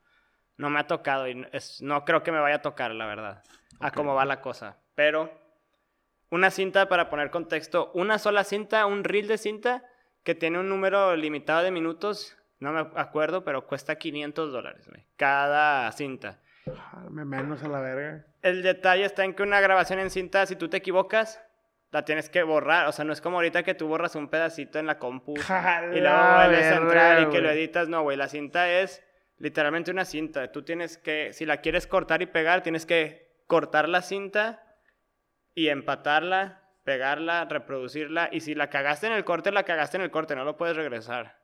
[0.57, 3.43] No me ha tocado y es- no creo que me vaya a tocar, la verdad.
[3.79, 3.93] A Ok.
[3.93, 4.77] cómo va la cosa.
[4.95, 5.31] Pero
[6.31, 9.83] una cinta, para poner contexto, una sola cinta, un reel de cinta
[10.23, 15.05] que tiene un número limitado de minutos, no me acuerdo, pero cuesta 500 dólares, güey.
[15.17, 16.39] Cada cinta.
[16.67, 18.25] Ah, me menos a la verga.
[18.41, 21.43] El detalle está en que una grabación en cinta, si tú te equivocas,
[21.91, 22.87] la tienes que borrar.
[22.87, 25.33] O sea, no es como ahorita que tú borras un pedacito en la compu
[25.93, 27.89] y luego vuelves a entrar y que lo editas.
[27.89, 29.03] No, güey, la cinta es
[29.37, 30.51] literalmente una cinta.
[30.51, 34.70] Tú tienes que, si la quieres cortar y pegar, tienes que cortar la cinta
[35.55, 38.29] y empatarla, pegarla, reproducirla.
[38.31, 40.75] Y si la cagaste en el corte, la cagaste en el corte, no lo puedes
[40.75, 41.39] regresar.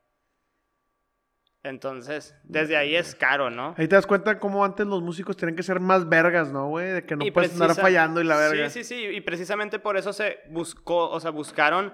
[1.63, 3.75] Entonces, desde ahí es caro, ¿no?
[3.77, 6.87] Ahí te das cuenta cómo antes los músicos tenían que ser más vergas, ¿no, güey?
[6.91, 8.69] De que no Y puedes andar precisa- fallando y la verga.
[8.69, 9.05] Sí, sí, sí.
[9.15, 11.93] Y precisamente por eso se buscó, o sea, buscaron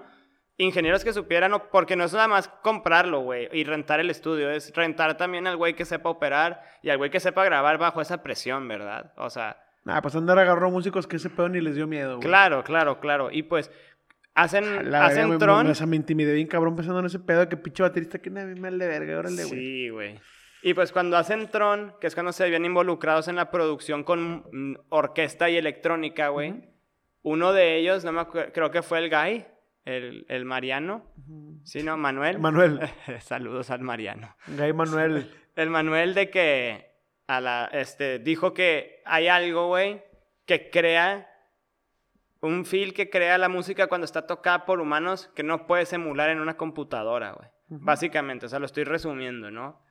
[0.58, 4.72] ingenieros que supieran, porque no es nada más comprarlo, güey, y rentar el estudio, es
[4.76, 8.22] rentar también al güey que sepa operar y al güey que sepa grabar bajo esa
[8.22, 9.12] presión, ¿verdad?
[9.16, 12.26] O sea, Nah, pues andar agarró músicos que ese pedo ni les dio miedo, güey.
[12.26, 13.30] claro, claro, claro.
[13.30, 13.70] Y pues
[14.34, 15.66] hacen, La hacen verga, Tron.
[15.66, 18.18] me- o sea, me intimidé bien cabrón pensando en ese pedo de que pinche baterista
[18.18, 19.60] que nada, me de verga, órale, güey.
[19.60, 20.20] Sí, güey.
[20.62, 24.44] Y pues cuando hacen Tron, que es cuando se habían involucrados en la producción con
[24.50, 26.54] mm, orquesta y electrónica, güey.
[27.22, 29.44] Uno de ellos, no me acuerdo, creo que fue el Guy,
[29.84, 31.04] el, el Mariano.
[31.64, 32.38] Sí, no, Manuel.
[32.38, 32.80] Manuel,
[33.20, 34.34] Saludos al Mariano.
[34.46, 35.30] Gay Manuel.
[35.56, 36.93] El Manuel de que
[37.26, 40.02] a la, este, dijo que hay algo, güey,
[40.46, 41.30] que crea
[42.40, 46.30] un feel que crea la música cuando está tocada por humanos que no puedes emular
[46.30, 47.48] en una computadora, güey.
[47.68, 49.82] Básicamente, o sea, lo estoy resumiendo, ¿no?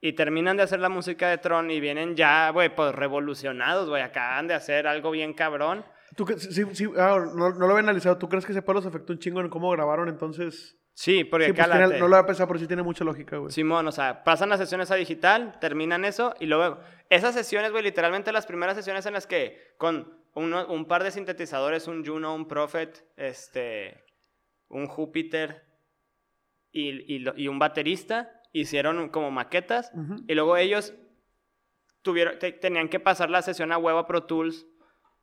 [0.00, 4.02] Y terminan de hacer la música de Tron y vienen ya, güey, pues revolucionados, güey.
[4.02, 5.84] Acaban de hacer algo bien cabrón.
[6.16, 8.18] ¿Tú, sí, sí, ah, no, no lo había analizado.
[8.18, 10.76] ¿Tú crees que ese pedo los afectó un chingo en cómo grabaron entonces?
[10.94, 13.50] Sí, porque Sí, pues tiene- no lo había pensado, pero sí tiene mucha lógica, güey.
[13.50, 16.78] Simón, o sea, pasan las sesiones a digital, terminan eso y luego
[17.08, 21.10] esas sesiones, güey, literalmente las primeras sesiones en las que con uno- un par de
[21.10, 24.04] sintetizadores, un Juno, un Prophet, este,
[24.68, 25.62] un Júpiter
[26.70, 29.92] y, y lo- y un baterista hicieron como maquetas
[30.28, 30.94] y luego ellos
[32.02, 34.66] tuvieron, te- tenían que pasar la sesión a huevo a Pro Tools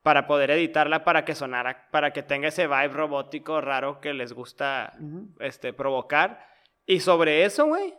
[0.04, 4.34] para poder editarla para que sonara, para que tenga ese vibe robótico raro que les
[4.34, 4.94] gusta
[5.40, 6.48] este, provocar.
[6.86, 7.94] Y sobre eso, güey,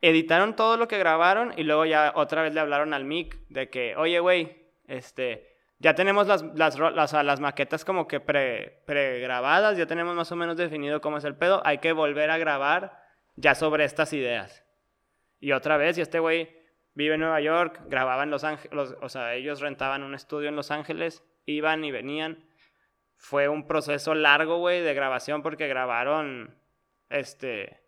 [0.00, 3.68] editaron todo lo que grabaron y luego ya otra vez le hablaron al mic de
[3.68, 9.76] que, oye, güey, este, ya tenemos las, las, las, las maquetas como que pre, pregrabadas,
[9.76, 13.02] ya tenemos más o menos definido cómo es el pedo, hay que volver a grabar
[13.36, 14.64] ya sobre estas ideas.
[15.40, 16.54] Y otra vez, y este güey
[16.94, 20.56] vive en Nueva York, grababa en Los Ángeles, o sea, ellos rentaban un estudio en
[20.56, 22.44] Los Ángeles, iban y venían.
[23.16, 26.56] Fue un proceso largo, güey, de grabación porque grabaron,
[27.10, 27.80] este,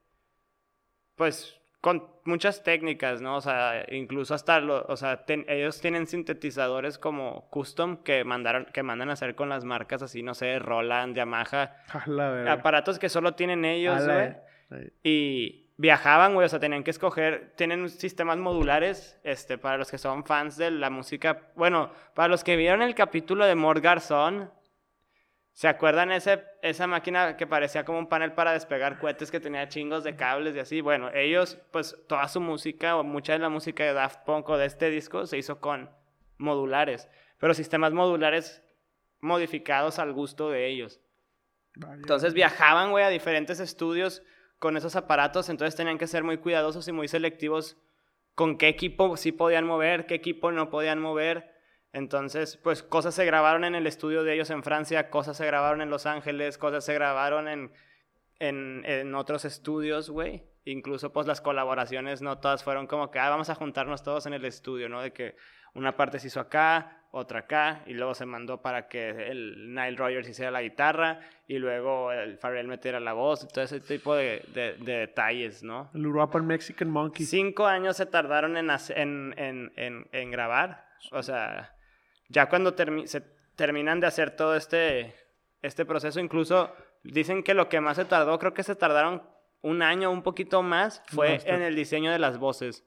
[1.16, 3.36] pues, con muchas técnicas, ¿no?
[3.36, 8.66] O sea, incluso hasta, lo, o sea, ten- ellos tienen sintetizadores como custom que mandaron,
[8.66, 12.98] que mandan a hacer con las marcas así, no sé, Roland, Yamaha, A la aparatos
[12.98, 14.00] que solo tienen ellos,
[14.70, 14.90] güey.
[15.02, 19.98] Y viajaban, güey, o sea, tenían que escoger, tienen sistemas modulares, este, para los que
[19.98, 24.52] son fans de la música, bueno, para los que vieron el capítulo de Mort Garzón,
[25.52, 29.68] ¿se acuerdan ese, esa máquina que parecía como un panel para despegar cohetes que tenía
[29.68, 30.80] chingos de cables y así?
[30.80, 34.58] Bueno, ellos, pues, toda su música, o mucha de la música de Daft Punk o
[34.58, 35.90] de este disco, se hizo con
[36.38, 37.08] modulares,
[37.38, 38.62] pero sistemas modulares
[39.20, 41.00] modificados al gusto de ellos.
[41.94, 44.22] Entonces viajaban, güey, a diferentes estudios
[44.62, 47.76] con esos aparatos, entonces tenían que ser muy cuidadosos y muy selectivos
[48.36, 51.52] con qué equipo sí podían mover, qué equipo no podían mover.
[51.92, 55.82] Entonces, pues cosas se grabaron en el estudio de ellos en Francia, cosas se grabaron
[55.82, 57.72] en Los Ángeles, cosas se grabaron en,
[58.38, 60.44] en, en otros estudios, güey.
[60.64, 64.32] Incluso, pues las colaboraciones no todas fueron como que, ah, vamos a juntarnos todos en
[64.32, 65.02] el estudio, ¿no?
[65.02, 65.34] De que
[65.74, 69.96] una parte se hizo acá, otra acá, y luego se mandó para que el Nile
[69.96, 74.14] Rogers hiciera la guitarra, y luego el Pharrell metiera la voz, y todo ese tipo
[74.14, 75.90] de, de- de detalles, ¿no?
[75.94, 77.26] El Uruapan Mexican Monkey.
[77.26, 80.86] Cinco años se tardaron en, en, en, en, en grabar.
[81.10, 81.76] O sea,
[82.28, 83.20] ya cuando termi- se
[83.56, 85.14] terminan de hacer todo este,
[85.60, 89.22] este proceso, incluso dicen que lo que más se tardó, creo que se tardaron
[89.60, 92.84] un año, un poquito más, fue en el diseño de las voces.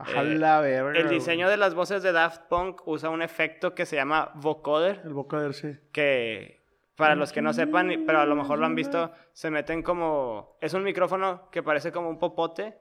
[0.00, 0.98] A eh, la verga.
[0.98, 1.18] El güey.
[1.18, 5.12] diseño de las voces de Daft Punk usa un efecto que se llama vocoder, El
[5.12, 5.76] vocoder, sí.
[5.92, 6.60] que
[6.96, 10.58] para los que no sepan, pero a lo mejor lo han visto, se meten como...
[10.60, 12.78] Es un micrófono que parece como un popote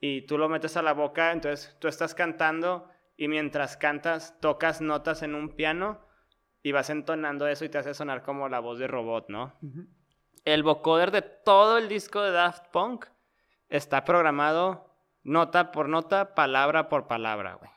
[0.00, 4.80] y tú lo metes a la boca, entonces tú estás cantando y mientras cantas tocas
[4.80, 6.00] notas en un piano
[6.62, 9.54] y vas entonando eso y te hace sonar como la voz de robot, ¿no?
[10.44, 13.06] El vocoder de todo el disco de Daft Punk
[13.68, 14.87] está programado
[15.28, 17.70] nota por nota, palabra por palabra, güey.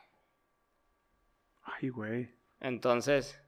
[1.62, 2.30] Ay, güey.
[2.60, 3.38] Entonces...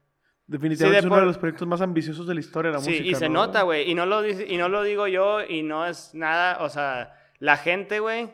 [0.47, 2.83] Definitivamente Sí, de es uno de los proyectos más ambiciosos de la historia de la
[2.83, 3.09] Sí, música.
[3.09, 3.47] y se ¿no?
[3.47, 3.91] nota, güey.
[3.91, 7.19] Y no lo dice- y no lo digo yo y no es nada, o sea,
[7.39, 8.31] la gente, güey.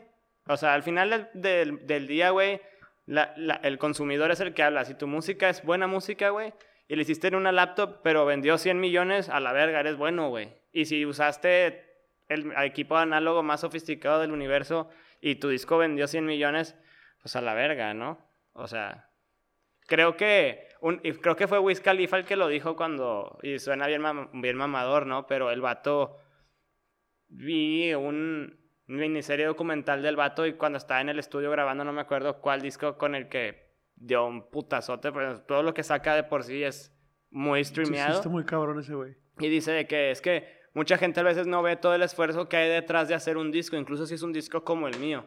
[0.47, 2.59] O sea, al final del, del- del día, güey,
[3.05, 4.83] la- la- el consumidor es el que habla.
[4.83, 6.53] Si tu música es buena música, güey,
[6.89, 10.27] y le hiciste en una laptop, pero vendió 100 millones, a la verga, eres bueno,
[10.27, 10.53] güey.
[10.73, 11.85] Y si usaste
[12.27, 14.89] el equipo análogo más sofisticado del universo
[15.21, 16.75] y tu disco vendió 100 millones,
[17.21, 18.17] pues a la verga, ¿no?
[18.53, 19.09] O sea,
[19.87, 23.59] creo que un, y creo que fue Wiz Khalifa el que lo dijo cuando y
[23.59, 25.27] suena bien mam- bien mamador, ¿no?
[25.27, 26.17] Pero el vato
[27.27, 32.01] vi un miniserie documental del vato y cuando estaba en el estudio grabando no me
[32.01, 36.23] acuerdo cuál disco con el que dio un putazote, pero todo lo que saca de
[36.23, 36.93] por sí es
[37.29, 38.15] muy Sí, sí, streameado.
[38.17, 39.15] está muy cabrón ese güey.
[39.39, 42.47] Y dice de que es que mucha gente a veces no ve todo el esfuerzo
[42.47, 45.25] que hay detrás de hacer un disco, incluso si es un disco como el mío,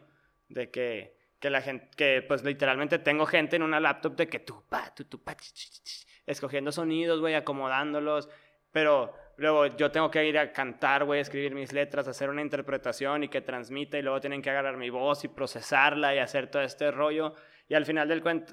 [0.48, 4.38] de que, que la gente, que pues literalmente tengo gente en una laptop de que
[4.38, 8.28] tú, pa, tú, tú, pa, ch, ch, ch, escogiendo sonidos, güey, acomodándolos,
[8.72, 13.24] pero luego yo tengo que ir a cantar, güey, escribir mis letras, hacer una interpretación
[13.24, 16.62] y que transmita y luego tienen que agarrar mi voz y procesarla y hacer todo
[16.62, 17.34] este rollo.
[17.68, 18.08] Y al final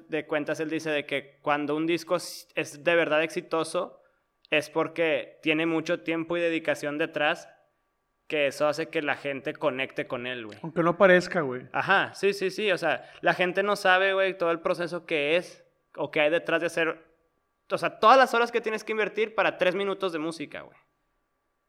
[0.08, 4.01] de cuentas él dice de que cuando un disco es de verdad exitoso,
[4.52, 7.48] es porque tiene mucho tiempo y dedicación detrás
[8.28, 10.58] que eso hace que la gente conecte con él, güey.
[10.62, 11.66] Aunque no parezca, güey.
[11.72, 15.36] Ajá, sí, sí, sí, o sea, la gente no sabe, güey, todo el proceso que
[15.36, 15.64] es
[15.96, 17.02] o que hay detrás de hacer,
[17.70, 20.76] o sea, todas las horas que tienes que invertir para tres minutos de música, güey.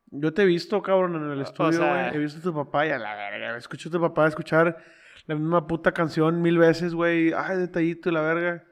[0.07, 2.15] Yo te he visto, cabrón, en el estudio, o sea- güey.
[2.15, 3.55] He visto a tu papá y a la verga.
[3.57, 4.77] Escucho a tu papá escuchar
[5.25, 7.31] la misma puta canción mil veces, güey.
[7.33, 8.63] Ay, detallito y la verga.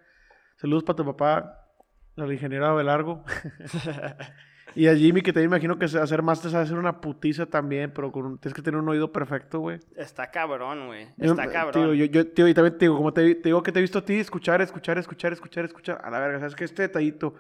[0.58, 1.61] Saludos para tu papá,
[2.18, 3.24] el ingeniero Abelargo.
[4.76, 7.92] y a Jimmy, que te imagino que hacer más te sabe hacer una putiza también,
[7.94, 9.80] pero con un- tienes que tener un oído perfecto, güey.
[9.96, 11.08] Está cabrón, güey.
[11.18, 11.96] Yo- Está Tío, cabrón.
[11.96, 14.00] yo, yo, tío, y también te digo, como te, te digo que te he visto
[14.00, 17.36] a ti escuchar, escuchar, escuchar, escuchar, escuchar, a la verga, ¿sabes que Este detallito.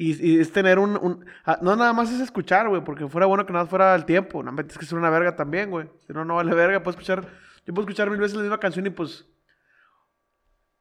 [0.00, 3.26] Y, y es tener un, un- ah, No nada más es escuchar, güey, porque fuera
[3.26, 4.42] bueno que nada más fuera el tiempo.
[4.42, 5.88] No, tienes que ser una verga también, güey.
[6.06, 6.82] Si no, no vale verga.
[6.82, 7.24] Puedo escuchar...
[7.66, 9.26] Yo puedo escuchar mil veces la misma canción y pues...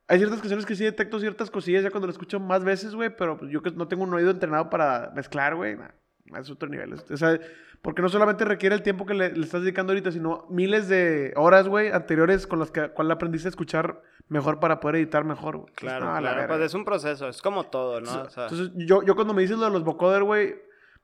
[0.07, 3.15] Hay ciertas canciones que sí detecto ciertas cosillas ya cuando la escucho más veces, güey,
[3.15, 5.75] pero pues, yo que no tengo un oído entrenado para mezclar, güey.
[5.75, 6.93] nah, es otro nivel.
[6.93, 7.39] O sea,
[7.81, 11.33] porque no solamente requiere el tiempo que le, le estás dedicando ahorita, sino miles de
[11.35, 15.57] horas, güey, anteriores con las que cual aprendiste a escuchar mejor para poder editar mejor,
[15.57, 15.73] güey.
[15.73, 16.47] Claro, No, claro.
[16.47, 18.23] Pues es un proceso, es como todo, ¿no?
[18.23, 20.55] O sea, Entonces, yo, yo cuando me dices lo de los vocoder, güey,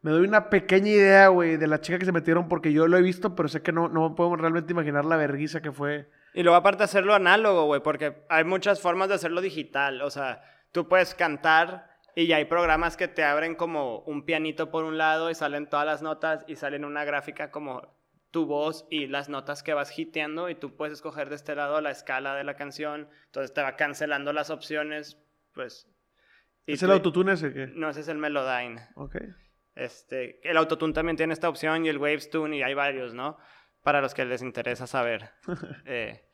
[0.01, 2.97] me doy una pequeña idea, güey, de la chica que se metieron porque yo lo
[2.97, 6.09] he visto, pero sé que no, no puedo realmente imaginar la vergüenza que fue.
[6.33, 10.01] Y luego aparte hacerlo análogo, güey, porque hay muchas formas de hacerlo digital.
[10.01, 14.71] O sea, tú puedes cantar y ya hay programas que te abren como un pianito
[14.71, 17.95] por un lado y salen todas las notas y salen una gráfica como
[18.31, 21.79] tu voz y las notas que vas hiteando y tú puedes escoger de este lado
[21.81, 23.07] la escala de la canción.
[23.25, 25.19] Entonces te va cancelando las opciones,
[25.53, 25.87] pues...
[26.65, 27.67] y ¿Es el autotune ese que?
[27.67, 28.87] No, ese es el Melodyne.
[28.95, 29.17] Ok.
[29.75, 33.37] Este, el Autotune también tiene esta opción y el Waves Tune y hay varios, ¿no?
[33.83, 35.31] Para los que les interesa saber.
[35.85, 36.29] Eh,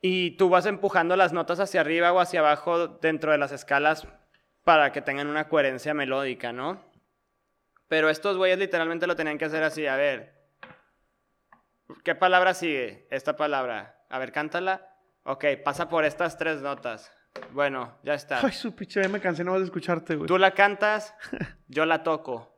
[0.00, 4.06] y tú vas empujando las notas hacia arriba o hacia abajo dentro de las escalas
[4.62, 6.84] para que tengan una coherencia melódica, ¿no?
[7.88, 10.36] Pero estos güeyes literalmente lo tenían que hacer así, a ver.
[12.04, 13.06] ¿Qué palabra sigue?
[13.10, 14.04] Esta palabra.
[14.08, 14.96] A ver, cántala.
[15.24, 17.12] Ok, pasa por estas tres notas.
[17.52, 18.40] Bueno, ya está.
[18.44, 20.26] Ay, su pinche, ya me cansé no de escucharte, güey.
[20.26, 21.14] Tú la cantas,
[21.68, 22.55] yo la toco.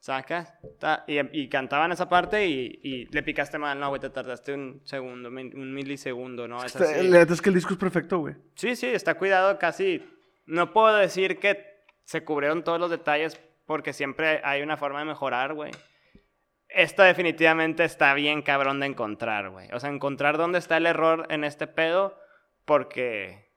[0.00, 0.52] ¿Sacas?
[0.78, 3.78] Ta- Y, y cantaban esa parte y, y le picaste mal.
[3.78, 6.64] No, güey, te tardaste un segundo, un milisegundo, ¿no?
[6.64, 7.06] Es así.
[7.08, 8.34] La neta es que el disco es perfecto, güey.
[8.54, 10.02] Sí, sí, está cuidado casi.
[10.46, 11.64] No puedo decir que
[12.04, 15.70] se cubrieron todos los detalles porque siempre hay una forma de mejorar, güey.
[16.70, 19.68] Esto definitivamente está bien cabrón de encontrar, güey.
[19.72, 22.16] O sea, encontrar dónde está el error en este pedo
[22.64, 23.50] porque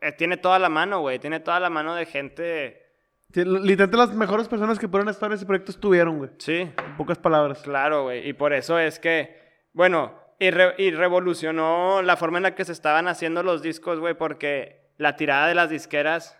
[0.00, 1.18] eh, tiene toda la mano, güey.
[1.18, 2.87] Tiene toda la mano de gente...
[3.32, 6.30] Sí, Literalmente las mejores personas que pudieron estar en ese proyecto estuvieron, güey.
[6.38, 7.60] Sí, En pocas palabras.
[7.62, 8.26] Claro, güey.
[8.28, 9.36] Y por eso es que,
[9.74, 13.98] bueno, y, re- y revolucionó la forma en la que se estaban haciendo los discos,
[14.00, 16.38] güey, porque la tirada de las disqueras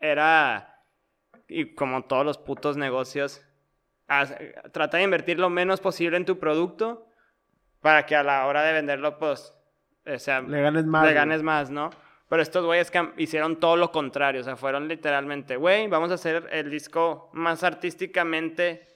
[0.00, 0.82] era,
[1.48, 3.40] y como todos los putos negocios,
[4.06, 4.36] haz-
[4.72, 7.06] trata de invertir lo menos posible en tu producto
[7.80, 9.54] para que a la hora de venderlo, pues,
[10.06, 11.02] o sea, Le ganes más.
[11.04, 11.14] le güey.
[11.14, 11.90] ganes más, ¿no?
[12.28, 16.46] Pero estos güeyes hicieron todo lo contrario, o sea, fueron literalmente, güey, vamos a hacer
[16.52, 18.86] el disco más artísticamente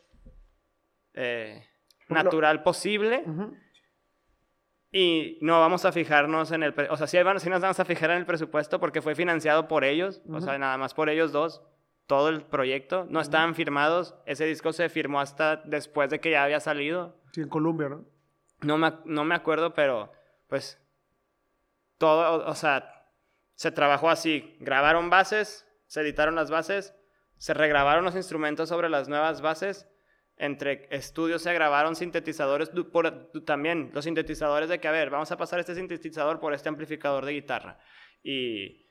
[1.14, 1.66] eh,
[2.08, 3.24] natural posible
[4.90, 7.84] y no vamos a fijarnos en el, o sea, sí, van- sí nos vamos a
[7.86, 11.32] fijar en el presupuesto porque fue financiado por ellos, o sea, nada más por ellos
[11.32, 11.62] dos,
[12.06, 16.44] todo el proyecto, no estaban firmados, ese disco se firmó hasta después de que ya
[16.44, 18.04] había salido, Sí, en Colombia, ¿no?
[18.60, 20.12] no me, no me acuerdo, pero
[20.48, 20.78] pues
[21.96, 23.01] todo, o sea,
[23.54, 24.56] se trabajó así.
[24.60, 26.94] Grabaron bases, se editaron las bases,
[27.38, 29.88] se regrabaron los instrumentos sobre las nuevas bases.
[30.36, 35.36] Entre estudios se grabaron sintetizadores por, también, los sintetizadores de que, a ver, vamos a
[35.36, 37.78] pasar este sintetizador por este amplificador de guitarra.
[38.22, 38.86] Y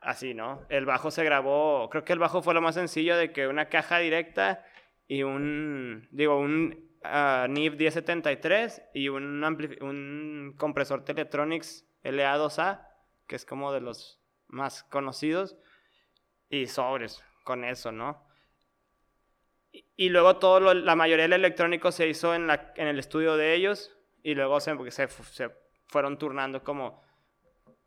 [0.00, 0.66] así, ¿no?
[0.68, 3.68] El bajo se grabó, creo que el bajo fue lo más sencillo de que una
[3.68, 4.64] caja directa
[5.06, 9.42] y un, digo, un ah, NIV 1073 y un,
[9.80, 12.86] un compresor Teletronics LA2A,
[13.26, 15.56] que es como de los más conocidos,
[16.48, 18.22] y sobres con eso, ¿no?
[19.72, 22.98] Y, y luego todo lo- la mayoría del electrónico se hizo en, la, en el
[22.98, 25.50] estudio de ellos y luego se, porque se, se
[25.86, 27.02] fueron turnando como...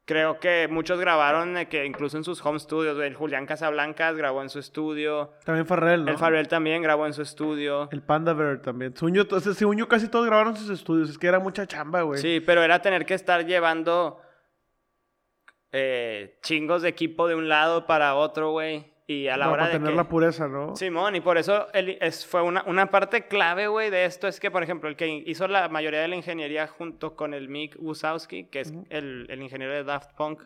[0.05, 4.49] Creo que muchos grabaron que incluso en sus home studios, el Julián Casablancas grabó en
[4.49, 6.11] su estudio, También Farrell, ¿no?
[6.11, 7.89] el Farrell también grabó en su estudio.
[7.91, 8.93] El Panda Bear también.
[8.93, 11.09] Yo, o sea, yo, casi todos grabaron sus estudios.
[11.09, 12.21] Es que era mucha chamba, güey.
[12.21, 14.21] Sí, pero era tener que estar llevando
[15.71, 18.85] eh, chingos de equipo de un lado para otro, güey.
[19.09, 19.95] Y a la Para hora de mantener que...
[19.97, 20.75] la pureza, ¿no?
[20.75, 24.39] Simón, y por eso el- es, fue una, una parte clave, güey, de esto es
[24.41, 27.77] que, por ejemplo, el que hizo la mayoría de la ingeniería junto con el Mick
[27.79, 30.43] Wazowski, que es el, el ingeniero de Daft Punk,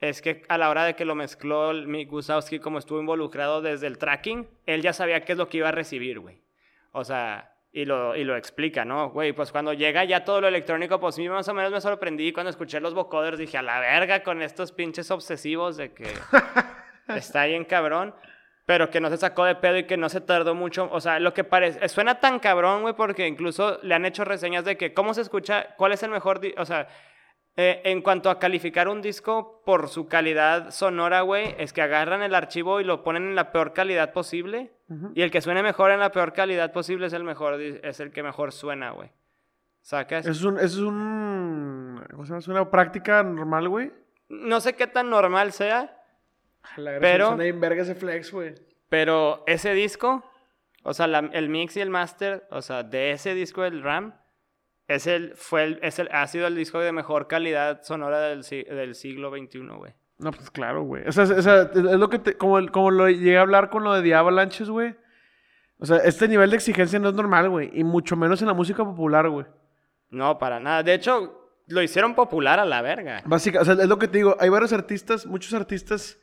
[0.00, 3.62] es que a la hora de que lo mezcló el Mick Wazowski, como estuvo involucrado
[3.62, 6.42] desde el tracking, él ya sabía qué es lo que iba a recibir, güey.
[6.90, 9.10] O sea, y lo, y lo explica, ¿no?
[9.10, 12.32] Güey, pues cuando llega ya todo lo electrónico, pues mí más o menos me sorprendí
[12.32, 16.06] cuando escuché los vocoders, dije, a la verga con estos pinches obsesivos de que
[17.16, 18.14] está bien cabrón,
[18.66, 20.88] pero que no se sacó de pedo y que no se tardó mucho.
[20.92, 24.66] O sea, lo que parece, suena tan cabrón, güey, porque incluso le han hecho reseñas
[24.66, 26.88] de que cómo se escucha, cuál es el mejor, o sea,
[27.56, 32.22] eh, en cuanto a calificar un disco por su calidad sonora, güey, es que agarran
[32.22, 34.72] el archivo y lo ponen en la peor calidad posible.
[34.88, 35.12] Ujú.
[35.14, 38.10] Y el que suene mejor en la peor calidad posible es el mejor, es el
[38.10, 39.10] que mejor suena, güey.
[39.82, 40.26] ¿Sacas?
[40.26, 40.58] Es un...
[40.58, 42.02] Es un...
[42.10, 42.38] ¿Cómo se llama?
[42.38, 43.92] Es una práctica normal, güey.
[44.28, 45.94] No sé qué tan normal sea,
[46.76, 48.54] la Pero- Suena bien verga ese flex, güey.
[48.88, 50.24] Pero ese disco,
[50.84, 54.14] o sea, la- el mix y el master, o sea, de ese disco del RAM,
[54.94, 58.42] es el, fue el, es el, ha sido el disco de mejor calidad sonora del,
[58.42, 59.92] del siglo XXI, güey.
[60.18, 61.06] No, pues claro, güey.
[61.08, 63.42] O sea, es, o sea, es lo que te, como, el- como lo llegué a
[63.42, 64.94] hablar con lo de The Avalanches, güey.
[65.78, 67.70] O sea, este nivel de exigencia no es normal, güey.
[67.74, 69.46] Y mucho menos en la música popular, güey.
[70.10, 70.82] No, para nada.
[70.84, 73.22] De hecho, lo hicieron popular a la verga.
[73.24, 74.36] Básica, o sea, es lo que te digo.
[74.38, 76.20] Hay varios artistas, muchos artistas,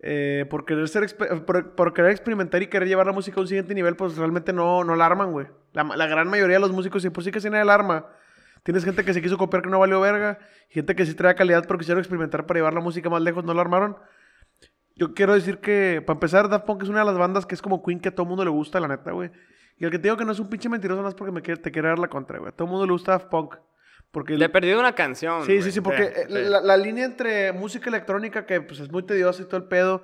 [0.00, 1.44] eh, por, querer ser expe-
[1.74, 4.84] por, querer experimentar y querer llevar la música a un siguiente nivel, pues realmente no,
[4.84, 5.46] no la arman, güey.
[5.72, 8.06] La, gran mayoría de los músicos, y por sí que nadie la arma.
[8.62, 10.38] Tienes gente que se quiso copiar que no valió verga.
[10.68, 13.54] Gente que sí trae calidad pero quisieron experimentar para llevar la música más lejos, no
[13.54, 13.96] la armaron.
[14.96, 17.62] Yo quiero decir que, para empezar, Daft Punk es una de las bandas que es
[17.62, 19.30] como Queen que a todo mundo le gusta, la neta, güey.
[19.78, 21.42] Y el que te digo que no es un pinche mentiroso no es porque me
[21.42, 22.48] te quiere dar la contra, güey.
[22.48, 23.56] A todo mundo le gusta Daft Punk.
[24.10, 25.42] Porque Le he perdido una canción.
[25.44, 25.72] Sí, sí, güey.
[25.72, 26.34] sí, porque eh, sí.
[26.48, 30.02] La, la línea entre música electrónica, que pues es muy tediosa y todo el pedo,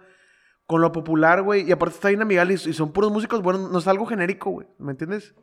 [0.67, 3.69] con lo popular, güey, y aparte está bien amigal y, y son puros músicos, bueno,
[3.69, 5.35] no es algo genérico, güey, ¿me entiendes?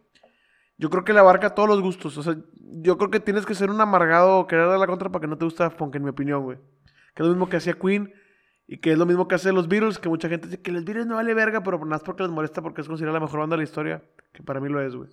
[0.77, 2.37] Yo creo que le abarca todos los gustos, o sea,
[2.81, 5.27] yo creo que tienes que ser un amargado o querer dar la contra para que
[5.27, 6.57] no te guste Daft Punk, en mi opinión, güey.
[7.13, 8.13] Que es lo mismo que hacía Queen
[8.65, 10.85] y que es lo mismo que hacen los Beatles, que mucha gente dice que los
[10.85, 13.39] Beatles no vale verga, pero nada más porque les molesta porque es considerada la mejor
[13.39, 15.09] banda de la historia, que para mí lo es, güey.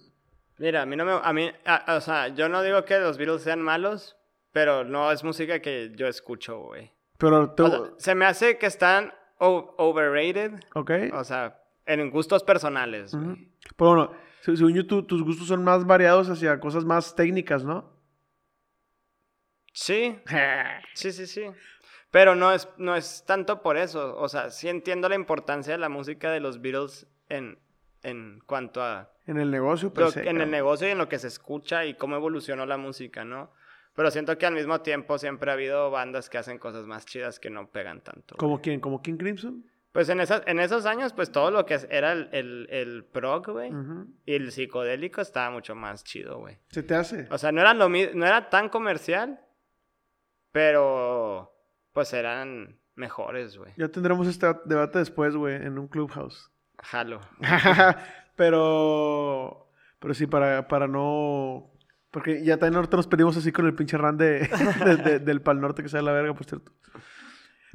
[0.59, 1.13] Mira, a mí no me...
[1.23, 4.17] A mí, a- o sea, yo no digo que los Beatles sean malos,
[4.53, 6.93] pero no es música que yo escucho, güey.
[7.19, 10.91] Pero, O sea, se me hace que están overrated, ¿ok?
[11.13, 13.13] o sea, en gustos personales.
[13.13, 17.65] Pero bueno, se- según yo, tu- tus gustos son más variados hacia cosas más técnicas,
[17.65, 17.93] ¿no?
[19.73, 20.19] Sí,
[20.95, 21.43] sí, sí, sí.
[22.11, 24.17] Pero no es, no es tanto por eso.
[24.17, 27.59] O sea, sí entiendo la importancia de la música de los Beatles en,
[28.09, 30.51] en cuanto a En el negocio, per lo- se, en el cabrón.
[30.51, 33.51] negocio y en lo que se escucha y cómo evolucionó la música, ¿no?
[33.95, 37.41] Pero siento que al mismo tiempo siempre ha habido bandas que hacen cosas más chidas
[37.41, 38.37] que no pegan tanto.
[38.37, 38.79] ¿Como quién?
[38.81, 39.65] ¿Como King Crimson?
[39.93, 43.51] Pues en, esas, en esos años, pues todo lo que era el, el, el prog,
[43.51, 44.07] güey, Ujú.
[44.27, 46.59] y el psicodélico estaba mucho más chido, güey.
[46.69, 47.27] ¿Se te hace?
[47.31, 49.41] O sea, no era, lo, no era tan comercial,
[50.53, 51.53] pero
[51.93, 53.73] pues eran mejores, güey.
[53.77, 56.51] Ya tendremos este debate después, güey, en un clubhouse.
[56.91, 57.21] Jalo.
[58.37, 59.69] pero...
[59.99, 61.71] Pero sí, para, para no...
[62.11, 64.49] Porque ya también nos pedimos así con el pinche ran de,
[64.85, 66.73] de- de- del Pal Norte que sale la verga, por cierto.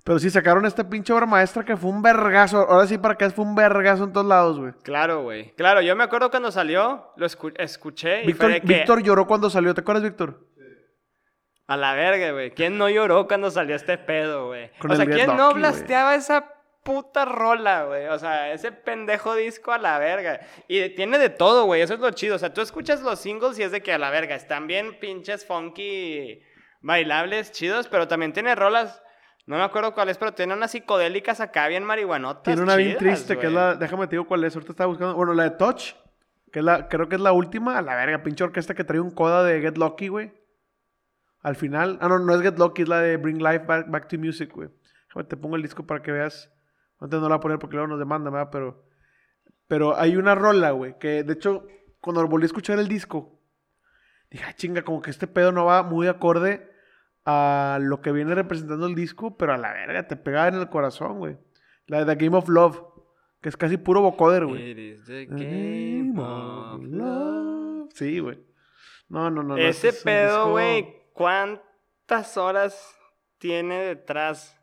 [0.03, 2.57] Pero sí, sacaron esta pinche obra maestra que fue un vergazo.
[2.67, 4.73] Ahora sí, para que fue un vergazo en todos lados, güey.
[4.83, 5.53] Claro, güey.
[5.55, 8.67] Claro, yo me acuerdo cuando salió, lo escu- escuché y Víctor, fue de que...
[8.67, 9.73] Víctor lloró cuando salió.
[9.75, 10.47] ¿Te acuerdas, Víctor?
[11.67, 12.51] A la verga, güey.
[12.51, 14.71] ¿Quién no lloró cuando salió este pedo, güey?
[14.89, 16.45] O sea, ¿quién no blasteaba esa
[16.83, 18.07] puta rola, güey?
[18.07, 20.41] O sea, ese pendejo disco a la verga.
[20.67, 21.81] Y tiene de todo, güey.
[21.81, 22.35] Eso es lo chido.
[22.35, 24.35] O sea, tú escuchas los singles y es de que a la verga.
[24.35, 26.41] Están bien pinches funky,
[26.81, 29.01] bailables, chidos, pero también tiene rolas...
[29.47, 32.43] No me acuerdo cuál es, pero tiene unas psicodélicas acá bien marihuanotas.
[32.43, 33.73] Tiene una bien triste, que es la...
[33.73, 34.55] Déjame te digo cuál es.
[34.55, 35.15] Ahorita estaba buscando...
[35.15, 35.95] Bueno, la de Touch.
[36.53, 36.87] Que es la...
[36.87, 37.77] Creo que es la última.
[37.77, 40.31] A la verga, pinche orquesta que trae un coda de Get Lucky, güey.
[41.41, 41.97] Al final...
[42.01, 42.83] Ah, no, no es Get Lucky.
[42.83, 44.69] Es la de Bring Life Back, Back to Music, güey.
[45.07, 46.49] Déjame te pongo el disco para que veas.
[47.01, 48.49] Antes no la voy a poner porque luego nos demandan, ¿verdad?
[48.51, 48.85] Pero...
[49.67, 50.97] Pero hay una rola, güey.
[50.99, 51.65] Que, de hecho,
[51.99, 53.39] cuando volví a escuchar el disco...
[54.29, 56.71] Dije, ah, chinga, como que este pedo no va muy acorde
[57.25, 60.69] a lo que viene representando el disco, pero a la verga, te pega en el
[60.69, 61.37] corazón, güey.
[61.87, 62.81] La de The Game of Love,
[63.41, 64.71] que es casi puro vocoder, güey.
[64.71, 67.89] It is the The game of love.
[67.93, 68.39] Sí, güey.
[69.09, 69.55] No, no, no.
[69.55, 72.95] no, Ese es un pedo, disco- güey, ¿cuántas horas
[73.37, 74.57] tiene detrás?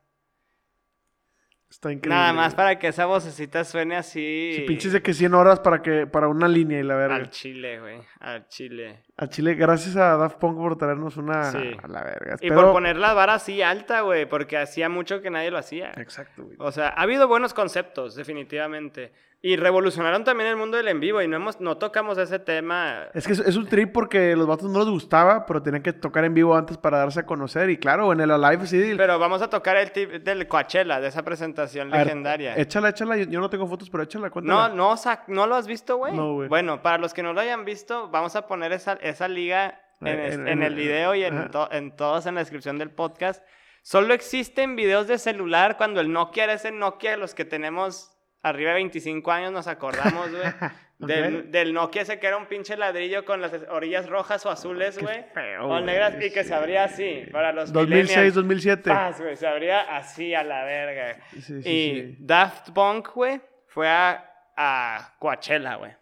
[1.70, 2.18] Está increíble.
[2.18, 4.52] Nada más para que esa vocecita suene así.
[4.56, 7.16] Sí, pinches de que 100 horas para que para una línea y la verga.
[7.16, 7.98] Al chile, güey.
[8.20, 9.02] Al chile.
[9.18, 11.76] A Chile, gracias a Daft Punk por traernos una Sí.
[11.82, 12.36] a la verga.
[12.40, 15.92] Y por poner la vara así alta, güey, porque hacía mucho que nadie lo hacía.
[15.96, 16.56] Exacto, güey.
[16.58, 19.12] O sea, ha habido buenos conceptos, definitivamente.
[19.40, 23.06] Y revolucionaron también el mundo del en vivo y no, hemos, no tocamos ese tema.
[23.14, 25.92] Es que es, es un trip porque los vatos no les gustaba, pero tenían que
[25.92, 27.70] tocar en vivo antes para darse a conocer.
[27.70, 28.94] Y claro, en el Alive sí.
[28.96, 32.56] Pero vamos a tocar el tip del Coachella, de esa presentación ver, legendaria.
[32.56, 33.16] Échala, échala.
[33.16, 34.68] Yo, yo no tengo fotos, pero échala, No, cuéntala.
[34.74, 34.96] no,
[35.28, 36.14] ¿no lo has visto, güey?
[36.16, 36.48] No, güey.
[36.48, 40.06] Bueno, para los que no lo hayan visto, vamos a poner esa, esa liga en,
[40.08, 42.76] Eh, es- en- en en- el video y en, to- en todos en la descripción
[42.78, 43.44] del podcast.
[43.82, 48.17] Solo existen videos de celular cuando el Nokia era ese Nokia, los que tenemos
[48.48, 50.42] arriba de 25 años nos acordamos, güey.
[50.98, 51.44] del, Ok.
[51.46, 55.24] del Nokia ese que era un pinche ladrillo con las orillas rojas o azules, güey.
[55.60, 56.48] O negras y que sí.
[56.48, 58.34] se abría así, para los 2006, millennials.
[58.34, 58.90] 2007.
[58.90, 61.20] Paz, güey, se abría así a la verga.
[61.30, 62.16] Sí, sí, y sí.
[62.18, 64.24] Daft Punk, güey, fue a,
[64.56, 65.92] a Coachella, güey.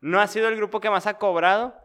[0.00, 1.76] No ha sido el grupo que más ha cobrado,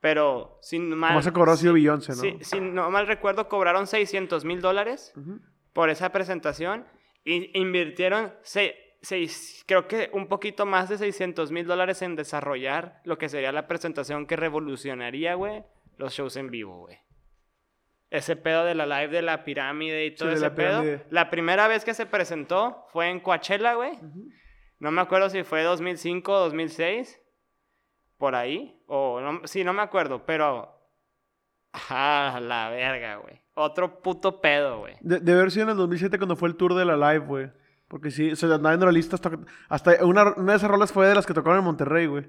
[0.00, 1.10] pero sin mal...
[1.10, 2.18] Como se cobró ha sido Beyoncé, ¿no?
[2.22, 5.40] Sí, si no mal recuerdo, cobraron 600 mil dólares Ujú.
[5.72, 6.86] por esa presentación
[7.24, 13.00] y invirtieron, se- seis- creo que un poquito más de 600 mil dólares en desarrollar
[13.04, 15.62] lo que sería la presentación que revolucionaría, güey,
[15.96, 16.98] los shows en vivo, güey.
[18.10, 20.80] ese pedo de la live de la pirámide y todo ese la pedo.
[20.82, 21.06] pirámide.
[21.10, 23.98] La primera vez que se presentó fue en Coachella, güey.
[24.78, 27.20] No me acuerdo si fue 2005 o 2006.
[28.16, 28.80] Por ahí.
[28.86, 30.78] O no, sí, no me acuerdo, pero.
[31.72, 33.40] Ah, la verga, güey.
[33.54, 34.94] Otro puto pedo, güey.
[35.00, 37.50] De, de haber sido en el 2007 cuando fue el tour de la live, güey.
[37.94, 39.30] Porque sí, se andaba viendo la lista hasta...
[39.68, 42.26] hasta una, una de esas rolas fue de las que tocaron en Monterrey, güey.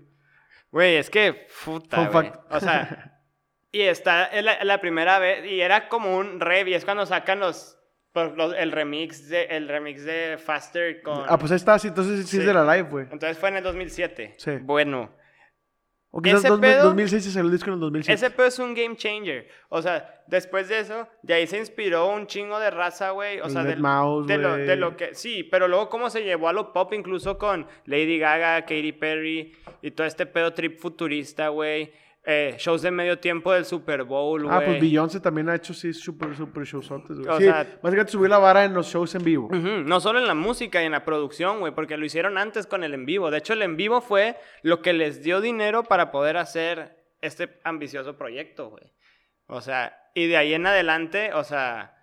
[0.70, 1.48] Güey, es que.
[1.66, 2.28] Puta, Fun güey.
[2.28, 2.52] fact.
[2.54, 3.20] O sea.
[3.72, 5.44] y está es la, la primera vez.
[5.44, 6.68] Y era como un rev.
[6.68, 7.80] Y es cuando sacan los.
[8.12, 11.24] pues, los- el remix de el remix de Faster con.
[11.28, 12.38] Ah, pues ahí está, sí, entonces sí, Sí.
[12.42, 13.06] es de la live, güey.
[13.12, 14.36] Entonces fue en el 2007.
[14.38, 14.52] Sí.
[14.62, 15.16] Bueno.
[16.18, 18.14] O quizás Ese dos- pedo- 2006 se salió el disco en el 2007.
[18.14, 19.50] Ese pedo es un game changer.
[19.68, 23.42] O sea, después de eso, de ahí se inspiró un chingo de raza, güey.
[23.42, 25.14] O El sea, de, Deadmau5, de, lo, de lo que.
[25.14, 29.54] Sí, pero luego cómo se llevó a lo pop, incluso con Lady Gaga, Katy Perry
[29.82, 31.92] y todo este pedo trip futurista, güey.
[32.28, 34.56] Eh, shows de medio tiempo del Super Bowl, güey.
[34.56, 37.30] Ah, pues Beyoncé también ha hecho, sí, super, super shows antes, güey.
[37.30, 39.48] O Sí, sea- básicamente subió la vara en los shows en vivo.
[39.52, 42.84] No solo en la música y en la producción, güey, porque lo hicieron antes con
[42.84, 43.30] el en vivo.
[43.30, 47.60] De hecho, el en vivo fue lo que les dio dinero para poder hacer este
[47.64, 48.92] ambicioso proyecto, güey.
[49.46, 51.94] O sea, y de ahí en adelante, o sea,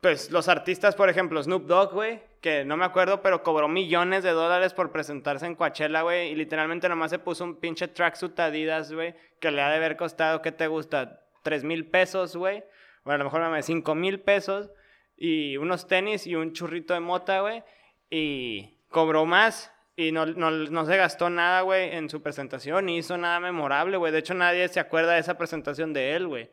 [0.00, 4.22] pues los artistas, por ejemplo, Snoop Dogg, güey, que no me acuerdo, pero cobró millones
[4.22, 8.38] de dólares por presentarse en Coachella, güey, y literalmente nomás se puso un pinche tracksuit
[8.38, 11.20] Adidas, güey, que le ha de haber costado, ¿qué te gusta?
[11.42, 12.64] ¿Tres mil pesos, güey?
[13.04, 14.70] Bueno, a lo mejor me cinco mil pesos,
[15.16, 17.62] y unos tenis y un churrito de mota, güey,
[18.10, 19.72] y cobró más.
[19.98, 23.96] Y no, no, no se gastó nada, güey, en su presentación, ni hizo nada memorable,
[23.96, 24.12] güey.
[24.12, 26.50] De hecho, nadie se acuerda de esa presentación de él, güey.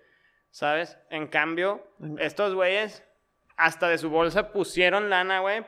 [0.49, 0.97] ¿Sabes?
[1.09, 1.85] En cambio,
[2.19, 3.03] estos güeyes
[3.57, 5.65] hasta de su bolsa pusieron lana, güey,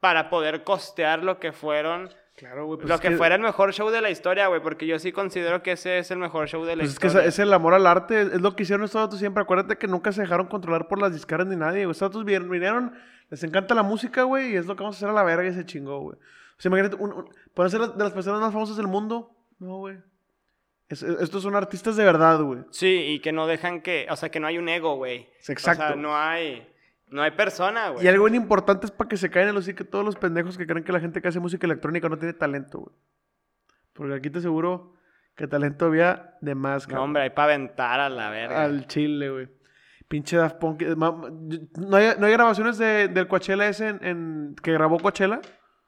[0.00, 2.78] para poder costear lo que fueron, Claro, güey.
[2.78, 5.10] pues lo es que, fuera el mejor show de la historia, güey, porque yo sí
[5.12, 7.28] considero que ese es el mejor show de la Pues es que historia.
[7.28, 9.42] es, el amor al arte, es lo que hicieron estos datos siempre.
[9.42, 11.92] Acuérdate que nunca se dejaron controlar por las discaras ni nadie, güey.
[11.92, 12.94] Estos datos vinieron,
[13.30, 15.48] les encanta la música, güey, y es lo que vamos a hacer a la verga
[15.48, 16.16] y se chingó, güey.
[16.16, 19.34] O sea, imagínate, un, un- pueden ser de las personas más famosas del mundo.
[19.58, 19.96] No, güey.
[20.88, 22.60] Es- es- estos son artistas de verdad, güey.
[22.70, 25.28] Sí, y que no dejan que, o sea, que no hay un ego, güey.
[25.48, 25.82] Exacto.
[25.82, 26.66] O sea, no hay,
[27.10, 28.04] no hay persona, güey.
[28.04, 30.56] Y algo bien importante es para que se caen en los que todos los pendejos
[30.58, 32.94] que creen que la gente que hace música electrónica no tiene talento, güey.
[33.92, 34.94] Porque aquí te aseguro
[35.34, 37.04] que talento había de más, No, cabrón.
[37.04, 38.62] hombre, hay para aventar a la verga.
[38.64, 39.48] Al chile, güey.
[40.08, 40.82] Pinche Daft Punk.
[40.82, 45.40] eh, ¿No hay, no hay grabaciones de, del Coachella ese en, en- que grabó Coachella?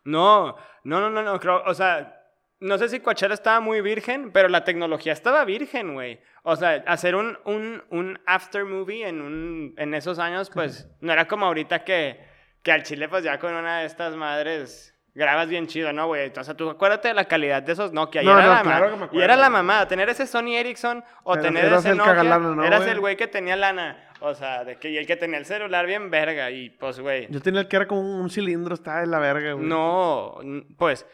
[0.04, 2.19] No, no, no, no, no, creo, o sea,
[2.60, 6.20] no sé si Coachella estaba muy virgen, pero la tecnología estaba virgen, güey.
[6.42, 11.12] O sea, hacer un, un, un after movie en, un, en esos años, pues, no
[11.12, 12.20] era como ahorita que,
[12.62, 16.30] que al chile, pues, ya con una de estas madres grabas bien chido, ¿no, güey?
[16.36, 18.22] O sea, tú acuérdate de la calidad de esos Nokia.
[18.22, 21.02] Y, No, era, no, la claro ma- y era la mamada, tener ese Sony Ericsson
[21.24, 22.92] o tener ese Nokia, cagalana, ¿no, eras güey?
[22.92, 24.06] el güey que tenía lana.
[24.20, 26.50] O sea, de que, y el que tenía el celular bien verga.
[26.50, 29.52] Y, pues, güey, Yo tenía el que era como un, cilindro, estaba de la verga,
[29.54, 29.66] güey.
[29.66, 30.38] no,
[30.76, 31.06] pues...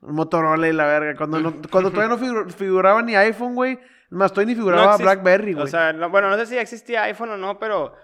[0.00, 1.16] Motorola y la verga.
[1.16, 3.78] Cuando, no- cuando todavía no figu- figuraba ni iPhone, güey.
[4.10, 5.64] Más, todavía ni figuraba Blackberry, güey.
[5.64, 7.94] O sea, no- bueno, no sé si ya existía iPhone o no, pero.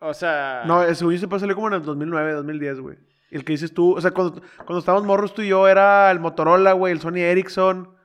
[0.00, 0.64] O sea.
[0.66, 2.98] No, ese güey se salió como en el 2009, 2010, güey.
[3.30, 6.20] El que dices tú, o sea, cuando, cuando estábamos morros tú y yo era el
[6.20, 7.96] Motorola, güey, el Sony Ericsson.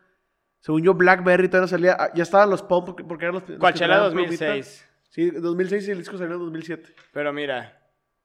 [0.60, 1.98] Según yo, Blackberry todavía no salía.
[2.00, 3.48] ah, Ya estaban los Pump porque, eran los.
[3.50, 4.46] los Coachella traían plumita.
[4.48, 4.88] 2006.
[5.10, 6.94] Sí, 2006 y el disco salió en 2007.
[7.12, 7.82] Pero mira,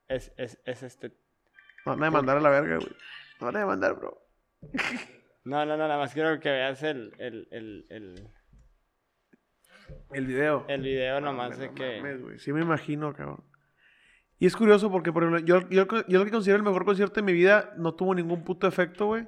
[0.08, 1.08] es, es, es este.
[1.84, 2.90] No van a demandar a la verga, güey.
[3.40, 4.22] No van a demandar, bro.
[5.44, 8.28] No, no, no, nada más quiero que veas el, el, el, el,
[10.12, 10.64] El video.
[10.68, 12.02] el video nomás No de que.
[12.02, 12.42] mames.
[12.42, 13.44] Sí me imagino, cabrón.
[14.38, 17.14] Y es curioso porque, por ejemplo, yo, yo, yo lo que considero el mejor concierto
[17.14, 19.26] de mi vida no tuvo ningún puto efecto, güey.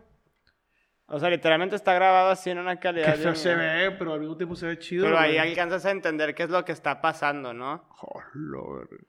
[1.07, 3.15] O sea, literalmente está grabado así en una Que calidad.
[3.15, 5.05] feo bien- se ve, pero al mismo tiempo se ve chido.
[5.07, 7.87] Pero ahí alcanzas a entender qué es lo que está pasando, ¿no?
[7.91, 9.05] Joder, verga.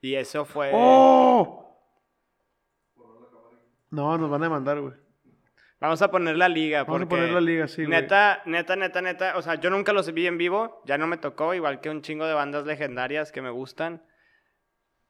[0.00, 0.70] Y eso fue.
[0.72, 1.67] ¡Oh!
[3.90, 4.94] No, nos van a demandar, güey.
[5.80, 6.84] Vamos a poner la liga.
[6.84, 8.00] Vamos a porque poner la liga, sí, güey.
[8.00, 9.36] Neta, neta, neta, neta.
[9.36, 10.82] O sea, yo nunca los vi en vivo.
[10.86, 11.54] Ya no me tocó.
[11.54, 14.02] Igual que un chingo de bandas legendarias que me gustan.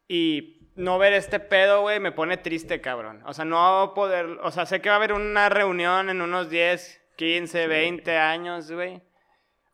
[0.06, 3.22] Y no ver este pedo, güey, me pone triste, cabrón.
[3.24, 4.26] O sea, no poder.
[4.42, 8.70] O sea, sé que va a haber una reunión en unos 10, 15, 20 años,
[8.70, 9.02] güey.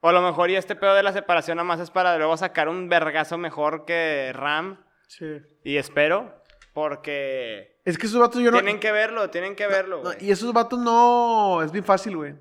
[0.00, 2.68] O a lo mejor y este pedo de la separación nomás es para luego sacar
[2.68, 4.84] un vergazo mejor que Ram.
[5.08, 5.40] Sí.
[5.64, 6.42] Y espero.
[6.72, 8.56] Porque Es que esos vatos yo no...
[8.58, 11.60] tienen que verlo, tienen que verlo, no, y esos vatos no...
[11.62, 12.34] Es bien fácil, güey.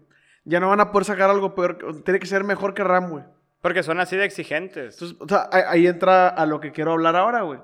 [0.45, 1.77] Ya no van a poder sacar algo peor.
[2.03, 3.23] Tiene que ser mejor que Ram, güey.
[3.61, 4.95] Porque son así de exigentes.
[4.95, 7.59] Entonces, o sea, ahí, ahí entra a lo que quiero hablar ahora, güey.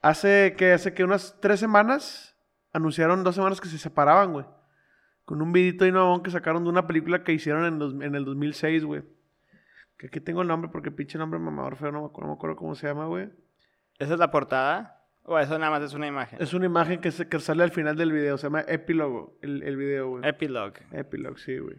[0.00, 2.36] Hace que, hace que unas tres semanas
[2.72, 4.46] anunciaron dos semanas que se separaban, güey.
[5.24, 8.14] Con un vidito y nuevo que sacaron de una película que hicieron en, dos- en
[8.14, 9.02] el 2006, güey.
[9.98, 12.36] Que aquí tengo el nombre porque pinche nombre mamador feo, no me acuerdo, no me
[12.38, 13.30] acuerdo cómo se llama, güey.
[13.98, 14.95] ¿Esa es la portada?
[15.28, 16.40] ¿O eso nada más es una imagen?
[16.40, 18.38] Es una imagen que, se- que sale al final del video.
[18.38, 20.26] Se llama Epilogo, el, el video, güey.
[20.28, 20.80] Epilogue.
[20.92, 21.76] Epilogue, sí, güey.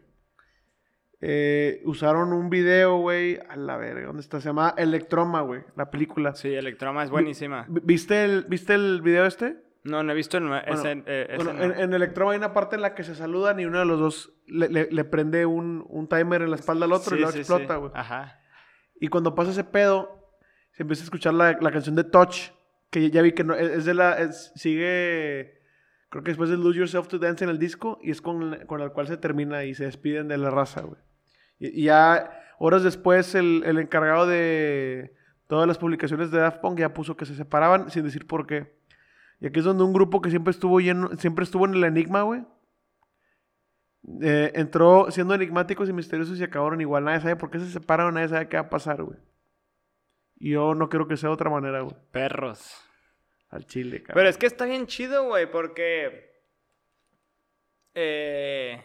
[1.20, 3.40] Eh, usaron un video, güey.
[3.50, 4.40] A la verga, ¿dónde está?
[4.40, 5.62] Se llama Electroma, güey.
[5.76, 6.36] La película.
[6.36, 7.66] Sí, Electroma es buenísima.
[7.70, 9.58] Vi- ¿Viste el, ¿Viste el video este?
[9.84, 11.64] No, no he visto el Bueno, ese, eh, ese Bueno, no.
[11.64, 14.00] en, en Electroma hay una parte en la que se saludan y uno de los
[14.00, 17.22] dos le, le- le prende un, un timer en la espalda al otro y Sí,
[17.22, 17.80] luego sí, explota, sí.
[17.80, 17.92] güey.
[17.96, 18.42] Ajá.
[19.00, 20.30] Y cuando pasa ese pedo,
[20.74, 22.50] se empieza a escuchar la, la canción de Touch,
[22.90, 25.62] que ya vi que no, es, de la, sigue,
[26.10, 28.82] creo que después de Lose Yourself to Dance en el disco, y es con, con
[28.82, 31.02] el cual se termina y se despiden de la raza, güey.
[31.60, 35.14] Y, y ya horas después el, el encargado de
[35.48, 38.76] todas las publicaciones de Daft Punk ya puso que se separaban sin decir por qué.
[39.40, 42.24] Y aquí es donde un grupo que siempre estuvo lleno, siempre estuvo en el enigma,
[42.24, 42.44] güey.
[44.22, 47.04] eh, entró siendo enigmáticos y misteriosos y acabaron igual.
[47.06, 49.20] Nadie sabe por qué se separaron, nadie sabe qué va a pasar, güey.
[50.40, 51.96] Yo no creo que sea de otra manera, güey.
[52.12, 52.84] Perros.
[53.50, 54.16] Al chile, cabrón.
[54.16, 56.32] Pero es que está bien chido, güey, porque.
[57.94, 58.84] Eh.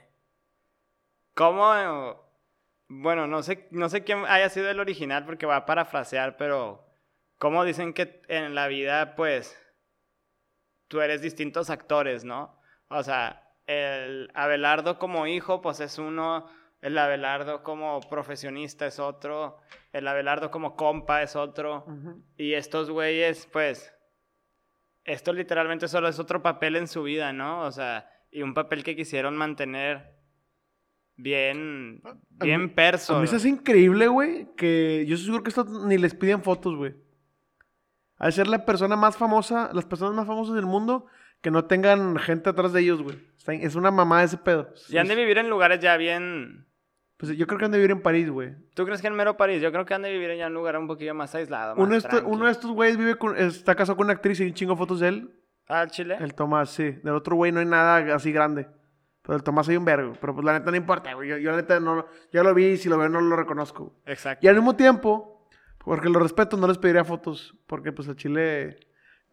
[1.34, 2.22] ¿Cómo.?
[2.88, 6.86] Bueno, no sé, no sé quién haya sido el original porque va a parafrasear, pero.
[7.38, 9.58] ¿Cómo dicen que en la vida, pues.
[10.88, 12.60] Tú eres distintos actores, ¿no?
[12.88, 16.48] O sea, el Abelardo como hijo, pues es uno.
[16.82, 19.58] El Abelardo como profesionista es otro.
[19.92, 21.84] El Abelardo como compa es otro.
[21.86, 22.22] Ujú.
[22.36, 23.94] Y estos güeyes, pues,
[25.04, 27.62] esto literalmente solo es otro papel en su vida, ¿no?
[27.62, 30.16] O sea, y un papel que quisieron mantener
[31.16, 32.02] bien,
[32.40, 33.16] A bien mí- perso.
[33.16, 36.42] A mí se hace increíble, güey, que yo estoy seguro que esto ni les piden
[36.42, 36.94] fotos, güey.
[38.16, 41.06] Al ser la persona más famosa, las personas más famosas del mundo,
[41.40, 43.18] que no tengan gente atrás de ellos, güey.
[43.60, 44.72] Es una mamá ese pedo.
[44.88, 46.66] Y han de vivir en lugares ya bien...
[47.22, 48.52] Pues yo creo que han de vivir en París, güey.
[48.74, 49.62] ¿Tú crees que en mero París?
[49.62, 51.92] Yo creo que han de vivir en un lugar un poquillo más aislado, más Uno
[51.92, 52.28] de, estos, tranqui.
[52.28, 54.72] uno de estos güeyes vive con, está casado con una actriz y hay un chingo
[54.72, 55.40] de fotos de él.
[55.68, 56.16] Ah, Chile.
[56.18, 56.90] El Tomás, sí.
[56.90, 58.66] Del otro güey no hay nada así grande.
[59.22, 60.14] Pero el Tomás hay un vergo.
[60.20, 61.28] Pero pues la neta no importa, güey.
[61.28, 62.06] Yo, yo la neta no...
[62.32, 63.94] Ya lo vi y si lo veo no lo reconozco.
[64.04, 64.44] Exacto.
[64.44, 65.46] Y al mismo tiempo,
[65.78, 67.56] porque lo respeto, no les pediría fotos.
[67.68, 68.80] Porque pues a Chile...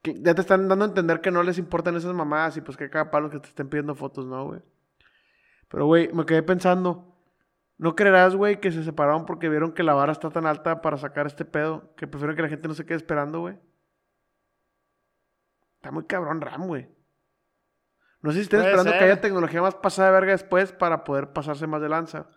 [0.04, 2.88] ya te están dando a entender que no les importan esas mamadas y pues que
[2.88, 4.62] cada palo que te estén pidiendo fotos, ¿no, güey?
[5.70, 7.09] Pero, güey, me quedé pensando...
[7.80, 10.98] ¿No creerás, güey, que se separaron porque vieron que la vara está tan alta para
[10.98, 11.96] sacar este pedo?
[11.96, 13.58] Que prefieren que la gente no se quede esperando, güey.
[15.76, 16.90] Está muy cabrón Ram, güey.
[18.22, 21.06] No sé si estén Puede esperando que haya tecnología más pasada de verga después para
[21.06, 22.28] poder pasarse más de lanza.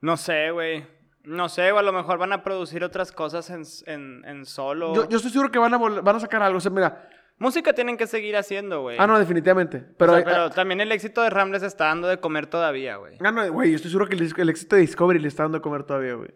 [0.00, 0.84] No sé, güey.
[1.22, 4.94] No sé, o a lo mejor van a producir otras cosas en, en, en solo.
[4.94, 6.58] Yo, yo estoy seguro que van a, vol- van a sacar algo.
[6.58, 7.08] O sea, mira.
[7.38, 8.96] Música tienen que seguir haciendo, güey.
[8.98, 9.78] Ah, no, definitivamente.
[9.96, 12.96] Pero, o sea, pero también el éxito de Ram les está dando de comer todavía,
[12.96, 13.16] güey.
[13.20, 15.62] Ah, no, güey, yo estoy seguro que el, éxito de Discovery le está dando de
[15.62, 16.30] comer todavía, güey.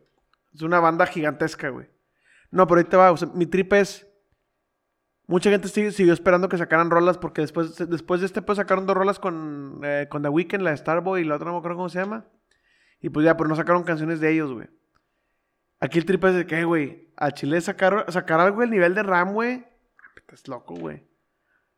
[0.55, 1.89] Es una banda gigantesca, güey.
[2.51, 3.11] No, pero ahí te va.
[3.11, 4.07] O sea, mi trip es.
[5.27, 8.87] Mucha gente sigue- siguió esperando que sacaran rolas porque después, después de este, pues sacaron
[8.87, 11.59] dos rolas con, eh, con The Weeknd, la de Starboy y la otra no me
[11.59, 12.27] acuerdo cómo se llama.
[13.01, 14.69] Y pues ya, pero no sacaron canciones de ellos, güey.
[15.81, 19.03] Aquí el trip es de que, güey, a Chile sacar, sacar algo del nivel de
[19.03, 19.65] Ram, güey.
[20.33, 21.07] Estás loco, güey.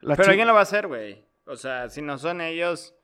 [0.01, 1.27] Pero alguien lo va a hacer, güey.
[1.47, 2.95] O sea, si no son ellos.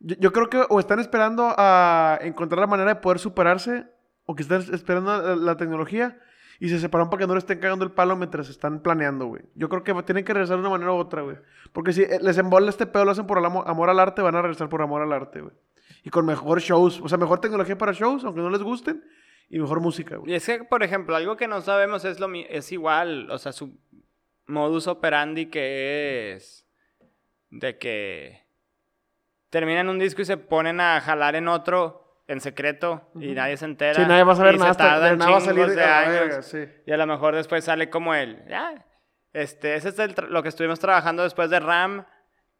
[0.00, 3.86] Yo, yo creo que o están esperando a encontrar la manera de poder superarse,
[4.24, 6.18] o que están esperando la, la tecnología
[6.58, 9.42] y se separaron para que no le estén cagando el palo mientras están planeando, güey.
[9.54, 11.36] Yo creo que tienen que regresar de una manera u otra, güey.
[11.72, 14.42] Porque si eh, les embola este pedo, lo hacen por amor al arte, van a
[14.42, 15.54] regresar por amor al arte, güey.
[16.02, 19.04] Y con mejor shows, o sea, mejor tecnología para shows, aunque no les gusten,
[19.48, 20.32] y mejor música, güey.
[20.32, 23.30] Y es que, por ejemplo, algo que no sabemos es lo es igual.
[23.30, 23.76] O sea, su
[24.46, 26.66] modus operandi que es.
[27.50, 28.46] De que
[29.50, 33.64] terminan un disco y se ponen a jalar en otro en secreto y nadie se
[33.64, 33.94] entera.
[33.94, 36.12] Sí, nadie va a saber y nada se tardan nada va a salir de años.
[36.12, 36.64] verga, sí.
[36.86, 38.44] Y a lo mejor después sale como el.
[38.48, 38.84] Ya.
[39.32, 42.04] Este, ese es el lo que estuvimos trabajando después de Ram.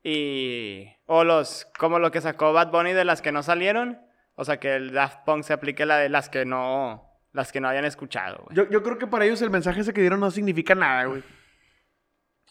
[0.02, 0.88] Y.
[1.06, 1.66] O los.
[1.78, 4.00] Como lo que sacó Bad Bunny de las que no salieron.
[4.36, 7.02] O sea, que el Daft Punk se aplique la de las que no.
[7.32, 8.56] Las que no hayan escuchado, güey.
[8.56, 11.22] Yo, yo creo que para ellos el mensaje ese que dieron no significa nada, güey.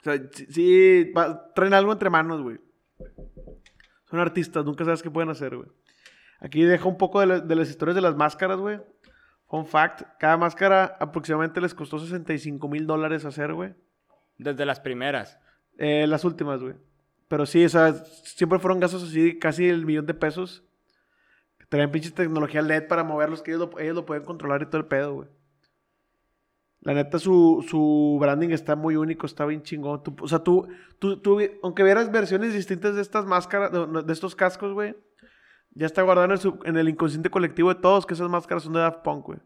[0.06, 2.60] O sea, sí, sí, va- traen algo entre manos, güey.
[4.10, 5.68] Son artistas, nunca sabes qué pueden hacer, güey.
[6.40, 8.80] Aquí deja un poco de, la- de las historias de las máscaras, güey.
[9.48, 13.73] Fun fact, cada máscara aproximadamente les costó 65 mil dólares hacer, güey.
[14.38, 15.40] Desde las primeras.
[15.77, 16.76] Eh, las últimas, güey.
[17.27, 20.64] Pero sí, o sea, siempre fueron gastos así, casi el millón de pesos.
[21.69, 24.77] Traían pinches tecnología LED para moverlos, que ellos lo, ellos lo pueden controlar y todo
[24.77, 25.30] el pedo, güey.
[26.86, 30.02] La neta, su, su branding está muy único, está bien chingón.
[30.03, 30.68] Tú- o sea, tú,
[30.99, 34.95] tú, tú, aunque vieras versiones distintas de estas máscaras, de, de estos cascos, güey,
[35.72, 38.64] ya está guardado en el, sub- en el inconsciente colectivo de todos que esas máscaras
[38.64, 39.40] son de Daft Punk, güey.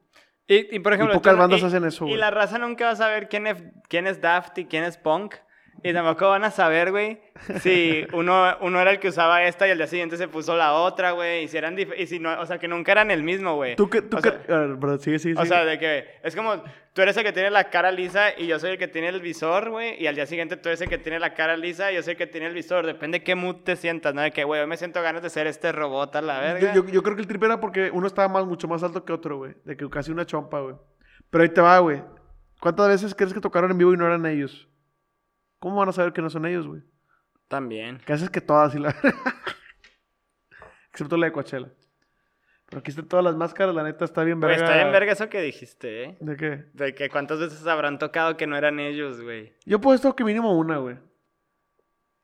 [0.47, 2.91] Y, y, por ejemplo, pocas tú- bandas y- hacen eso, Y la raza nunca va
[2.91, 5.35] a saber quién es, quién es Daft y quién es Punk.
[5.83, 7.19] Y tampoco van a saber, güey,
[7.61, 10.73] si uno, uno era el que usaba esta y al día siguiente se puso la
[10.73, 11.43] otra, güey.
[11.43, 13.75] Y si eran dif- y si no, o sea, que nunca eran el mismo, güey.
[13.75, 15.47] Tú que, tú O que, sea, a ver, bro, sigue, sigue, o sigue.
[15.47, 16.61] sea, de que es como
[16.93, 19.21] tú eres el que tiene la cara lisa y yo soy el que tiene el
[19.21, 20.01] visor, güey.
[20.01, 22.11] Y al día siguiente tú eres el que tiene la cara lisa y yo soy
[22.11, 22.85] el que tiene el visor.
[22.85, 24.21] Depende de qué mood te sientas, ¿no?
[24.21, 26.73] De que, güey, hoy me siento ganas de ser este robot a la verga.
[26.73, 29.05] Yo, yo- yo creo que el trip era porque uno estaba más, mucho más alto
[29.05, 29.53] que otro, güey.
[29.63, 30.75] De que casi una chompa, güey.
[31.29, 32.01] Pero ahí te va, güey.
[32.59, 34.67] ¿Cuántas veces crees que tocaron en vivo y no eran ellos?
[35.59, 36.81] ¿Cómo van a saber que no son ellos, güey?
[37.47, 37.99] También.
[38.05, 38.95] Que haces que todas y la...
[40.91, 41.69] Excepto la de Coachella.
[42.65, 44.55] Pero aquí están todas las máscaras, la neta está bien verga.
[44.63, 46.17] está bien verga eso que dijiste, ¿eh?
[46.19, 46.65] ¿De qué?
[46.73, 49.53] De que cuántas veces habrán tocado que no eran ellos, güey.
[49.65, 50.97] Yo puesto que mínimo una, güey.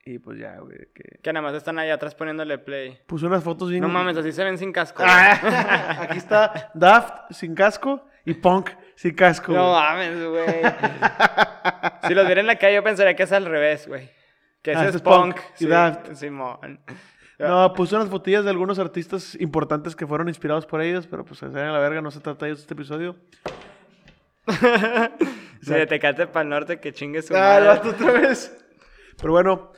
[0.06, 0.78] Y pues ya, güey.
[0.94, 1.20] Que...
[1.24, 3.00] Que nada más están allá atrás poniéndole play.
[3.08, 3.82] Puse unas fotos bien...
[3.82, 5.02] No mames, así se ven sin casco.
[5.04, 9.52] Ah, aquí está Daft sin casco y Punk sin casco.
[9.54, 9.82] No güey.
[9.82, 10.62] mames, güey.
[12.08, 14.10] si los viera en la calle, yo pensaría que es al revés, güey.
[14.62, 15.36] Que ese Ah, es punk.
[15.36, 16.16] punk sí.
[16.16, 16.80] Simón.
[17.38, 21.40] No, puse unas fotillas de algunos artistas importantes que fueron inspirados por ellos, pero pues
[21.40, 23.16] se a la verga, no se trata de ellos este episodio.
[25.62, 27.68] Si de Tecate para el norte, que chingue su Ah, madre.
[27.68, 28.56] vato otra vez.
[29.20, 29.72] Pero bueno,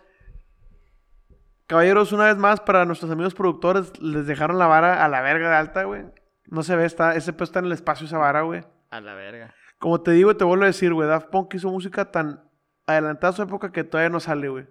[1.65, 5.49] caballeros, una vez más, para nuestros amigos productores, les dejaron la vara a la verga
[5.49, 6.03] de alta, güey.
[6.47, 8.63] No se ve, está, ese pedo está en el espacio esa vara, güey.
[8.89, 9.53] A la verga.
[9.79, 12.43] Como te digo y te vuelvo a decir, güey, Daft Punk hizo música tan
[12.85, 14.65] adelantada a su época que todavía no sale, güey.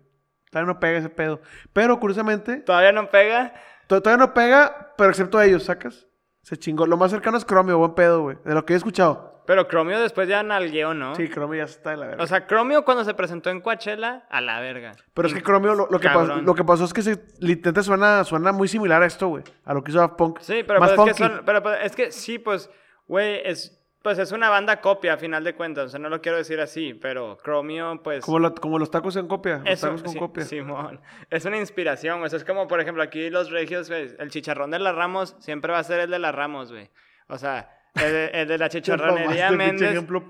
[0.50, 1.40] Todavía no pega ese pedo.
[1.72, 3.52] Pero curiosamente, ¿Todavía no pega?
[3.88, 6.06] to- todavía no pega, pero excepto ellos, ¿sacas?
[6.42, 6.86] Se chingó.
[6.86, 8.38] Lo más cercano es Chromio, buen pedo, güey.
[8.44, 9.35] De lo que he escuchado.
[9.46, 11.14] Pero Chromio después ya nalgueó, ¿no?
[11.14, 12.22] Sí, Chromio ya está de la verga.
[12.24, 14.92] O sea, Chromio cuando se presentó en Coachella, a la verga.
[15.14, 17.82] pero es que Chromio, lo, lo que pasó, lo que pasó es que se, literalmente
[17.84, 19.44] suena, suena muy similar a esto, güey.
[19.64, 20.38] A lo que hizo Daft Punk.
[20.40, 22.68] Sí, pero, Más pues, es que son- pero pues, es que sí, pues,
[23.06, 25.86] güey, es, pues es una banda copia a final de cuentas.
[25.86, 28.24] O sea, no lo quiero decir así, pero Chromio, pues.
[28.24, 29.58] Como, la- como los tacos en copia.
[29.58, 30.44] Los Eso, tacos con sí, copia.
[30.44, 31.00] Simón.
[31.30, 32.26] Es una inspiración, güey.
[32.26, 35.36] O sea, es como, por ejemplo, aquí los regios, güey, el chicharrón de las Ramos
[35.40, 36.90] siempre va a ser el de las Ramos, güey.
[37.28, 39.90] O sea, el de, la chicharronería Méndez.
[39.90, 40.24] ejemplo.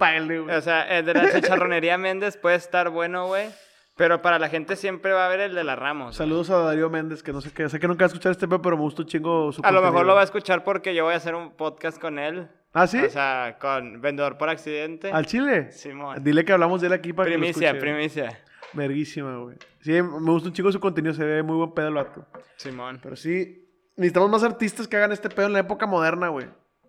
[0.51, 3.49] O sea, el de la chicharronería Méndez puede estar bueno, güey.
[3.97, 6.09] Pero para la gente siempre va a haber el de las Ramos.
[6.09, 6.15] güey.
[6.17, 7.69] Saludos a Darío Méndez, que no sé qué.
[7.69, 9.73] Sé que nunca va a escuchar este pedo, pero me gustó un chingo su A
[9.73, 12.47] lo mejor lo va a escuchar porque yo voy a hacer un podcast con él.
[12.75, 12.99] ¿Ah, sí?
[12.99, 15.11] O sea, con Vendedor por Accidente.
[15.11, 15.73] ¿Al chile?
[15.73, 16.23] Simón.
[16.23, 17.81] Dile que hablamos de él aquí para Primicia, que lo escuche.
[17.81, 18.45] primicia.
[18.75, 19.57] Verguísima, güey.
[19.81, 22.27] Sí, me gusta un chingo su contenido, se ve muy buen pedo el vato.
[22.57, 23.01] Simón.
[23.03, 23.67] Pero sí,
[23.97, 26.49] necesitamos más artistas que hagan este pedo en la época moderna, güey.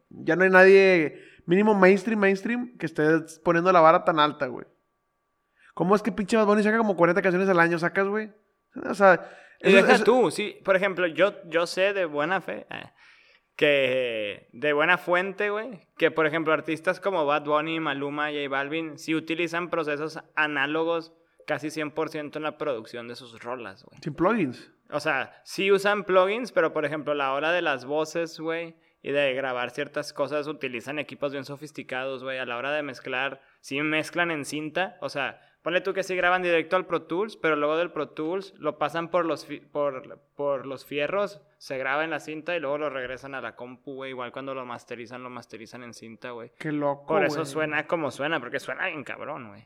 [0.10, 3.04] Ya no hay nadie, mínimo mainstream, mainstream, que esté
[3.44, 4.66] poniendo la vara tan alta, güey.
[5.74, 8.32] ¿Cómo es que pinche Bad Bunny saca como 40 canciones al año, sacas, güey?
[8.90, 9.30] O sea...
[9.62, 10.60] Y eso- deja eso- tú, sí.
[10.64, 12.90] Por ejemplo, yo, yo sé de buena fe, eh,
[13.56, 18.98] que de buena fuente, güey, que por ejemplo artistas como Bad Bunny, Maluma, J Balvin,
[19.00, 21.14] sí utilizan procesos análogos
[21.48, 24.00] casi 100% en la producción de sus rolas, güey.
[24.02, 24.72] Sin plugins.
[24.92, 28.76] O sea, sí usan plugins, pero por ejemplo, la hora de las voces, güey,
[29.08, 32.40] y de grabar ciertas cosas, utilizan equipos bien sofisticados, güey.
[32.40, 34.98] A la hora de mezclar, sí mezclan en cinta.
[35.00, 38.10] O sea, ponle tú que sí graban directo al Pro Tools, pero luego del Pro
[38.10, 42.60] Tools lo pasan por los, por, por los fierros, se graba en la cinta y
[42.60, 44.10] luego lo regresan a la compu, güey.
[44.10, 46.52] Igual cuando lo masterizan, lo masterizan en cinta, güey.
[46.60, 49.66] Qué loco, Por eso suena como suena, porque suena bien cabrón, güey.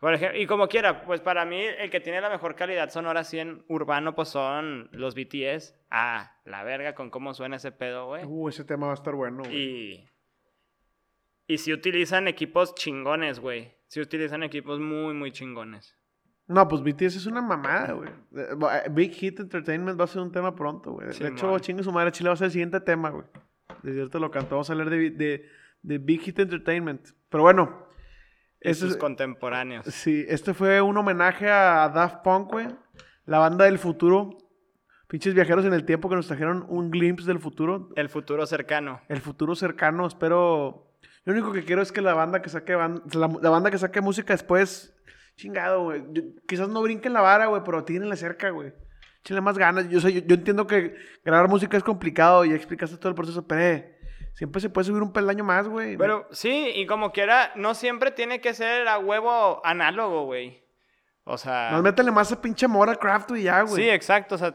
[0.00, 3.20] Por ejemplo, y como quiera, pues para mí el que tiene la mejor calidad sonora
[3.20, 5.74] así en urbano, pues son los BTS.
[5.90, 8.24] Ah, la verga con cómo suena ese pedo, güey.
[8.24, 9.56] Uh, ese tema va a estar bueno, güey.
[9.56, 10.10] Y.
[11.48, 13.74] Y si utilizan equipos chingones, güey.
[13.88, 15.96] Si utilizan equipos muy, muy chingones.
[16.46, 18.10] No, pues BTS es una mamada, güey.
[18.36, 21.12] Eh, va- Big Hit Entertainment va a ser un tema pronto, güey.
[21.12, 21.60] Sí, de hecho, mon.
[21.60, 23.24] chingue su madre, Chile va a ser el siguiente tema, güey.
[23.82, 24.56] De cierto lo cantó.
[24.56, 25.48] Vamos a hablar de, de,
[25.82, 27.08] de Big Hit Entertainment.
[27.28, 27.87] Pero bueno.
[28.60, 29.86] Este, sus es- contemporáneos.
[29.86, 32.68] sí, este fue un homenaje a Daft Punk, güey.
[33.26, 34.36] La banda del futuro.
[35.06, 37.88] Pinches viajeros en el tiempo que nos trajeron un glimpse del futuro.
[37.96, 39.00] El futuro cercano.
[39.08, 40.92] El futuro cercano, espero.
[41.24, 43.78] Lo único que quiero es que la banda que saque ban- la, la banda que
[43.78, 44.94] saque música después,
[45.36, 46.04] chingado, güey.
[46.12, 48.72] Yo- Quizás no brinquen la vara, güey, pero tírenle cerca, güey.
[49.22, 49.88] Échenle más ganas.
[49.88, 50.94] Yo, sé, yo, yo entiendo que
[51.24, 53.97] grabar música es complicado y explicaste todo el proceso, pero eh,
[54.34, 55.96] siempre se puede subir un peldaño más, güey.
[55.96, 60.64] Pero sí, y como quiera, no siempre tiene que ser a huevo análogo, güey.
[61.24, 61.70] O sea.
[61.72, 63.82] Más métele más a pinche amor al craft y ya, güey.
[63.82, 64.36] Sí, exacto.
[64.36, 64.54] O sea,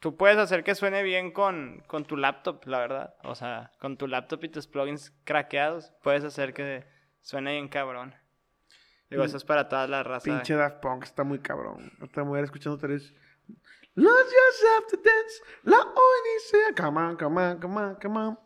[0.00, 3.14] tú puedes hacer que suene bien con, con tu laptop, la verdad.
[3.24, 6.86] O sea, con tu laptop y tus plugins craqueados, puedes hacer que
[7.20, 8.14] suene bien cabrón.
[9.10, 10.24] Digo, Pin- eso es para toda la raza.
[10.24, 11.92] Pinche Daft Punk está muy cabrón.
[12.02, 13.14] Otra mujer escuchando tres.
[13.94, 15.42] Lose yourself to dance.
[15.62, 16.74] La Odisea.
[16.76, 18.38] Come on, come on, come on, come on.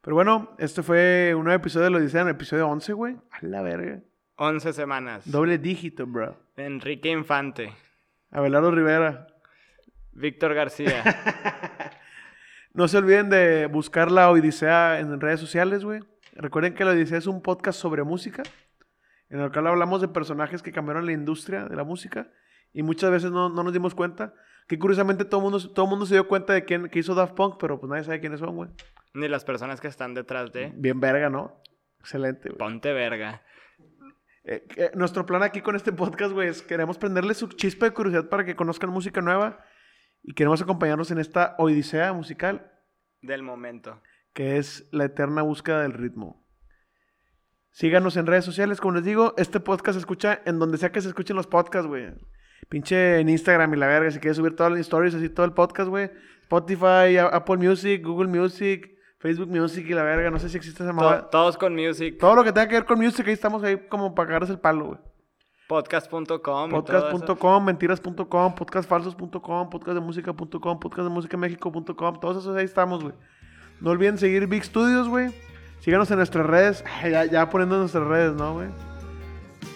[0.00, 3.16] Pero bueno, este fue un nuevo episodio de lo Odisea, en el episodio 11, güey.
[3.30, 4.00] A la verga.
[4.36, 5.30] 11 semanas.
[5.30, 6.36] Doble dígito, bro.
[6.56, 7.72] Enrique Infante.
[8.30, 9.26] Abelardo Rivera.
[10.12, 11.02] Víctor García.
[12.74, 16.00] No se olviden de buscar la Odisea en redes sociales, güey.
[16.34, 18.44] Recuerden que la Odisea es un podcast sobre música,
[19.30, 22.30] en el cual hablamos de personajes que cambiaron la industria de la música
[22.72, 24.32] y muchas veces no, no nos dimos cuenta.
[24.68, 27.34] Que curiosamente todo el mundo, todo mundo se dio cuenta de quién que hizo Daft
[27.34, 28.70] Punk, pero pues nadie sabe quiénes son, güey.
[29.14, 30.72] Ni las personas que están detrás de.
[30.76, 31.60] Bien verga, ¿no?
[32.00, 32.58] Excelente, güey.
[32.58, 33.42] Ponte verga.
[34.44, 37.92] Eh, eh, nuestro plan aquí con este podcast, güey, es queremos prenderles su chispa de
[37.92, 39.64] curiosidad para que conozcan música nueva
[40.22, 42.70] y queremos acompañarnos en esta odisea musical
[43.20, 44.00] Del momento.
[44.32, 46.46] que es la eterna búsqueda del ritmo.
[47.70, 51.00] Síganos en redes sociales, como les digo, este podcast se escucha en donde sea que
[51.00, 52.12] se escuchen los podcasts, güey.
[52.68, 55.52] Pinche en Instagram y la verga, si quieres subir todas las stories, así todo el
[55.52, 56.10] podcast, güey.
[56.42, 60.92] Spotify, Apple Music, Google Music, Facebook Music y la verga, no sé si existe esa
[60.92, 61.30] To- mamada.
[61.30, 62.18] todos con music.
[62.18, 64.58] Todo lo que tenga que ver con music, ahí estamos ahí como para cagarse el
[64.58, 64.98] palo, güey.
[65.68, 66.70] Podcast.com.
[66.70, 73.14] Podcast.com, mentiras.com, podcastfalsos.com, podcastdemusica.com, podcastdemusicamexico.com, todos esos ahí estamos, güey.
[73.80, 75.30] No olviden seguir Big Studios, güey.
[75.80, 76.84] Síganos en nuestras redes.
[77.10, 78.68] Ya, ya poniendo en nuestras redes, ¿no, güey?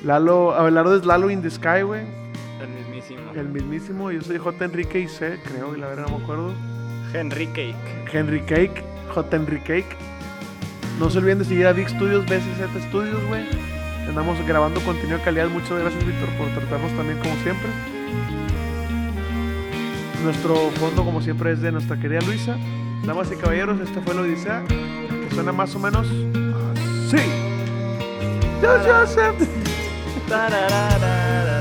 [0.05, 2.22] Lalo, Abelardo es Lalo in the Sky, güey.
[2.63, 3.33] El mismísimo.
[3.35, 4.11] El mismísimo.
[4.11, 4.65] Yo soy J.
[4.65, 6.53] Enrique y C, creo, y la verdad no me acuerdo.
[7.13, 7.75] Henry Cake.
[8.13, 9.37] Henry Cake, J.
[9.37, 9.97] Henry Cake.
[10.99, 13.45] No se olviden de seguir a Big Studios, BCZ Studios, güey.
[14.09, 15.49] Andamos grabando contenido de calidad.
[15.49, 17.69] Muchas gracias, Víctor, por tratarnos también como siempre.
[20.23, 22.57] Nuestro fondo, como siempre, es de nuestra querida Luisa.
[23.05, 24.63] Damas y caballeros, esta fue la Odisea.
[24.69, 27.17] Que suena más o menos así.
[28.63, 29.49] Yo, Joseph.
[30.29, 31.52] Tararara.